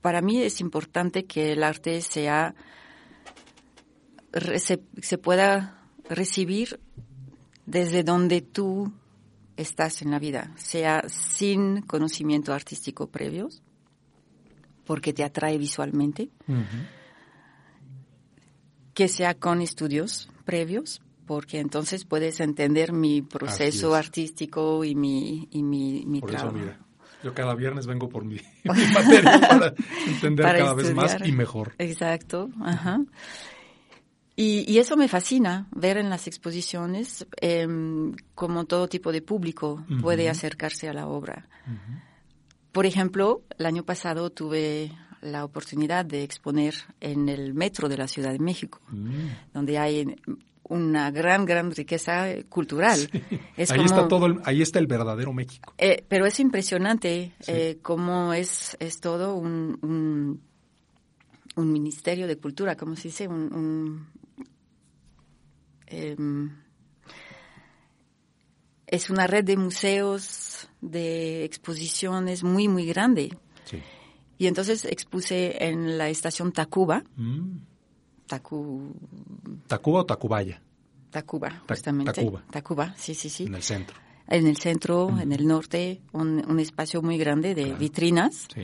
para 0.01 0.21
mí 0.23 0.43
es 0.43 0.61
importante 0.61 1.25
que 1.25 1.53
el 1.53 1.63
arte 1.63 2.01
sea, 2.01 2.57
se, 4.59 4.81
se 5.01 5.19
pueda 5.19 5.83
recibir 6.09 6.81
desde 7.67 8.03
donde 8.03 8.43
tú 8.43 8.93
estás 9.57 10.03
en 10.03 10.11
la 10.11 10.19
vida, 10.19 10.53
sea 10.57 11.05
sin 11.09 11.83
conocimiento 11.83 12.53
artístico 12.53 13.09
previos, 13.09 13.63
porque 14.85 15.13
te 15.13 15.25
atrae 15.25 15.57
visualmente, 15.59 16.31
uh 16.49 16.53
-huh. 16.53 16.89
que 18.93 19.09
sea 19.09 19.35
con 19.35 19.61
estudios 19.61 20.31
previos, 20.45 21.01
porque 21.27 21.59
entonces 21.61 22.05
puedes 22.05 22.41
entender 22.41 22.93
mi 22.93 23.23
proceso 23.23 23.95
artístico 23.95 24.85
y 24.85 24.95
mi, 24.95 25.49
y 25.51 25.63
mi, 25.63 26.05
mi 26.07 26.21
por 26.21 26.31
trabajo. 26.31 26.57
Eso, 26.57 26.65
mira, 26.65 26.79
yo 27.23 27.33
cada 27.33 27.55
viernes 27.55 27.87
vengo 27.87 28.09
por 28.11 28.25
mi, 28.25 28.35
mi 28.65 28.87
materia 28.93 29.41
para 29.41 29.75
entender 30.07 30.45
para 30.45 30.59
cada 30.59 30.71
estudiar. 30.73 30.77
vez 30.77 30.95
más 31.21 31.29
y 31.29 31.33
mejor. 31.33 31.75
Exacto, 31.79 32.51
ajá. 32.61 33.01
Y, 34.37 34.65
y, 34.71 34.79
eso 34.79 34.97
me 34.97 35.07
fascina, 35.09 35.69
ver 35.71 35.97
en 35.97 36.11
las 36.11 36.27
exposiciones 36.27 37.25
eh, 37.41 37.69
cómo 38.35 38.65
todo 38.65 38.89
tipo 38.89 39.13
de 39.13 39.23
público 39.23 39.75
uh 39.75 39.93
-huh. 39.93 40.01
puede 40.03 40.29
acercarse 40.29 40.89
a 40.89 40.93
la 40.93 41.07
obra. 41.07 41.47
Uh 41.67 41.71
-huh. 41.71 42.03
Por 42.73 42.85
ejemplo, 42.87 43.43
el 43.59 43.67
año 43.67 43.85
pasado 43.85 44.31
tuve 44.31 44.91
la 45.23 45.45
oportunidad 45.45 46.05
de 46.05 46.25
exponer 46.25 46.75
en 47.01 47.29
el 47.29 47.55
metro 47.55 47.89
de 47.89 47.97
la 47.97 48.09
Ciudad 48.09 48.33
de 48.33 48.41
México, 48.41 48.81
uh 48.93 48.97
Mm. 48.97 49.09
-huh. 49.11 49.31
donde 49.55 49.79
hay 49.79 50.17
una 50.65 51.11
gran, 51.11 51.45
gran 51.45 51.71
riqueza 51.71 52.27
cultural. 52.49 52.99
Sí. 52.99 53.11
Es 53.57 53.71
ahí 53.71 53.77
como, 53.79 53.87
está 53.87 54.09
todo, 54.09 54.27
el, 54.27 54.41
ahí 54.45 54.63
está 54.63 54.79
el 54.81 54.87
verdadero 54.89 55.33
México. 55.33 55.73
Eh, 55.79 56.05
pero 56.09 56.27
es 56.27 56.41
impresionante 56.41 57.33
sí. 57.41 57.53
eh, 57.53 57.79
cómo 57.83 58.33
es, 58.33 58.77
es 58.81 58.99
todo 59.01 59.37
un, 59.37 59.79
un, 59.83 60.41
un, 61.57 61.73
ministerio 61.73 62.27
de 62.27 62.37
cultura, 62.37 62.75
como 62.77 62.97
se 62.97 63.09
dice, 63.09 63.29
un, 63.29 63.53
un 63.55 64.07
eh, 65.95 66.17
es 68.87 69.11
una 69.11 69.27
red 69.27 69.45
de 69.45 69.57
museos, 69.57 70.69
de 70.81 71.45
exposiciones 71.45 72.45
muy, 72.45 72.69
muy 72.69 72.87
grande. 72.87 73.37
Sí. 73.65 73.79
Y 74.39 74.47
entonces 74.47 74.85
expuse 74.85 75.65
en 75.65 75.99
la 75.99 76.09
estación 76.09 76.53
Tacuba. 76.53 77.03
Mm. 77.17 77.59
Tacu... 78.27 78.95
¿Tacuba 79.67 80.01
o 80.01 80.07
Tacubaya? 80.07 80.61
Tacuba, 81.11 81.63
justamente. 81.69 82.13
Tacuba. 82.13 82.45
Tacuba, 82.51 82.95
sí, 82.97 83.15
sí, 83.15 83.29
sí. 83.29 83.45
En 83.45 83.55
el 83.55 83.63
centro. 83.63 83.97
En 84.27 84.47
el 84.47 84.57
centro, 84.57 85.09
mm. 85.11 85.21
en 85.21 85.33
el 85.33 85.47
norte, 85.47 86.01
un, 86.13 86.45
un, 86.49 86.59
espacio 86.59 87.03
muy 87.03 87.19
grande 87.19 87.55
de 87.55 87.65
claro. 87.65 87.79
vitrinas. 87.79 88.49
Sí. 88.53 88.63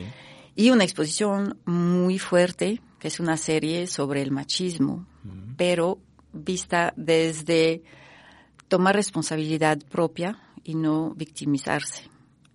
Y 0.55 0.69
una 0.71 0.83
exposición 0.83 1.59
muy 1.65 2.19
fuerte, 2.19 2.81
que 2.99 3.07
es 3.07 3.19
una 3.19 3.37
serie 3.37 3.87
sobre 3.87 4.21
el 4.21 4.31
machismo, 4.31 5.07
mm. 5.23 5.55
pero 5.55 5.99
vista 6.33 6.93
desde 6.95 7.83
tomar 8.67 8.95
responsabilidad 8.95 9.79
propia 9.89 10.39
y 10.63 10.75
no 10.75 11.13
victimizarse. 11.15 12.11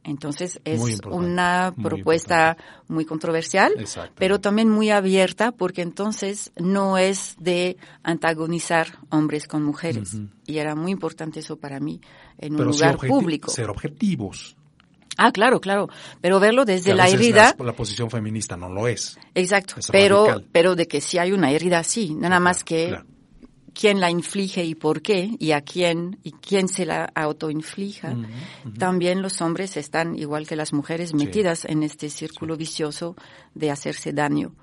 Entonces 0.07 0.61
es 0.65 1.01
una 1.11 1.75
propuesta 1.83 2.57
muy, 2.87 3.05
controversial, 3.05 3.73
pero 4.15 4.41
también 4.41 4.71
muy 4.71 4.91
abierta 4.91 5.51
porque 5.51 5.83
entonces 5.83 6.53
no 6.57 6.97
es 6.97 7.35
de 7.41 7.77
antagonizar 8.05 8.99
hombres 9.11 9.49
con 9.49 9.65
mujeres. 9.65 10.17
Y 10.47 10.59
era 10.59 10.77
muy 10.77 10.93
importante 10.93 11.41
eso 11.41 11.57
para 11.57 11.81
mí 11.81 12.01
en 12.39 12.55
un 12.55 12.67
lugar 12.67 12.99
público. 12.99 13.51
Ser 13.51 13.69
objetivos. 13.69 14.57
Ah, 15.19 15.33
claro, 15.33 15.61
claro, 15.61 15.89
pero 16.21 16.39
verlo 16.39 16.65
desde 16.65 16.95
la 16.95 17.09
herida. 17.09 17.57
La, 17.59 17.73
posición 17.73 18.09
feminista 18.09 18.57
no 18.57 18.69
lo 18.69 18.87
es. 18.87 19.19
Exacto, 19.35 19.77
pero 19.91 20.43
pero 20.53 20.77
de 20.77 20.87
que 20.87 21.01
si 21.01 21.19
hay 21.19 21.33
una 21.33 21.51
herida 21.51 21.83
sí, 21.83 22.15
nada 22.15 22.39
más 22.39 22.63
que 22.63 22.97
quién 23.79 24.01
la 24.01 24.11
inflige 24.11 24.65
y 24.65 24.75
por 24.75 25.03
qué 25.03 25.37
y 25.39 25.53
a 25.53 25.61
quién 25.61 26.19
y 26.23 26.33
quién 26.33 26.69
se 26.69 26.87
la 26.87 27.11
autoinflija. 27.15 28.17
También 28.79 29.23
los 29.23 29.41
hombres 29.43 29.77
están 29.77 30.17
igual 30.17 30.47
que 30.47 30.57
las 30.57 30.73
mujeres 30.73 31.13
metidas 31.15 31.65
en 31.65 31.83
este 31.83 32.09
círculo 32.09 32.57
vicioso 32.57 33.17
de 33.55 33.71
hacerse 33.71 34.13
daño 34.13 34.55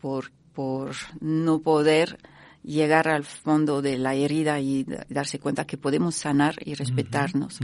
por 0.00 0.30
por 0.52 0.94
no 1.20 1.60
poder 1.60 2.18
llegar 2.62 3.08
al 3.08 3.24
fondo 3.24 3.80
de 3.80 3.96
la 3.96 4.14
herida 4.14 4.60
y 4.60 4.86
darse 5.08 5.38
cuenta 5.38 5.66
que 5.66 5.78
podemos 5.78 6.14
sanar 6.14 6.56
y 6.64 6.74
respetarnos. 6.74 7.58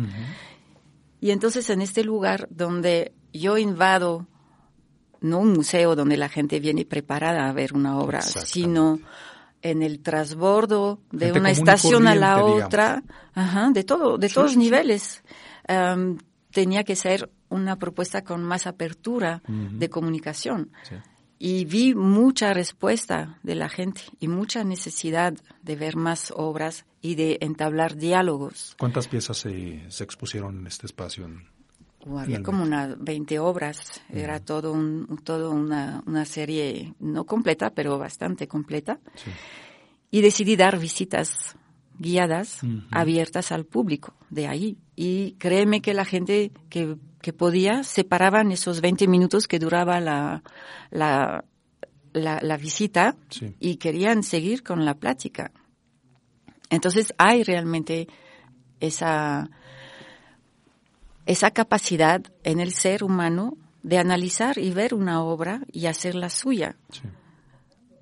Y 1.21 1.31
entonces 1.31 1.69
en 1.71 1.83
este 1.83 2.03
lugar 2.03 2.49
donde 2.51 3.12
yo 3.33 3.59
invado 3.59 4.27
no 5.21 5.41
un 5.41 5.53
museo 5.53 5.97
donde 5.97 6.16
la 6.16 6.29
gente 6.29 6.61
viene 6.61 6.85
preparada 6.85 7.49
a 7.49 7.53
ver 7.53 7.75
una 7.75 7.99
obra, 7.99 8.23
sino 8.23 9.01
en 9.63 9.83
el 9.83 10.01
transbordo 10.01 11.01
de 11.11 11.33
una 11.33 11.51
estación 11.51 12.07
a 12.07 12.15
la 12.15 12.45
otra, 12.45 13.03
ajá, 13.35 13.71
de 13.73 13.85
todo, 13.85 14.19
de 14.19 14.29
todos 14.29 14.57
niveles. 14.57 15.23
tenía 16.51 16.85
que 16.85 16.97
ser 16.97 17.31
una 17.49 17.77
propuesta 17.77 18.23
con 18.23 18.43
más 18.43 18.67
apertura 18.67 19.43
de 19.47 19.89
comunicación. 19.89 20.71
Y 21.41 21.65
vi 21.67 21.95
mucha 21.95 22.53
respuesta 22.53 23.39
de 23.45 23.55
la 23.55 23.69
gente 23.69 24.03
y 24.19 24.27
mucha 24.27 24.65
necesidad 24.65 25.35
de 25.63 25.77
ver 25.77 25.95
más 25.95 26.33
obras 26.35 26.85
y 27.01 27.15
de 27.15 27.39
entablar 27.41 27.97
diálogos. 27.97 28.75
¿Cuántas 28.77 29.07
piezas 29.07 29.37
se, 29.39 29.87
expusieron 30.01 30.59
en 30.59 30.67
este 30.67 30.87
espacio? 30.87 31.29
Había 32.16 32.42
como 32.42 32.62
unas 32.62 32.99
20 33.03 33.38
obras, 33.38 34.03
era 34.11 34.40
todo, 34.40 34.72
un, 34.72 35.20
todo 35.24 35.51
una, 35.51 36.03
una, 36.07 36.24
serie 36.24 36.94
no 37.01 37.24
completa, 37.24 37.70
pero 37.70 37.99
bastante 37.99 38.46
completa. 38.49 39.01
Y 40.11 40.22
decidí 40.22 40.57
dar 40.57 40.78
visitas 40.78 41.57
guiadas, 41.99 42.61
abiertas 42.90 43.53
al 43.53 43.64
público 43.64 44.14
de 44.30 44.46
ahí. 44.46 44.78
Y 44.96 45.32
créeme 45.32 45.80
que 45.80 45.94
la 45.94 46.05
gente 46.05 46.53
que, 46.70 46.96
que 47.20 47.32
podía 47.32 47.82
separaban 47.82 48.53
esos 48.53 48.80
20 48.80 49.09
minutos 49.09 49.46
que 49.46 49.59
duraba 49.59 50.01
la, 50.01 50.42
la, 50.90 51.44
la, 52.12 52.57
visita 52.57 53.16
y 53.59 53.76
querían 53.76 54.22
seguir 54.22 54.62
con 54.62 54.84
la 54.84 54.94
plática. 54.94 55.53
Entonces 56.70 57.12
hay 57.18 57.42
realmente 57.42 58.09
esa, 58.80 59.51
esa 61.29 61.51
capacidad 61.51 62.22
en 62.43 62.59
el 62.59 62.72
ser 62.72 63.05
humano 63.05 63.59
de 63.83 63.99
analizar 63.99 64.57
y 64.57 64.70
ver 64.70 64.95
una 64.95 65.22
obra 65.22 65.61
y 65.70 65.85
hacerla 65.85 66.31
suya. 66.31 66.76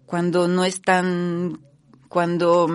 Cuando 0.06 0.46
no 0.46 0.64
es 0.64 0.80
tan, 0.80 1.58
cuando, 2.08 2.68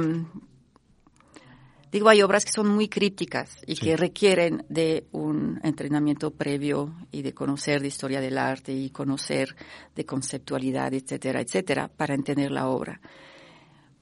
digo, 1.89 2.09
hay 2.09 2.21
obras 2.21 2.43
que 2.43 2.51
son 2.51 2.67
muy 2.67 2.89
crípticas 2.89 3.59
y 3.65 3.77
que 3.77 3.95
requieren 3.95 4.65
de 4.67 5.07
un 5.13 5.61
entrenamiento 5.63 6.31
previo 6.31 6.97
y 7.13 7.21
de 7.21 7.33
conocer 7.33 7.81
de 7.81 7.87
historia 7.87 8.19
del 8.19 8.37
arte 8.37 8.73
y 8.73 8.89
conocer 8.89 9.55
de 9.95 10.05
conceptualidad, 10.05 10.93
etcétera, 10.93 11.39
etcétera, 11.39 11.87
para 11.87 12.13
entender 12.13 12.51
la 12.51 12.67
obra. 12.67 12.99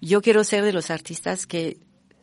Yo 0.01 0.19
quiero 0.23 0.43
ser 0.43 0.63
de 0.63 0.73
los 0.73 0.89
artistas 0.89 1.45
que 1.45 1.77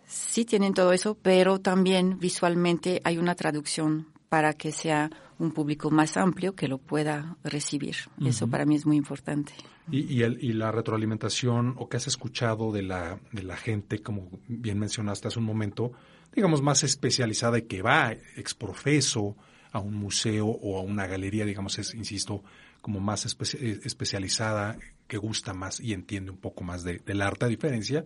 sí 0.05 0.45
tienen 0.45 0.74
todo 0.74 0.93
eso, 0.93 1.16
pero 1.16 1.61
también 1.61 2.18
visualmente 2.18 3.01
hay 3.05 3.18
una 3.18 3.37
traducción 3.37 4.16
para 4.29 4.55
que 4.55 4.72
sea 4.72 5.11
un 5.39 5.53
público 5.53 5.91
más 5.91 6.16
amplio 6.16 6.55
que 6.55 6.68
lo 6.68 6.79
pueda 6.79 7.37
recibir. 7.45 7.97
Eso 8.24 8.49
para 8.49 8.64
mí 8.64 8.74
es 8.74 8.87
muy 8.87 8.97
importante. 8.97 9.53
Y, 9.91 10.22
el, 10.22 10.43
y, 10.43 10.53
la 10.53 10.72
retroalimentación 10.72 11.74
o 11.79 11.89
que 11.89 11.97
has 11.97 12.09
escuchado 12.09 12.72
de 12.72 12.83
la, 12.83 13.20
de 13.31 13.43
la 13.45 13.57
gente, 13.57 14.03
como 14.03 14.29
bien 14.49 14.79
mencionaste 14.79 15.29
hace 15.29 15.39
un 15.39 15.45
momento, 15.45 15.93
digamos, 16.35 16.61
más 16.61 16.83
especializada 16.83 17.59
y 17.59 17.62
que 17.62 17.83
va 17.83 18.12
exprofeso 18.37 19.37
a 19.70 19.79
un 19.79 19.95
museo 19.95 20.47
o 20.47 20.79
a 20.79 20.83
una 20.83 21.07
galería, 21.07 21.45
digamos, 21.45 21.79
es, 21.79 21.95
insisto, 21.95 22.43
como 22.81 22.99
más 22.99 23.27
eh, 23.27 23.81
especializada, 23.85 24.79
que 25.07 25.18
gusta 25.18 25.55
más 25.55 25.79
y 25.79 25.93
entiende 25.93 26.33
un 26.33 26.39
poco 26.39 26.64
más 26.64 26.83
de, 26.83 26.99
del 26.99 27.22
arte, 27.22 27.45
a 27.45 27.49
diferencia 27.49 28.05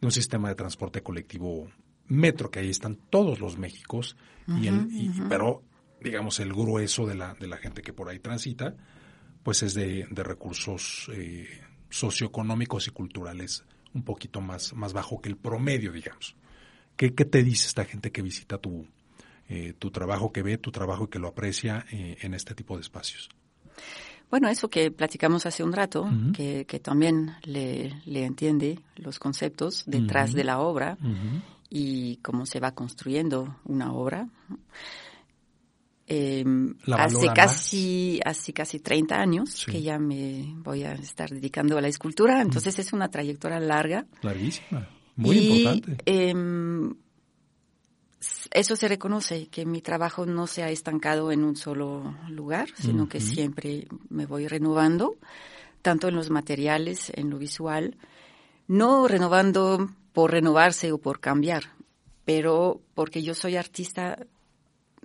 de 0.00 0.06
un 0.06 0.10
sistema 0.10 0.48
de 0.48 0.56
transporte 0.56 1.02
colectivo 1.02 1.68
metro, 2.12 2.50
que 2.50 2.60
ahí 2.60 2.70
están 2.70 2.96
todos 3.10 3.40
los 3.40 3.58
Méxicos, 3.58 4.16
y, 4.46 5.10
pero 5.28 5.62
digamos 6.00 6.40
el 6.40 6.52
grueso 6.52 7.06
de 7.06 7.14
la, 7.14 7.34
de 7.34 7.46
la 7.46 7.56
gente 7.56 7.82
que 7.82 7.92
por 7.92 8.08
ahí 8.08 8.18
transita, 8.18 8.74
pues 9.42 9.62
es 9.62 9.74
de, 9.74 10.06
de 10.10 10.22
recursos 10.22 11.10
eh, 11.12 11.48
socioeconómicos 11.90 12.88
y 12.88 12.90
culturales 12.90 13.64
un 13.94 14.02
poquito 14.02 14.40
más, 14.40 14.72
más 14.74 14.92
bajo 14.92 15.20
que 15.20 15.28
el 15.28 15.36
promedio, 15.36 15.92
digamos. 15.92 16.34
¿Qué, 16.96 17.14
qué 17.14 17.24
te 17.24 17.42
dice 17.42 17.68
esta 17.68 17.84
gente 17.84 18.10
que 18.10 18.22
visita 18.22 18.58
tu, 18.58 18.86
eh, 19.48 19.74
tu 19.78 19.90
trabajo, 19.90 20.32
que 20.32 20.42
ve 20.42 20.58
tu 20.58 20.70
trabajo 20.70 21.04
y 21.04 21.08
que 21.08 21.18
lo 21.18 21.28
aprecia 21.28 21.84
eh, 21.90 22.16
en 22.20 22.34
este 22.34 22.54
tipo 22.54 22.76
de 22.76 22.82
espacios? 22.82 23.28
Bueno, 24.30 24.48
eso 24.48 24.70
que 24.70 24.90
platicamos 24.90 25.44
hace 25.44 25.62
un 25.62 25.74
rato, 25.74 26.08
que, 26.34 26.64
que, 26.64 26.80
también 26.80 27.34
le, 27.42 28.00
le, 28.06 28.24
entiende 28.24 28.78
los 28.96 29.18
conceptos 29.18 29.84
detrás 29.86 30.32
de 30.32 30.42
la 30.42 30.60
obra 30.60 30.96
y 31.74 32.16
cómo 32.16 32.44
se 32.44 32.60
va 32.60 32.72
construyendo 32.72 33.56
una 33.64 33.94
obra. 33.94 34.28
Eh, 36.06 36.44
hace 36.92 37.28
casi 37.34 38.20
hace 38.22 38.52
casi 38.52 38.80
30 38.80 39.14
años 39.18 39.64
que 39.64 39.80
ya 39.80 39.98
me 39.98 40.54
voy 40.58 40.82
a 40.82 40.92
estar 40.92 41.30
dedicando 41.30 41.78
a 41.78 41.80
la 41.80 41.88
escultura, 41.88 42.42
entonces 42.42 42.78
es 42.78 42.92
una 42.92 43.08
trayectoria 43.08 43.58
larga. 43.58 44.04
Larguísima, 44.20 44.86
muy 45.16 45.38
importante. 45.38 45.96
Em, 46.04 46.94
eso 48.50 48.76
se 48.76 48.88
reconoce, 48.88 49.46
que 49.46 49.64
mi 49.64 49.80
trabajo 49.80 50.26
no 50.26 50.46
se 50.46 50.62
ha 50.62 50.68
estancado 50.68 51.32
en 51.32 51.42
un 51.42 51.56
solo 51.56 52.14
lugar, 52.28 52.68
sino 52.74 53.08
que 53.08 53.20
siempre 53.20 53.88
me 54.10 54.26
voy 54.26 54.46
renovando, 54.46 55.16
tanto 55.80 56.08
en 56.08 56.16
los 56.16 56.28
materiales, 56.28 57.10
en 57.14 57.30
lo 57.30 57.38
visual, 57.38 57.96
no 58.68 59.08
renovando 59.08 59.88
por 60.12 60.30
renovarse 60.30 60.92
o 60.92 60.98
por 60.98 61.20
cambiar, 61.20 61.64
pero 62.24 62.80
porque 62.94 63.22
yo 63.22 63.34
soy 63.34 63.56
artista, 63.56 64.26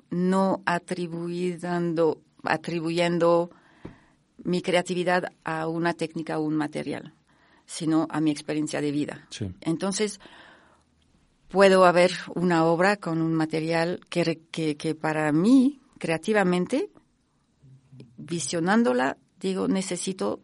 no 0.10 0.62
atribuyendo, 0.66 2.22
atribuyendo 2.44 3.50
mi 4.44 4.62
creatividad 4.62 5.32
a 5.44 5.68
una 5.68 5.94
técnica 5.94 6.40
o 6.40 6.44
un 6.44 6.56
material, 6.56 7.14
sino 7.66 8.08
a 8.10 8.22
mi 8.22 8.32
experiencia 8.32 8.82
de 8.82 8.92
vida. 8.92 9.28
Entonces, 9.62 10.20
puedo 11.48 11.86
haber 11.86 12.12
una 12.36 12.66
obra 12.66 12.98
con 12.98 13.22
un 13.22 13.34
material 13.34 14.02
que, 14.10 14.40
que, 14.52 14.96
para 14.96 15.32
mí, 15.32 15.80
creativamente, 15.98 16.90
visionándola, 18.18 19.18
digo, 19.40 19.68
necesito 19.68 20.42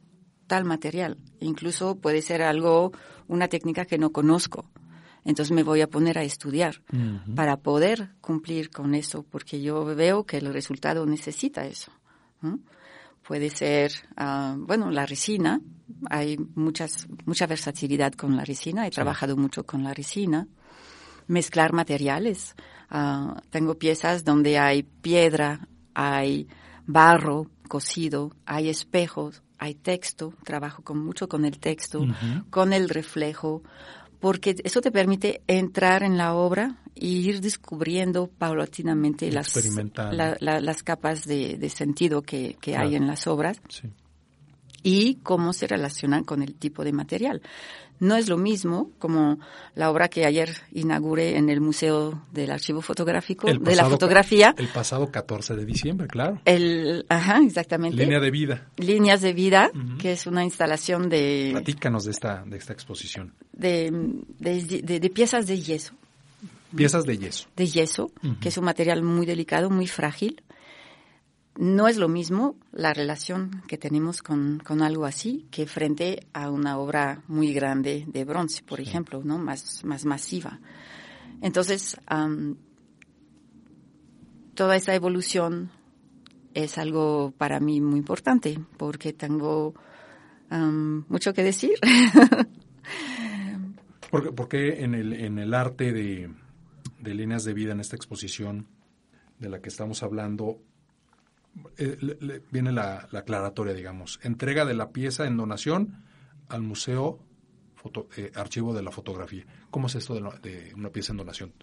tal 0.47 0.66
material. 0.66 1.18
Incluso 1.39 1.95
puede 1.95 2.22
ser 2.22 2.41
algo, 2.41 2.91
una 3.34 3.47
técnica 3.47 3.86
que 3.86 3.97
no 3.97 4.11
conozco. 4.11 4.65
Entonces 5.25 5.53
me 5.53 5.63
voy 5.63 5.81
a 5.81 5.88
poner 5.88 6.17
a 6.17 6.23
estudiar 6.23 6.81
para 7.36 7.57
poder 7.57 8.09
cumplir 8.19 8.69
con 8.69 8.93
eso, 8.93 9.23
porque 9.23 9.61
yo 9.61 9.86
veo 9.86 10.25
que 10.25 10.38
el 10.38 10.53
resultado 10.53 11.05
necesita 11.05 11.65
eso. 11.65 11.91
Puede 13.25 13.49
ser, 13.49 13.93
ah, 14.17 14.55
bueno, 14.57 14.91
la 14.91 15.05
resina. 15.05 15.61
Hay 16.09 16.38
muchas, 16.55 17.07
mucha 17.25 17.47
versatilidad 17.47 18.11
con 18.13 18.36
la 18.36 18.43
resina. 18.43 18.86
He 18.86 18.91
trabajado 18.91 19.38
mucho 19.38 19.65
con 19.65 19.84
la 19.84 19.93
resina 19.93 20.47
mezclar 21.27 21.73
materiales. 21.73 22.55
Ah, 22.89 23.41
tengo 23.49 23.75
piezas 23.75 24.23
donde 24.23 24.57
hay 24.57 24.84
piedra, 24.84 25.67
hay 25.93 26.47
barro 26.86 27.49
cocido, 27.67 28.31
hay 28.45 28.69
espejos, 28.69 29.41
hay 29.64 29.76
texto, 29.76 30.34
trabajo 30.43 30.84
con 30.84 30.97
mucho 30.97 31.30
con 31.30 31.45
el 31.45 31.57
texto, 31.57 32.05
con 32.49 32.74
el 32.74 32.89
reflejo, 32.89 33.64
porque 34.20 34.55
eso 34.64 34.82
te 34.82 34.91
permite 34.91 35.41
entrar 35.47 36.03
en 36.03 36.18
la 36.18 36.34
obra 36.34 36.76
e 36.95 37.07
ir 37.07 37.39
descubriendo 37.39 38.28
paulatinamente 38.28 39.32
las, 39.32 39.53
las 40.41 40.84
capas 40.84 41.26
de, 41.26 41.70
sentido 41.70 42.24
que, 42.24 42.57
hay 42.78 42.95
en 42.95 43.07
las 43.07 43.26
obras. 43.28 43.61
y 44.84 45.16
cómo 45.24 45.53
se 45.53 45.66
relacionan 45.66 46.26
con 46.26 46.41
el 46.41 46.55
tipo 46.55 46.84
de 46.84 46.91
material. 46.91 47.41
No 48.04 48.18
es 48.18 48.28
lo 48.28 48.38
mismo 48.38 48.91
como 48.99 49.39
la 49.76 49.89
obra 49.89 50.10
que 50.10 50.26
ayer 50.26 50.58
inauguré 50.74 51.38
en 51.38 51.49
el 51.49 51.62
Museo 51.62 52.22
del 52.34 52.51
Archivo 52.51 52.82
Fotográfico 52.82 53.47
de 53.47 53.76
la 53.78 53.86
Fotografía. 53.86 54.54
El 54.58 54.68
pasado 54.68 55.10
14 55.10 55.56
de 55.56 55.66
diciembre, 55.66 56.08
claro. 56.08 56.41
El, 56.43 57.06
ajá, 57.08 57.39
exactamente. 57.45 57.95
Línea 57.95 58.20
de 58.20 58.30
vida. 58.30 58.68
Líneas 58.76 59.22
de 59.22 59.32
vida, 59.32 59.72
que 59.99 60.12
es 60.12 60.28
una 60.28 60.43
instalación 60.43 61.08
de... 61.08 61.51
Platícanos 61.54 62.04
de 62.04 62.12
esta, 62.12 62.43
de 62.45 62.58
esta 62.58 62.74
exposición. 62.74 63.34
De, 63.54 63.89
de, 64.38 65.10
piezas 65.10 65.47
de 65.47 65.62
yeso. 65.62 65.93
Piezas 66.76 67.06
de 67.06 67.18
yeso. 67.18 67.47
De 67.56 67.68
yeso, 67.68 68.12
que 68.41 68.49
es 68.49 68.58
un 68.58 68.66
material 68.66 69.01
muy 69.01 69.26
delicado, 69.26 69.70
muy 69.70 69.88
frágil 69.88 70.43
no 71.56 71.88
es 71.88 71.97
lo 71.97 72.10
mismo 72.10 72.56
la 72.72 72.93
relación 72.93 73.62
que 73.68 73.78
tenemos 73.78 74.24
con, 74.24 74.62
algo 74.82 75.06
así 75.06 75.45
que 75.51 75.68
frente 75.68 76.26
a 76.34 76.49
una 76.49 76.78
obra 76.78 77.24
muy 77.28 77.54
grande 77.54 78.06
de 78.08 78.26
bronce, 78.26 78.64
por 78.64 78.82
ejemplo, 78.82 79.22
¿no? 79.24 79.38
Más, 79.38 79.84
más 79.86 80.06
masiva. 80.06 80.60
Entonces, 81.41 81.97
toda 84.56 84.76
esta 84.76 84.95
evolución 84.95 85.70
es 86.54 86.78
algo 86.78 87.34
para 87.38 87.60
mí 87.60 87.82
muy 87.82 87.99
importante 87.99 88.60
porque 88.78 89.14
tengo 89.14 89.76
mucho 91.08 91.34
que 91.34 91.43
decir. 91.43 91.74
¿Por, 94.10 94.47
qué 94.47 94.84
en 94.84 94.93
el, 94.93 95.14
en 95.14 95.39
el 95.39 95.54
arte 95.56 95.91
de, 95.91 96.32
de 96.99 97.14
líneas 97.16 97.43
de 97.43 97.54
vida 97.54 97.72
en 97.72 97.80
esta 97.80 97.95
exposición 97.95 98.68
de 99.39 99.49
la 99.49 99.60
que 99.60 99.70
estamos 99.70 100.04
hablando 100.04 100.62
eh, 101.78 102.41
viene 102.51 102.72
la, 102.72 103.08
aclaratoria, 103.12 103.74
digamos. 103.74 104.20
Entrega 104.24 104.66
de 104.66 104.74
la 104.74 104.91
pieza 104.91 105.26
en 105.26 105.38
donación 105.38 106.04
al 106.49 106.62
Museo 106.62 107.20
eh, 108.18 108.32
Archivo 108.36 108.74
de 108.74 108.82
la 108.82 108.91
Fotografía. 108.91 109.45
¿Cómo 109.70 109.88
es 109.88 109.95
esto 109.95 110.16
de, 110.16 110.74
una 110.76 110.89
pieza 110.89 111.14
en 111.14 111.18
donación? 111.18 111.54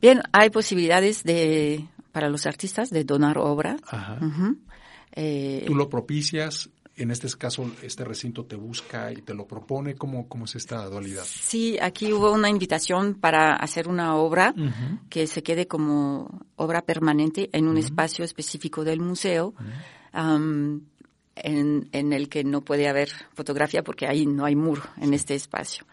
Bien, 0.00 0.22
hay 0.32 0.50
posibilidades 0.50 1.22
de 1.24 1.86
para 2.12 2.28
los 2.28 2.46
artistas 2.46 2.90
de 2.90 3.04
donar 3.04 3.38
obra. 3.38 3.76
Eh, 5.12 5.64
Tú 5.66 5.74
lo 5.74 5.88
propicias 5.88 6.70
en 7.02 7.10
este 7.10 7.28
caso 7.38 7.70
este 7.82 8.04
recinto 8.04 8.44
te 8.44 8.56
busca 8.56 9.12
y 9.12 9.22
te 9.22 9.34
lo 9.34 9.46
propone? 9.46 9.94
¿Cómo, 9.94 10.28
cómo 10.28 10.44
es 10.44 10.54
esta 10.54 10.84
dualidad? 10.86 11.24
Sí, 11.24 11.78
aquí 11.80 12.12
hubo 12.12 12.32
una 12.32 12.50
invitación 12.50 13.14
para 13.14 13.54
hacer 13.56 13.88
una 13.88 14.16
obra 14.16 14.54
que 15.08 15.26
se 15.26 15.42
quede 15.42 15.66
como 15.66 16.46
obra 16.56 16.82
permanente 16.82 17.48
en 17.52 17.68
un 17.68 17.78
espacio 17.78 18.24
específico 18.24 18.84
del 18.84 19.00
museo. 19.00 19.54
en, 20.12 21.88
en, 21.92 22.12
el 22.12 22.28
que 22.28 22.44
no 22.44 22.60
puede 22.62 22.86
haber 22.86 23.10
fotografía 23.32 23.82
porque 23.82 24.06
ahí 24.06 24.26
no 24.26 24.44
hay 24.44 24.56
muro 24.56 24.82
en 24.98 25.14
este 25.14 25.34
espacio. 25.34 25.86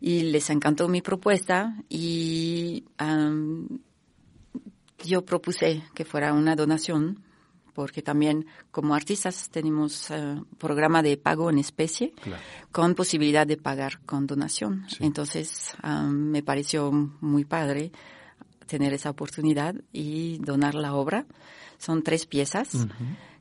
Y 0.00 0.22
les 0.22 0.50
encantó 0.50 0.88
mi 0.88 1.02
propuesta 1.02 1.76
y 1.88 2.84
yo 5.04 5.24
propuse 5.24 5.82
que 5.94 6.04
fuera 6.04 6.32
una 6.32 6.56
donación 6.56 7.22
porque 7.74 8.02
también 8.02 8.46
como 8.70 8.94
artistas 8.94 9.48
tenemos 9.50 10.10
uh, 10.10 10.44
programa 10.58 11.02
de 11.02 11.16
pago 11.16 11.50
en 11.50 11.58
especie 11.58 12.12
con 12.70 12.94
posibilidad 12.94 13.46
de 13.46 13.56
pagar 13.56 14.00
con 14.04 14.26
donación. 14.26 14.86
Entonces 15.00 15.74
me 16.10 16.42
pareció 16.42 16.90
muy 16.92 17.44
padre 17.44 17.92
tener 18.66 18.92
esa 18.94 19.10
oportunidad 19.10 19.74
y 19.92 20.38
donar 20.38 20.74
la 20.74 20.94
obra. 20.94 21.26
Son 21.78 22.02
tres 22.02 22.26
piezas 22.26 22.86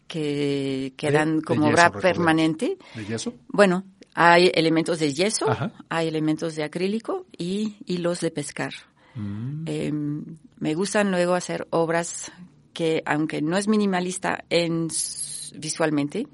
que 0.08 0.94
quedan 0.98 1.42
como 1.42 1.68
obra 1.68 1.92
permanente. 1.92 2.78
¿De 2.96 3.06
yeso? 3.06 3.34
Bueno, 3.48 3.86
hay 4.14 4.52
elementos 4.54 5.00
de 5.00 5.14
yeso, 5.14 5.46
hay 5.90 6.08
elementos 6.08 6.56
de 6.56 6.64
acrílico 6.64 7.26
y 7.38 7.78
hilos 7.86 8.20
de 8.20 8.32
pescar. 8.32 8.74
Mm. 9.16 9.64
Em, 9.68 10.26
me 10.60 10.74
gustan 10.74 11.12
luego 11.12 11.34
hacer 11.34 11.68
obras 11.70 12.32
que 12.74 13.04
aunque 13.06 13.42
no 13.42 13.58
es 13.58 13.68
minimalista 13.68 14.46
en 14.50 14.88
visualmente, 15.56 16.28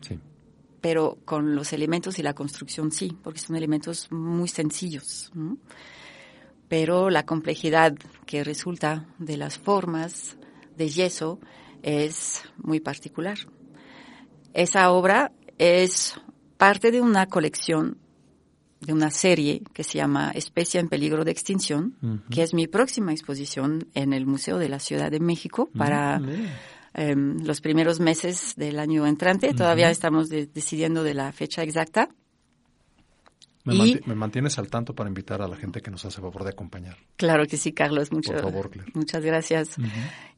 pero 0.81 1.17
con 1.25 1.55
los 1.55 1.73
elementos 1.73 2.19
y 2.19 2.23
la 2.23 2.33
construcción 2.33 2.91
sí, 2.91 3.17
porque 3.23 3.39
son 3.39 3.55
elementos 3.55 4.11
muy 4.11 4.47
sencillos. 4.47 5.31
Pero 6.67 7.09
la 7.09 7.25
complejidad 7.25 7.95
que 8.25 8.43
resulta 8.43 9.07
de 9.17 9.37
las 9.37 9.57
formas 9.57 10.37
de 10.75 10.89
yeso 10.89 11.39
es 11.81 12.43
muy 12.57 12.79
particular. 12.79 13.37
Esa 14.53 14.91
obra 14.91 15.31
es 15.57 16.19
parte 16.57 16.91
de 16.91 17.01
una 17.01 17.27
colección 17.27 17.97
de 18.81 18.93
una 18.93 19.09
serie 19.09 19.63
que 19.73 19.83
se 19.83 19.97
llama 19.97 20.31
Especie 20.33 20.79
en 20.79 20.89
peligro 20.89 21.25
de 21.25 21.31
extinción, 21.31 21.95
que 22.29 22.43
es 22.43 22.53
mi 22.53 22.67
próxima 22.67 23.11
exposición 23.11 23.87
en 23.93 24.13
el 24.13 24.25
Museo 24.25 24.57
de 24.57 24.69
la 24.69 24.79
Ciudad 24.79 25.11
de 25.11 25.19
México 25.19 25.69
para 25.75 26.21
em, 26.93 27.43
los 27.43 27.61
primeros 27.61 27.99
meses 27.99 28.53
del 28.55 28.79
año 28.79 29.07
entrante. 29.07 29.53
Todavía 29.53 29.89
estamos 29.89 30.29
decidiendo 30.29 31.03
de 31.03 31.13
la 31.13 31.31
fecha 31.31 31.63
exacta. 31.63 32.09
Me, 33.65 34.15
mantienes 34.15 34.57
al 34.59 34.69
tanto 34.69 34.95
para 34.95 35.09
invitar 35.09 35.41
a 35.41 35.47
la 35.47 35.57
gente 35.57 35.81
que 35.81 35.91
nos 35.91 36.05
hace 36.05 36.21
favor 36.21 36.45
de 36.45 36.51
acompañar. 36.51 36.95
Claro 37.17 37.45
que 37.45 37.57
sí, 37.57 37.73
Carlos. 37.73 38.13
Mucho, 38.13 38.31
Por 38.31 38.41
favor, 38.43 38.71
Muchas 38.93 39.25
gracias. 39.25 39.75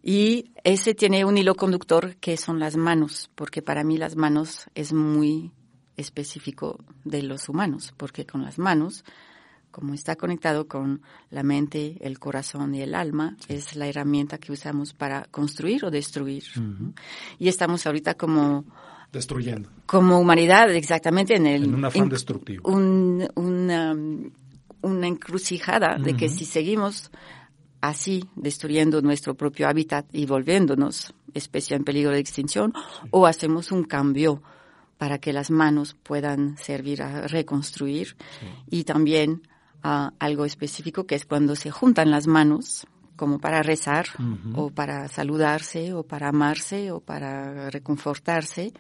Y 0.02 0.52
ese 0.64 0.96
tiene 0.96 1.26
un 1.26 1.38
hilo 1.38 1.54
conductor 1.54 2.16
que 2.16 2.38
son 2.38 2.60
las 2.60 2.76
manos, 2.76 3.30
porque 3.36 3.62
para 3.62 3.84
mí 3.84 3.98
las 3.98 4.16
manos 4.16 4.66
es 4.74 4.94
muy 4.94 5.52
específico 6.00 6.80
de 7.04 7.24
los 7.24 7.50
humanos, 7.50 7.93
porque 7.97 8.26
con 8.26 8.43
las 8.43 8.58
manos, 8.58 9.04
como 9.72 9.93
está 9.93 10.16
conectado 10.16 10.68
con 10.68 11.02
la 11.30 11.43
mente, 11.43 11.97
el 12.02 12.20
corazón 12.20 12.74
y 12.74 12.82
el 12.82 12.95
alma, 12.95 13.38
es 13.47 13.76
la 13.76 13.88
herramienta 13.88 14.38
que 14.38 14.52
usamos 14.52 14.93
para 14.93 15.26
construir 15.26 15.86
o 15.86 15.91
destruir. 15.91 16.43
Y 17.38 17.47
estamos 17.47 17.86
ahorita 17.86 18.16
como 18.16 18.66
destruyendo. 19.12 19.70
Como 19.86 20.20
humanidad, 20.20 20.72
exactamente 20.72 21.36
en 21.36 21.47
el... 21.47 21.64
En 21.64 21.76
un 21.76 21.86
afán 21.86 22.10
destructivo. 22.10 22.70
una, 22.70 23.95
una, 24.82 25.08
encrucijada 25.08 25.97
de 25.97 26.16
que 26.16 26.30
si 26.30 26.45
seguimos 26.45 27.10
así 27.82 28.24
destruyendo 28.36 29.02
nuestro 29.02 29.36
propio 29.36 29.68
hábitat 29.68 30.06
y 30.14 30.26
volviéndonos 30.26 31.14
especie 31.34 31.76
en 31.76 31.84
peligro 31.84 32.12
de 32.12 32.20
extinción, 32.20 32.74
o 33.12 33.26
hacemos 33.26 33.72
un 33.72 33.84
cambio 33.84 34.41
para 35.00 35.18
que 35.18 35.32
las 35.32 35.50
manos 35.50 35.95
puedan 36.04 36.58
servir 36.58 37.02
a 37.02 37.26
reconstruir 37.26 38.18
y 38.70 38.84
también 38.84 39.47
a 39.82 40.12
algo 40.20 40.43
específico 40.43 41.08
que 41.08 41.16
es 41.16 41.26
cuando 41.26 41.56
se 41.56 41.72
juntan 41.72 42.12
las 42.12 42.28
manos 42.28 42.86
como 43.16 43.39
para 43.39 43.64
rezar 43.64 44.08
o 44.56 44.72
para 44.72 45.08
saludarse 45.08 45.93
o 45.93 46.04
para 46.04 46.28
amarse 46.28 46.91
o 46.91 47.00
para 47.00 47.70
reconfortarse 47.70 48.74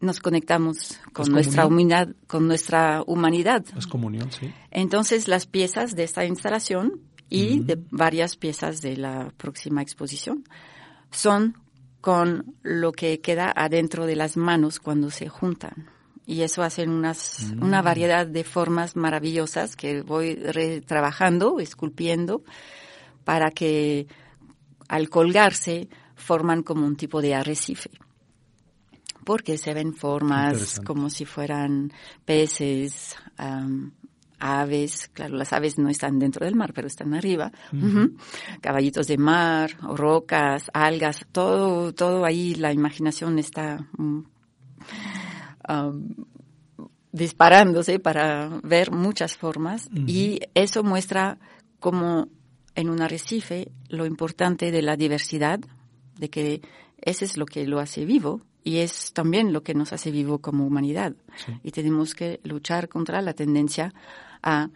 nos 0.00 0.18
conectamos 0.18 0.98
con 1.12 1.30
nuestra 1.30 1.64
humanidad 1.64 2.08
con 2.26 2.48
nuestra 2.48 3.04
humanidad. 3.06 3.64
Es 3.76 3.86
comunión 3.86 4.32
sí. 4.32 4.52
Entonces 4.72 5.28
las 5.28 5.46
piezas 5.46 5.94
de 5.94 6.02
esta 6.02 6.24
instalación 6.24 7.02
y 7.28 7.60
de 7.60 7.78
varias 7.92 8.36
piezas 8.36 8.82
de 8.82 8.96
la 8.96 9.32
próxima 9.36 9.80
exposición 9.80 10.42
son 11.12 11.54
con 12.06 12.54
lo 12.62 12.92
que 12.92 13.20
queda 13.20 13.52
adentro 13.52 14.06
de 14.06 14.14
las 14.14 14.36
manos 14.36 14.78
cuando 14.78 15.10
se 15.10 15.28
juntan. 15.28 15.90
Y 16.24 16.42
eso 16.42 16.62
hacen 16.62 16.88
unas, 16.88 17.52
una 17.60 17.82
mm. 17.82 17.84
variedad 17.84 18.26
de 18.28 18.44
formas 18.44 18.94
maravillosas 18.94 19.74
que 19.74 20.02
voy 20.02 20.36
trabajando, 20.86 21.58
esculpiendo, 21.58 22.44
para 23.24 23.50
que 23.50 24.06
al 24.86 25.08
colgarse 25.10 25.88
forman 26.14 26.62
como 26.62 26.86
un 26.86 26.94
tipo 26.94 27.20
de 27.20 27.34
arrecife. 27.34 27.90
Porque 29.24 29.58
se 29.58 29.74
ven 29.74 29.92
formas 29.92 30.80
como 30.86 31.10
si 31.10 31.24
fueran 31.24 31.92
peces, 32.24 33.16
aves, 34.38 35.08
claro, 35.12 35.36
las 35.36 35.52
aves 35.52 35.78
no 35.78 35.88
están 35.88 36.18
dentro 36.18 36.44
del 36.44 36.54
mar, 36.54 36.72
pero 36.74 36.86
están 36.86 37.14
arriba, 37.14 37.52
caballitos 38.60 39.06
de 39.06 39.18
mar, 39.18 39.70
rocas, 39.80 40.70
algas, 40.72 41.26
todo, 41.32 41.92
todo 41.92 42.24
ahí 42.24 42.54
la 42.54 42.72
imaginación 42.72 43.38
está 43.38 43.86
mm, 43.96 44.20
disparándose 47.12 47.98
para 47.98 48.60
ver 48.62 48.92
muchas 48.92 49.36
formas. 49.36 49.88
Y 50.06 50.40
eso 50.54 50.82
muestra 50.82 51.38
como 51.80 52.28
en 52.74 52.90
un 52.90 53.00
arrecife 53.00 53.72
lo 53.88 54.04
importante 54.06 54.70
de 54.70 54.82
la 54.82 54.96
diversidad, 54.96 55.60
de 56.18 56.30
que 56.30 56.60
ese 57.00 57.24
es 57.24 57.36
lo 57.36 57.46
que 57.46 57.66
lo 57.66 57.80
hace 57.80 58.04
vivo 58.04 58.42
y 58.66 58.78
es 58.78 59.12
también 59.12 59.52
lo 59.52 59.62
que 59.62 59.74
nos 59.74 59.92
hace 59.92 60.10
vivo 60.10 60.40
como 60.40 60.66
humanidad. 60.66 61.14
Y 61.62 61.70
tenemos 61.70 62.16
que 62.16 62.40
luchar 62.42 62.88
contra 62.88 63.22
la 63.22 63.32
tendencia 63.32 63.94
a 64.42 64.70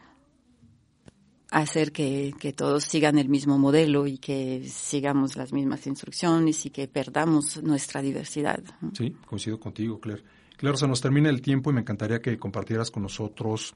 hacer 1.51 1.91
que, 1.91 2.32
que, 2.38 2.53
todos 2.53 2.84
sigan 2.84 3.18
el 3.18 3.28
mismo 3.28 3.59
modelo 3.59 4.07
y 4.07 4.18
que 4.18 4.62
sigamos 4.68 5.34
las 5.34 5.53
mismas 5.53 5.88
instrucciones 5.88 6.64
y 6.66 6.70
que 6.70 6.86
perdamos 6.86 7.61
nuestra 7.64 8.01
diversidad. 8.01 8.62
Sí, 8.97 9.11
coincido 9.26 9.59
contigo, 9.59 9.99
Claire. 9.99 10.22
Claire, 10.57 10.78
se 10.78 10.86
nos 10.86 11.01
termina 11.01 11.28
el 11.28 11.43
tiempo 11.43 11.72
y 11.72 11.74
me 11.74 11.80
encantaría 11.80 12.22
que 12.22 12.38
compartieras 12.38 12.93
con 12.93 13.03
nosotros 13.03 13.74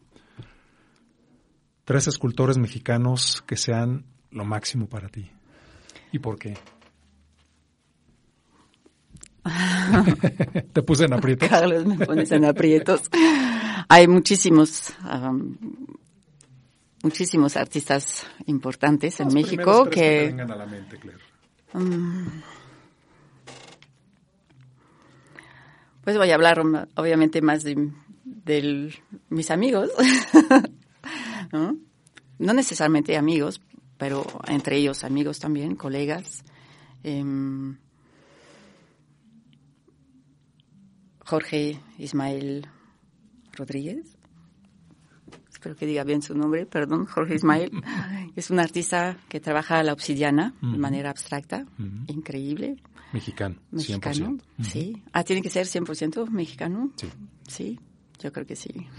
tres 1.84 2.06
escultores 2.06 2.56
mexicanos 2.56 3.42
que 3.48 3.56
sean 3.56 4.04
lo 4.30 4.44
máximo 4.44 4.86
para 4.86 5.08
ti. 5.08 5.28
¿Y 6.12 6.20
por 6.20 6.38
qué? 6.38 6.54
Te 10.72 10.82
puse 10.82 11.04
en 11.04 11.12
aprietos. 11.12 11.48
Carlos, 11.48 11.84
me 11.84 12.04
pones 12.04 12.32
en 12.32 12.44
aprietos. 12.44 13.10
Hay 13.88 14.08
muchísimos, 14.08 14.92
um, 15.04 15.56
muchísimos 17.02 17.56
artistas 17.56 18.26
importantes 18.46 19.20
en 19.20 19.28
México 19.28 19.84
que... 19.84 19.90
que 19.90 20.26
vengan 20.28 20.50
a 20.50 20.56
la 20.56 20.66
mente, 20.66 20.96
Claire. 20.98 21.20
Um, 21.74 22.26
pues 26.02 26.16
voy 26.16 26.30
a 26.30 26.34
hablar 26.34 26.62
obviamente 26.94 27.42
más 27.42 27.64
de, 27.64 27.90
de 28.24 28.94
mis 29.28 29.50
amigos, 29.50 29.90
¿no? 31.52 31.76
no 32.38 32.52
necesariamente 32.52 33.16
amigos, 33.16 33.60
pero 33.98 34.24
entre 34.46 34.76
ellos 34.76 35.04
amigos 35.04 35.38
también, 35.38 35.76
colegas. 35.76 36.44
Eh, 37.02 37.22
Jorge 41.24 41.80
Ismael 41.98 42.66
Rodríguez. 43.52 44.16
Espero 45.50 45.76
que 45.76 45.86
diga 45.86 46.04
bien 46.04 46.20
su 46.20 46.34
nombre, 46.34 46.66
perdón, 46.66 47.06
Jorge 47.06 47.36
Ismael. 47.36 47.70
es 48.36 48.50
un 48.50 48.60
artista 48.60 49.16
que 49.28 49.40
trabaja 49.40 49.82
la 49.82 49.94
obsidiana 49.94 50.54
de 50.60 50.78
manera 50.78 51.10
abstracta, 51.10 51.64
increíble. 52.08 52.76
Mexicano, 53.12 53.56
Mexicano, 53.70 54.38
sí. 54.60 55.02
Ah, 55.12 55.22
¿tiene 55.22 55.40
que 55.40 55.48
ser 55.48 55.66
100% 55.66 56.28
mexicano? 56.30 56.90
Sí. 56.96 57.08
Sí, 57.46 57.78
yo 58.18 58.32
creo 58.32 58.44
que 58.44 58.56
sí. 58.56 58.74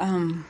um, 0.00 0.42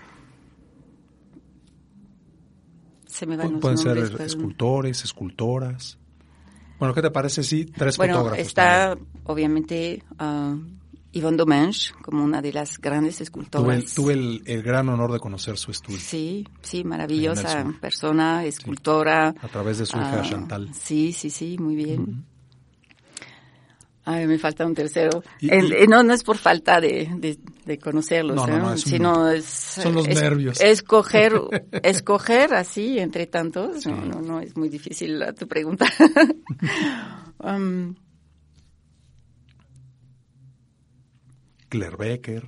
se 3.07 3.27
me 3.27 3.37
van 3.37 3.53
los 3.53 3.61
Pueden 3.61 3.85
nombres, 3.85 4.09
ser 4.09 4.23
escultores, 4.23 5.05
escultoras. 5.05 5.99
Bueno, 6.79 6.95
¿qué 6.95 7.03
te 7.03 7.11
parece 7.11 7.43
si 7.43 7.65
tres 7.67 7.97
Bueno, 7.97 8.15
fotógrafos? 8.17 8.47
está 8.47 8.89
también? 8.91 9.09
obviamente 9.25 10.03
uh, 10.21 10.57
Yvonne 11.13 11.37
Domenech 11.37 11.93
como 12.03 12.23
una 12.23 12.41
de 12.41 12.53
las 12.53 12.79
grandes 12.79 13.21
escultoras. 13.21 13.95
tuve 13.95 14.13
el, 14.13 14.43
el 14.47 14.63
gran 14.63 14.89
honor 14.89 15.11
de 15.13 15.19
conocer 15.19 15.57
su 15.59 15.71
estudio 15.71 15.99
Sí, 15.99 16.47
sí, 16.63 16.85
maravillosa 16.85 17.65
persona, 17.81 18.45
escultora. 18.45 19.35
a 19.41 19.49
través 19.49 19.79
de 19.79 19.87
su 19.87 19.97
hija 19.97 20.21
Ah, 20.21 20.23
Chantal. 20.23 20.71
Sí, 20.75 21.13
sí, 21.13 21.31
sí, 21.31 21.57
muy 21.59 21.75
bien. 21.75 22.25
Ay, 24.05 24.27
me 24.27 24.39
falta 24.39 24.65
un 24.65 24.75
tercero. 24.75 25.23
Y- 25.41 25.51
El- 25.53 25.71
y- 25.73 25.77
eh, 25.77 25.87
no, 25.87 26.03
no 26.03 26.15
es 26.15 26.23
por 26.23 26.39
falta 26.39 26.81
de, 26.81 27.11
de, 27.17 27.39
de 27.69 27.79
conocerlos, 27.79 28.35
No, 28.35 28.47
no, 28.49 28.59
no, 28.59 28.73
es 28.73 28.85
un- 28.87 28.91
sino 28.91 29.29
es... 29.31 29.45
son 29.45 29.95
los 29.95 30.09
es- 30.09 30.21
nervios. 30.21 30.61
Escoger, 30.61 31.33
escoger 31.85 32.55
así 32.55 32.99
entre 32.99 33.27
tantos, 33.29 33.87
no, 33.87 33.97
no, 34.05 34.21
no, 34.21 34.41
es 34.41 34.57
muy 34.57 34.69
difícil 34.69 35.19
la- 35.21 35.33
tu 35.33 35.47
pregunta. 35.47 35.87
Um, 37.41 37.95
Claire 41.69 41.97
Becker, 41.97 42.45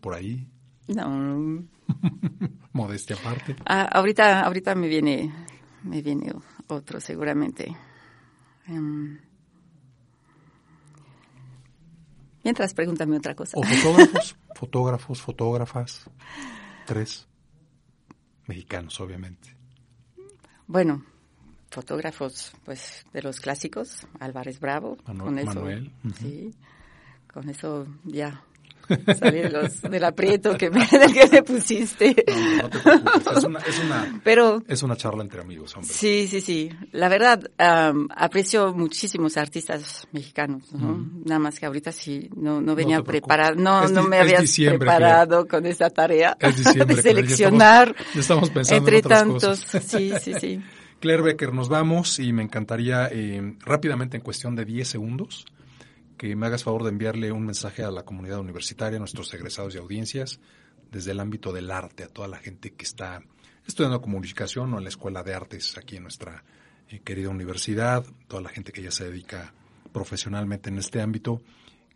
por 0.00 0.14
ahí, 0.14 0.46
no, 0.88 1.64
modestia 2.72 3.16
aparte. 3.16 3.56
Ah, 3.64 3.82
ahorita, 3.92 4.42
ahorita 4.42 4.74
me 4.74 4.86
viene, 4.86 5.32
me 5.82 6.02
viene 6.02 6.32
otro 6.68 7.00
seguramente. 7.00 7.74
Em, 8.68 9.18
mientras, 12.46 12.74
pregúntame 12.74 13.16
otra 13.16 13.34
cosa. 13.34 13.58
O 13.58 13.62
fotógrafos, 13.64 14.36
fotógrafos, 14.54 15.20
fotógrafas, 15.20 16.10
tres 16.86 17.26
mexicanos, 18.46 19.00
obviamente. 19.00 19.56
Bueno, 20.68 21.04
fotógrafos, 21.72 22.52
pues, 22.64 23.04
de 23.12 23.22
los 23.22 23.40
clásicos, 23.40 24.06
Álvarez 24.20 24.60
Bravo, 24.60 24.96
Manu- 25.06 25.24
con 25.24 25.38
eso, 25.40 25.46
Manuel, 25.54 25.92
sí, 26.20 26.54
con 27.32 27.48
eso 27.48 27.86
ya 28.04 28.42
salí 29.18 29.38
de 29.40 29.50
los, 29.50 29.82
del 29.82 30.04
aprieto 30.04 30.56
que 30.56 30.70
me, 30.70 30.86
del 30.90 31.12
que 31.12 31.28
me 31.30 31.42
pusiste. 31.42 32.14
No, 32.28 32.62
no 32.62 32.70
te 32.70 32.78
preocupes, 32.78 33.36
es 33.36 33.44
una, 33.44 33.58
es 33.60 33.78
una, 33.78 34.20
Pero 34.24 34.62
es 34.68 34.82
una 34.82 34.96
charla 34.96 35.22
entre 35.22 35.40
amigos, 35.40 35.74
hombre. 35.76 35.92
Sí, 35.92 36.26
sí, 36.28 36.40
sí. 36.40 36.70
La 36.92 37.08
verdad, 37.08 37.50
am, 37.58 38.08
aprecio 38.14 38.72
muchísimos 38.72 39.36
artistas 39.36 40.06
mexicanos, 40.12 40.72
¿no? 40.72 41.06
Nada 41.24 41.38
más 41.38 41.58
que 41.58 41.66
ahorita 41.66 41.92
sí, 41.92 42.28
no, 42.36 42.60
no 42.60 42.74
venía 42.74 43.02
preparada, 43.02 43.54
no, 43.54 43.84
Es 43.84 43.90
no 43.92 44.02
me 44.04 44.18
habías 44.18 44.50
preparado 44.58 45.46
con 45.46 45.66
esa 45.66 45.90
tarea 45.90 46.36
de 46.40 46.52
Claire, 46.52 46.92
ya 46.94 47.02
seleccionar 47.02 47.88
estamos- 47.88 48.14
ya 48.14 48.20
estamos 48.20 48.50
pensando 48.50 48.78
entre 48.88 48.98
en 48.98 49.04
otras 49.06 49.20
tantos. 49.20 49.60
cosas. 49.64 49.84
Sí, 49.86 50.12
sí, 50.22 50.34
sí. 50.40 50.60
Claire 51.00 51.22
Becker, 51.22 51.52
nos 51.52 51.68
vamos 51.68 52.18
y 52.18 52.32
me 52.32 52.42
encantaría 52.42 53.08
eh, 53.12 53.54
rápidamente, 53.60 54.16
en 54.16 54.22
cuestión 54.22 54.56
de 54.56 54.64
10 54.64 54.88
segundos, 54.88 55.44
que 56.16 56.34
me 56.36 56.46
hagas 56.46 56.64
favor 56.64 56.82
de 56.82 56.90
enviarle 56.90 57.32
un 57.32 57.44
mensaje 57.44 57.82
a 57.82 57.90
la 57.90 58.04
comunidad 58.04 58.40
universitaria, 58.40 58.96
a 58.96 59.00
nuestros 59.00 59.32
egresados 59.34 59.74
y 59.74 59.78
audiencias, 59.78 60.40
desde 60.90 61.12
el 61.12 61.20
ámbito 61.20 61.52
del 61.52 61.70
arte, 61.70 62.04
a 62.04 62.08
toda 62.08 62.28
la 62.28 62.38
gente 62.38 62.72
que 62.72 62.84
está 62.84 63.22
estudiando 63.66 64.00
comunicación 64.00 64.72
o 64.72 64.78
en 64.78 64.84
la 64.84 64.88
Escuela 64.88 65.22
de 65.22 65.34
Artes 65.34 65.76
aquí 65.76 65.96
en 65.96 66.04
nuestra 66.04 66.44
eh, 66.88 67.00
querida 67.00 67.28
universidad, 67.28 68.04
toda 68.28 68.42
la 68.42 68.48
gente 68.48 68.72
que 68.72 68.82
ya 68.82 68.90
se 68.90 69.04
dedica 69.04 69.52
profesionalmente 69.92 70.70
en 70.70 70.78
este 70.78 71.00
ámbito. 71.00 71.42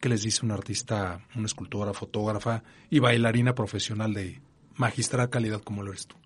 ¿Qué 0.01 0.09
les 0.09 0.23
dice 0.23 0.45
un 0.45 0.51
artista, 0.51 1.27
una 1.37 1.47
escultora, 1.47 1.93
fotógrafa 1.93 2.63
y 2.89 2.99
bailarina 2.99 3.55
profesional 3.55 4.15
de 4.15 4.41
magistral 4.77 5.31
calidad 5.31 5.61
como 5.61 5.83
lo 5.83 5.93
eres 5.93 6.07
tú? 6.07 6.20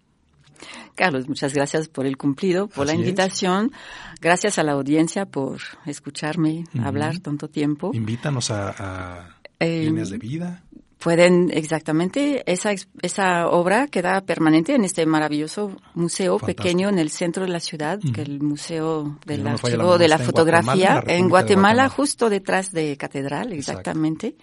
Carlos, 0.94 1.28
muchas 1.28 1.52
gracias 1.54 1.88
por 1.88 2.06
el 2.06 2.16
cumplido, 2.16 2.68
por 2.68 2.86
la 2.86 2.92
es. 2.92 2.98
invitación. 3.00 3.72
Gracias 4.20 4.58
a 4.58 4.62
la 4.62 4.72
audiencia 4.72 5.26
por 5.26 5.60
escucharme 5.86 6.64
hablar 6.82 7.18
tanto 7.20 7.48
tiempo. 7.48 7.90
Invítanos 7.94 8.50
a, 8.50 8.74
a 8.78 9.36
Eh, 9.60 9.84
líneas 9.84 10.10
de 10.10 10.18
vida. 10.18 10.62
Pueden, 10.98 11.50
exactamente, 11.52 12.42
esa, 12.50 12.70
esa 13.02 13.48
obra 13.48 13.88
queda 13.88 14.22
permanente 14.22 14.74
en 14.74 14.84
este 14.84 15.04
maravilloso 15.04 15.76
museo 15.94 16.38
Fantástico. 16.38 16.62
pequeño 16.62 16.88
en 16.88 16.98
el 16.98 17.10
centro 17.10 17.44
de 17.44 17.50
la 17.52 17.60
ciudad, 17.60 17.98
que 18.14 18.22
el 18.22 18.40
Museo 18.40 19.18
del 19.26 19.42
no 19.42 19.50
la 19.50 19.54
Archivo 19.56 19.98
de 19.98 20.08
la 20.08 20.16
en 20.16 20.24
Fotografía, 20.24 20.92
Guatemala, 20.94 21.18
en 21.18 21.28
Guatemala. 21.28 21.88
justo 21.90 22.30
detrás 22.30 22.72
de 22.72 22.96
Catedral, 22.96 23.52
exactamente. 23.52 24.36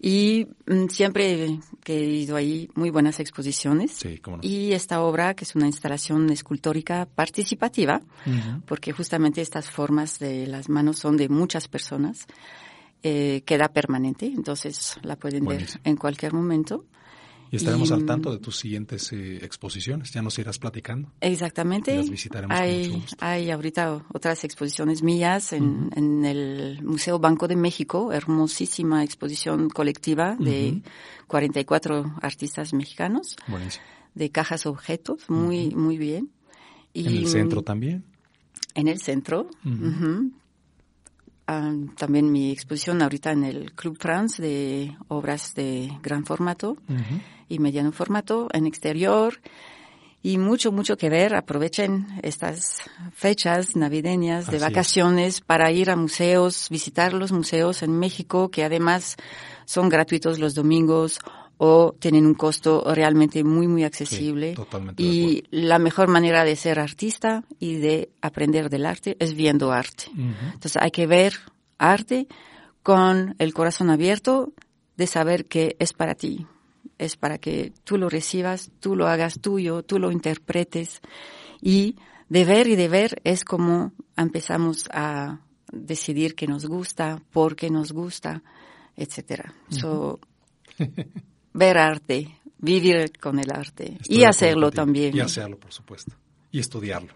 Y 0.00 0.48
mm, 0.66 0.88
siempre 0.88 1.58
que 1.82 1.98
he 1.98 2.04
ido 2.04 2.36
ahí, 2.36 2.68
muy 2.74 2.90
buenas 2.90 3.20
exposiciones. 3.20 3.92
Sí, 3.92 4.18
cómo 4.18 4.38
no. 4.38 4.42
Y 4.42 4.72
esta 4.72 5.00
obra, 5.00 5.34
que 5.34 5.44
es 5.44 5.54
una 5.54 5.66
instalación 5.66 6.30
escultórica 6.30 7.06
participativa, 7.14 8.00
porque 8.66 8.92
justamente 8.92 9.40
estas 9.40 9.70
formas 9.70 10.18
de 10.18 10.46
las 10.46 10.68
manos 10.68 10.98
son 10.98 11.16
de 11.16 11.28
muchas 11.28 11.68
personas, 11.68 12.26
eh, 13.02 13.42
queda 13.46 13.68
permanente, 13.68 14.26
entonces 14.26 14.96
la 15.02 15.16
pueden 15.16 15.44
Buenísimo. 15.44 15.80
ver 15.84 15.90
en 15.92 15.96
cualquier 15.96 16.32
momento. 16.32 16.84
Y 17.50 17.56
estaremos 17.56 17.90
y- 17.90 17.92
al 17.92 18.04
tanto 18.06 18.32
de 18.32 18.38
tus 18.38 18.56
siguientes 18.58 19.12
eh, 19.12 19.36
exposiciones. 19.44 20.10
Ya 20.12 20.22
nos 20.22 20.38
irás 20.38 20.58
platicando. 20.58 21.12
Exactamente. 21.20 21.96
Las 21.96 22.10
visitaremos 22.10 22.56
con 22.56 22.66
mucho 22.66 22.78
hay, 22.80 22.88
gusto. 22.88 23.16
hay 23.20 23.50
ahorita 23.50 24.04
otras 24.12 24.42
exposiciones 24.44 25.02
mías 25.02 25.52
en, 25.52 25.90
en 25.94 26.24
el 26.24 26.82
Museo 26.82 27.18
Banco 27.18 27.46
de 27.48 27.56
México, 27.56 28.12
hermosísima 28.12 29.04
exposición 29.04 29.68
colectiva 29.70 30.36
de 30.40 30.82
44 31.28 32.16
artistas 32.22 32.72
mexicanos, 32.72 33.36
Buenísimo. 33.48 33.84
de 34.14 34.30
cajas 34.30 34.66
objetos, 34.66 35.28
muy, 35.28 35.74
muy 35.74 35.98
bien. 35.98 36.30
Y 36.92 37.06
En 37.06 37.16
el 37.16 37.28
centro 37.28 37.62
también. 37.62 38.04
En 38.74 38.88
el 38.88 39.00
centro. 39.00 39.48
Ah, 41.48 41.72
también 41.96 42.32
mi 42.32 42.50
exposición 42.50 43.02
ahorita 43.02 43.30
en 43.30 43.44
el 43.44 43.72
Club 43.72 43.96
France 44.00 44.42
de 44.42 44.96
obras 45.06 45.54
de 45.54 45.92
gran 46.02 46.24
formato 46.24 46.76
y 47.48 47.60
mediano 47.60 47.92
formato 47.92 48.48
en 48.52 48.66
exterior 48.66 49.40
y 50.24 50.38
mucho, 50.38 50.72
mucho 50.72 50.96
que 50.96 51.08
ver. 51.08 51.36
Aprovechen 51.36 52.06
estas 52.24 52.90
fechas 53.14 53.76
navideñas 53.76 54.46
de 54.46 54.56
Así 54.56 54.56
es. 54.56 54.62
vacaciones 54.62 55.40
para 55.40 55.70
ir 55.70 55.88
a 55.88 55.94
museos, 55.94 56.66
visitar 56.68 57.12
los 57.12 57.30
museos 57.30 57.84
en 57.84 57.96
México 57.96 58.50
que 58.50 58.64
además 58.64 59.16
son 59.66 59.88
gratuitos 59.88 60.40
los 60.40 60.56
domingos 60.56 61.20
o 61.58 61.94
tienen 61.98 62.26
un 62.26 62.34
costo 62.34 62.84
realmente 62.94 63.42
muy, 63.42 63.66
muy 63.66 63.84
accesible. 63.84 64.54
totalmente 64.54 65.02
y 65.02 65.44
la 65.50 65.78
mejor 65.78 66.08
manera 66.08 66.44
de 66.44 66.56
ser 66.56 66.78
artista 66.78 67.44
y 67.58 67.76
de 67.76 68.10
aprender 68.20 68.68
del 68.68 68.86
arte 68.86 69.16
es 69.20 69.34
viendo 69.34 69.72
arte. 69.72 70.04
Entonces 70.14 70.76
hay 70.76 70.90
que 70.90 71.06
ver 71.06 71.34
arte 71.78 72.28
con 72.82 73.34
el 73.38 73.54
corazón 73.54 73.90
abierto 73.90 74.52
de 74.96 75.06
saber 75.06 75.46
que 75.46 75.76
es 75.78 75.92
para 75.92 76.14
ti, 76.14 76.46
es 76.98 77.16
para 77.16 77.38
que 77.38 77.72
tú 77.84 77.98
lo 77.98 78.08
recibas, 78.08 78.70
tú 78.80 78.96
lo 78.96 79.08
hagas 79.08 79.40
tuyo, 79.40 79.82
tú 79.82 79.98
lo 79.98 80.10
interpretes 80.10 81.00
y 81.60 81.96
de 82.28 82.44
ver 82.44 82.66
y 82.66 82.76
de 82.76 82.88
ver 82.88 83.20
es 83.24 83.44
como 83.44 83.92
empezamos 84.16 84.88
a 84.92 85.40
decidir 85.72 86.34
que 86.34 86.46
nos 86.46 86.66
gusta, 86.66 87.22
por 87.32 87.56
qué 87.56 87.70
nos 87.70 87.92
gusta, 87.92 88.42
etcétera. 88.96 89.54
So, 89.68 90.20
ver 91.56 91.78
arte, 91.78 92.38
vivir 92.58 93.12
con 93.18 93.38
el 93.38 93.50
arte 93.50 93.98
y 94.08 94.24
hacerlo 94.24 94.70
también. 94.70 95.16
Y 95.16 95.20
hacerlo, 95.20 95.58
por 95.58 95.72
supuesto. 95.72 96.12
Y 96.50 96.60
estudiarlo. 96.60 97.12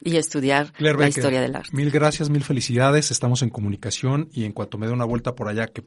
Y 0.00 0.16
estudiar 0.16 0.72
la 0.78 1.08
historia 1.08 1.40
del 1.40 1.56
arte. 1.56 1.70
Mil 1.72 1.90
gracias, 1.90 2.30
mil 2.30 2.44
felicidades. 2.44 3.10
Estamos 3.10 3.42
en 3.42 3.50
comunicación 3.50 4.28
y 4.32 4.44
en 4.44 4.52
cuanto 4.52 4.78
me 4.78 4.86
dé 4.86 4.92
una 4.92 5.04
vuelta 5.04 5.34
por 5.34 5.48
allá, 5.48 5.66
que 5.66 5.84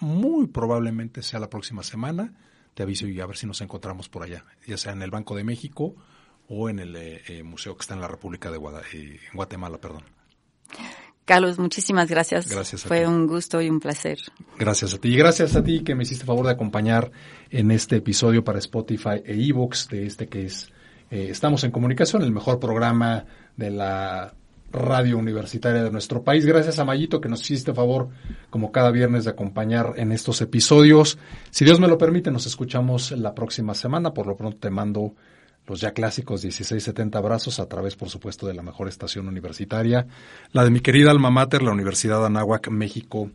muy 0.00 0.46
probablemente 0.46 1.22
sea 1.22 1.40
la 1.40 1.50
próxima 1.50 1.82
semana, 1.82 2.34
te 2.74 2.82
aviso 2.82 3.06
y 3.06 3.20
a 3.20 3.26
ver 3.26 3.36
si 3.36 3.46
nos 3.46 3.60
encontramos 3.60 4.08
por 4.08 4.22
allá, 4.22 4.44
ya 4.66 4.76
sea 4.76 4.92
en 4.92 5.02
el 5.02 5.10
Banco 5.10 5.34
de 5.34 5.44
México 5.44 5.94
o 6.48 6.68
en 6.68 6.78
el 6.78 6.96
eh, 6.96 7.22
eh, 7.28 7.42
museo 7.42 7.76
que 7.76 7.82
está 7.82 7.94
en 7.94 8.00
la 8.00 8.08
República 8.08 8.50
de 8.50 8.58
eh, 8.92 9.20
Guatemala. 9.32 9.78
Perdón. 9.78 10.04
Carlos, 11.24 11.58
muchísimas 11.58 12.08
gracias. 12.08 12.48
Gracias. 12.48 12.82
Fue 12.82 13.06
un 13.06 13.26
gusto 13.26 13.60
y 13.62 13.70
un 13.70 13.80
placer. 13.80 14.18
Gracias 14.58 14.94
a 14.94 14.98
ti. 14.98 15.08
Y 15.10 15.16
gracias 15.16 15.54
a 15.54 15.62
ti 15.62 15.82
que 15.84 15.94
me 15.94 16.02
hiciste 16.02 16.24
favor 16.24 16.46
de 16.46 16.52
acompañar 16.52 17.12
en 17.50 17.70
este 17.70 17.96
episodio 17.96 18.42
para 18.42 18.58
Spotify 18.58 19.22
e 19.24 19.34
Evox 19.48 19.88
de 19.88 20.06
este 20.06 20.28
que 20.28 20.46
es 20.46 20.72
Estamos 21.10 21.62
en 21.64 21.70
Comunicación, 21.70 22.22
el 22.22 22.32
mejor 22.32 22.58
programa 22.58 23.26
de 23.56 23.70
la 23.70 24.34
radio 24.72 25.18
universitaria 25.18 25.84
de 25.84 25.90
nuestro 25.90 26.22
país. 26.24 26.46
Gracias 26.46 26.78
a 26.78 26.86
Mayito 26.86 27.20
que 27.20 27.28
nos 27.28 27.42
hiciste 27.42 27.74
favor, 27.74 28.08
como 28.48 28.72
cada 28.72 28.90
viernes, 28.90 29.24
de 29.24 29.30
acompañar 29.30 29.92
en 29.96 30.10
estos 30.10 30.40
episodios. 30.40 31.18
Si 31.50 31.66
Dios 31.66 31.78
me 31.78 31.88
lo 31.88 31.98
permite, 31.98 32.30
nos 32.30 32.46
escuchamos 32.46 33.12
la 33.12 33.34
próxima 33.34 33.74
semana. 33.74 34.14
Por 34.14 34.26
lo 34.26 34.36
pronto 34.36 34.56
te 34.56 34.70
mando 34.70 35.14
los 35.66 35.80
ya 35.80 35.92
clásicos 35.92 36.42
1670 36.42 37.18
abrazos 37.18 37.60
a 37.60 37.68
través, 37.68 37.96
por 37.96 38.08
supuesto, 38.08 38.46
de 38.46 38.54
la 38.54 38.62
mejor 38.62 38.88
estación 38.88 39.28
universitaria, 39.28 40.06
la 40.52 40.64
de 40.64 40.70
mi 40.70 40.80
querida 40.80 41.10
alma 41.10 41.30
mater, 41.30 41.62
la 41.62 41.72
Universidad 41.72 42.24
Anáhuac, 42.26 42.68
México, 42.68 43.30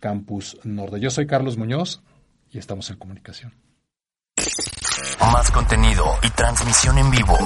Campus 0.00 0.58
Norte. 0.64 1.00
Yo 1.00 1.10
soy 1.10 1.26
Carlos 1.26 1.56
Muñoz 1.56 2.02
y 2.50 2.58
estamos 2.58 2.88
en 2.90 2.96
comunicación. 2.96 3.54
Más 5.32 5.50
contenido 5.50 6.04
y 6.22 6.30
transmisión 6.30 6.98
en 6.98 7.10
vivo 7.10 7.36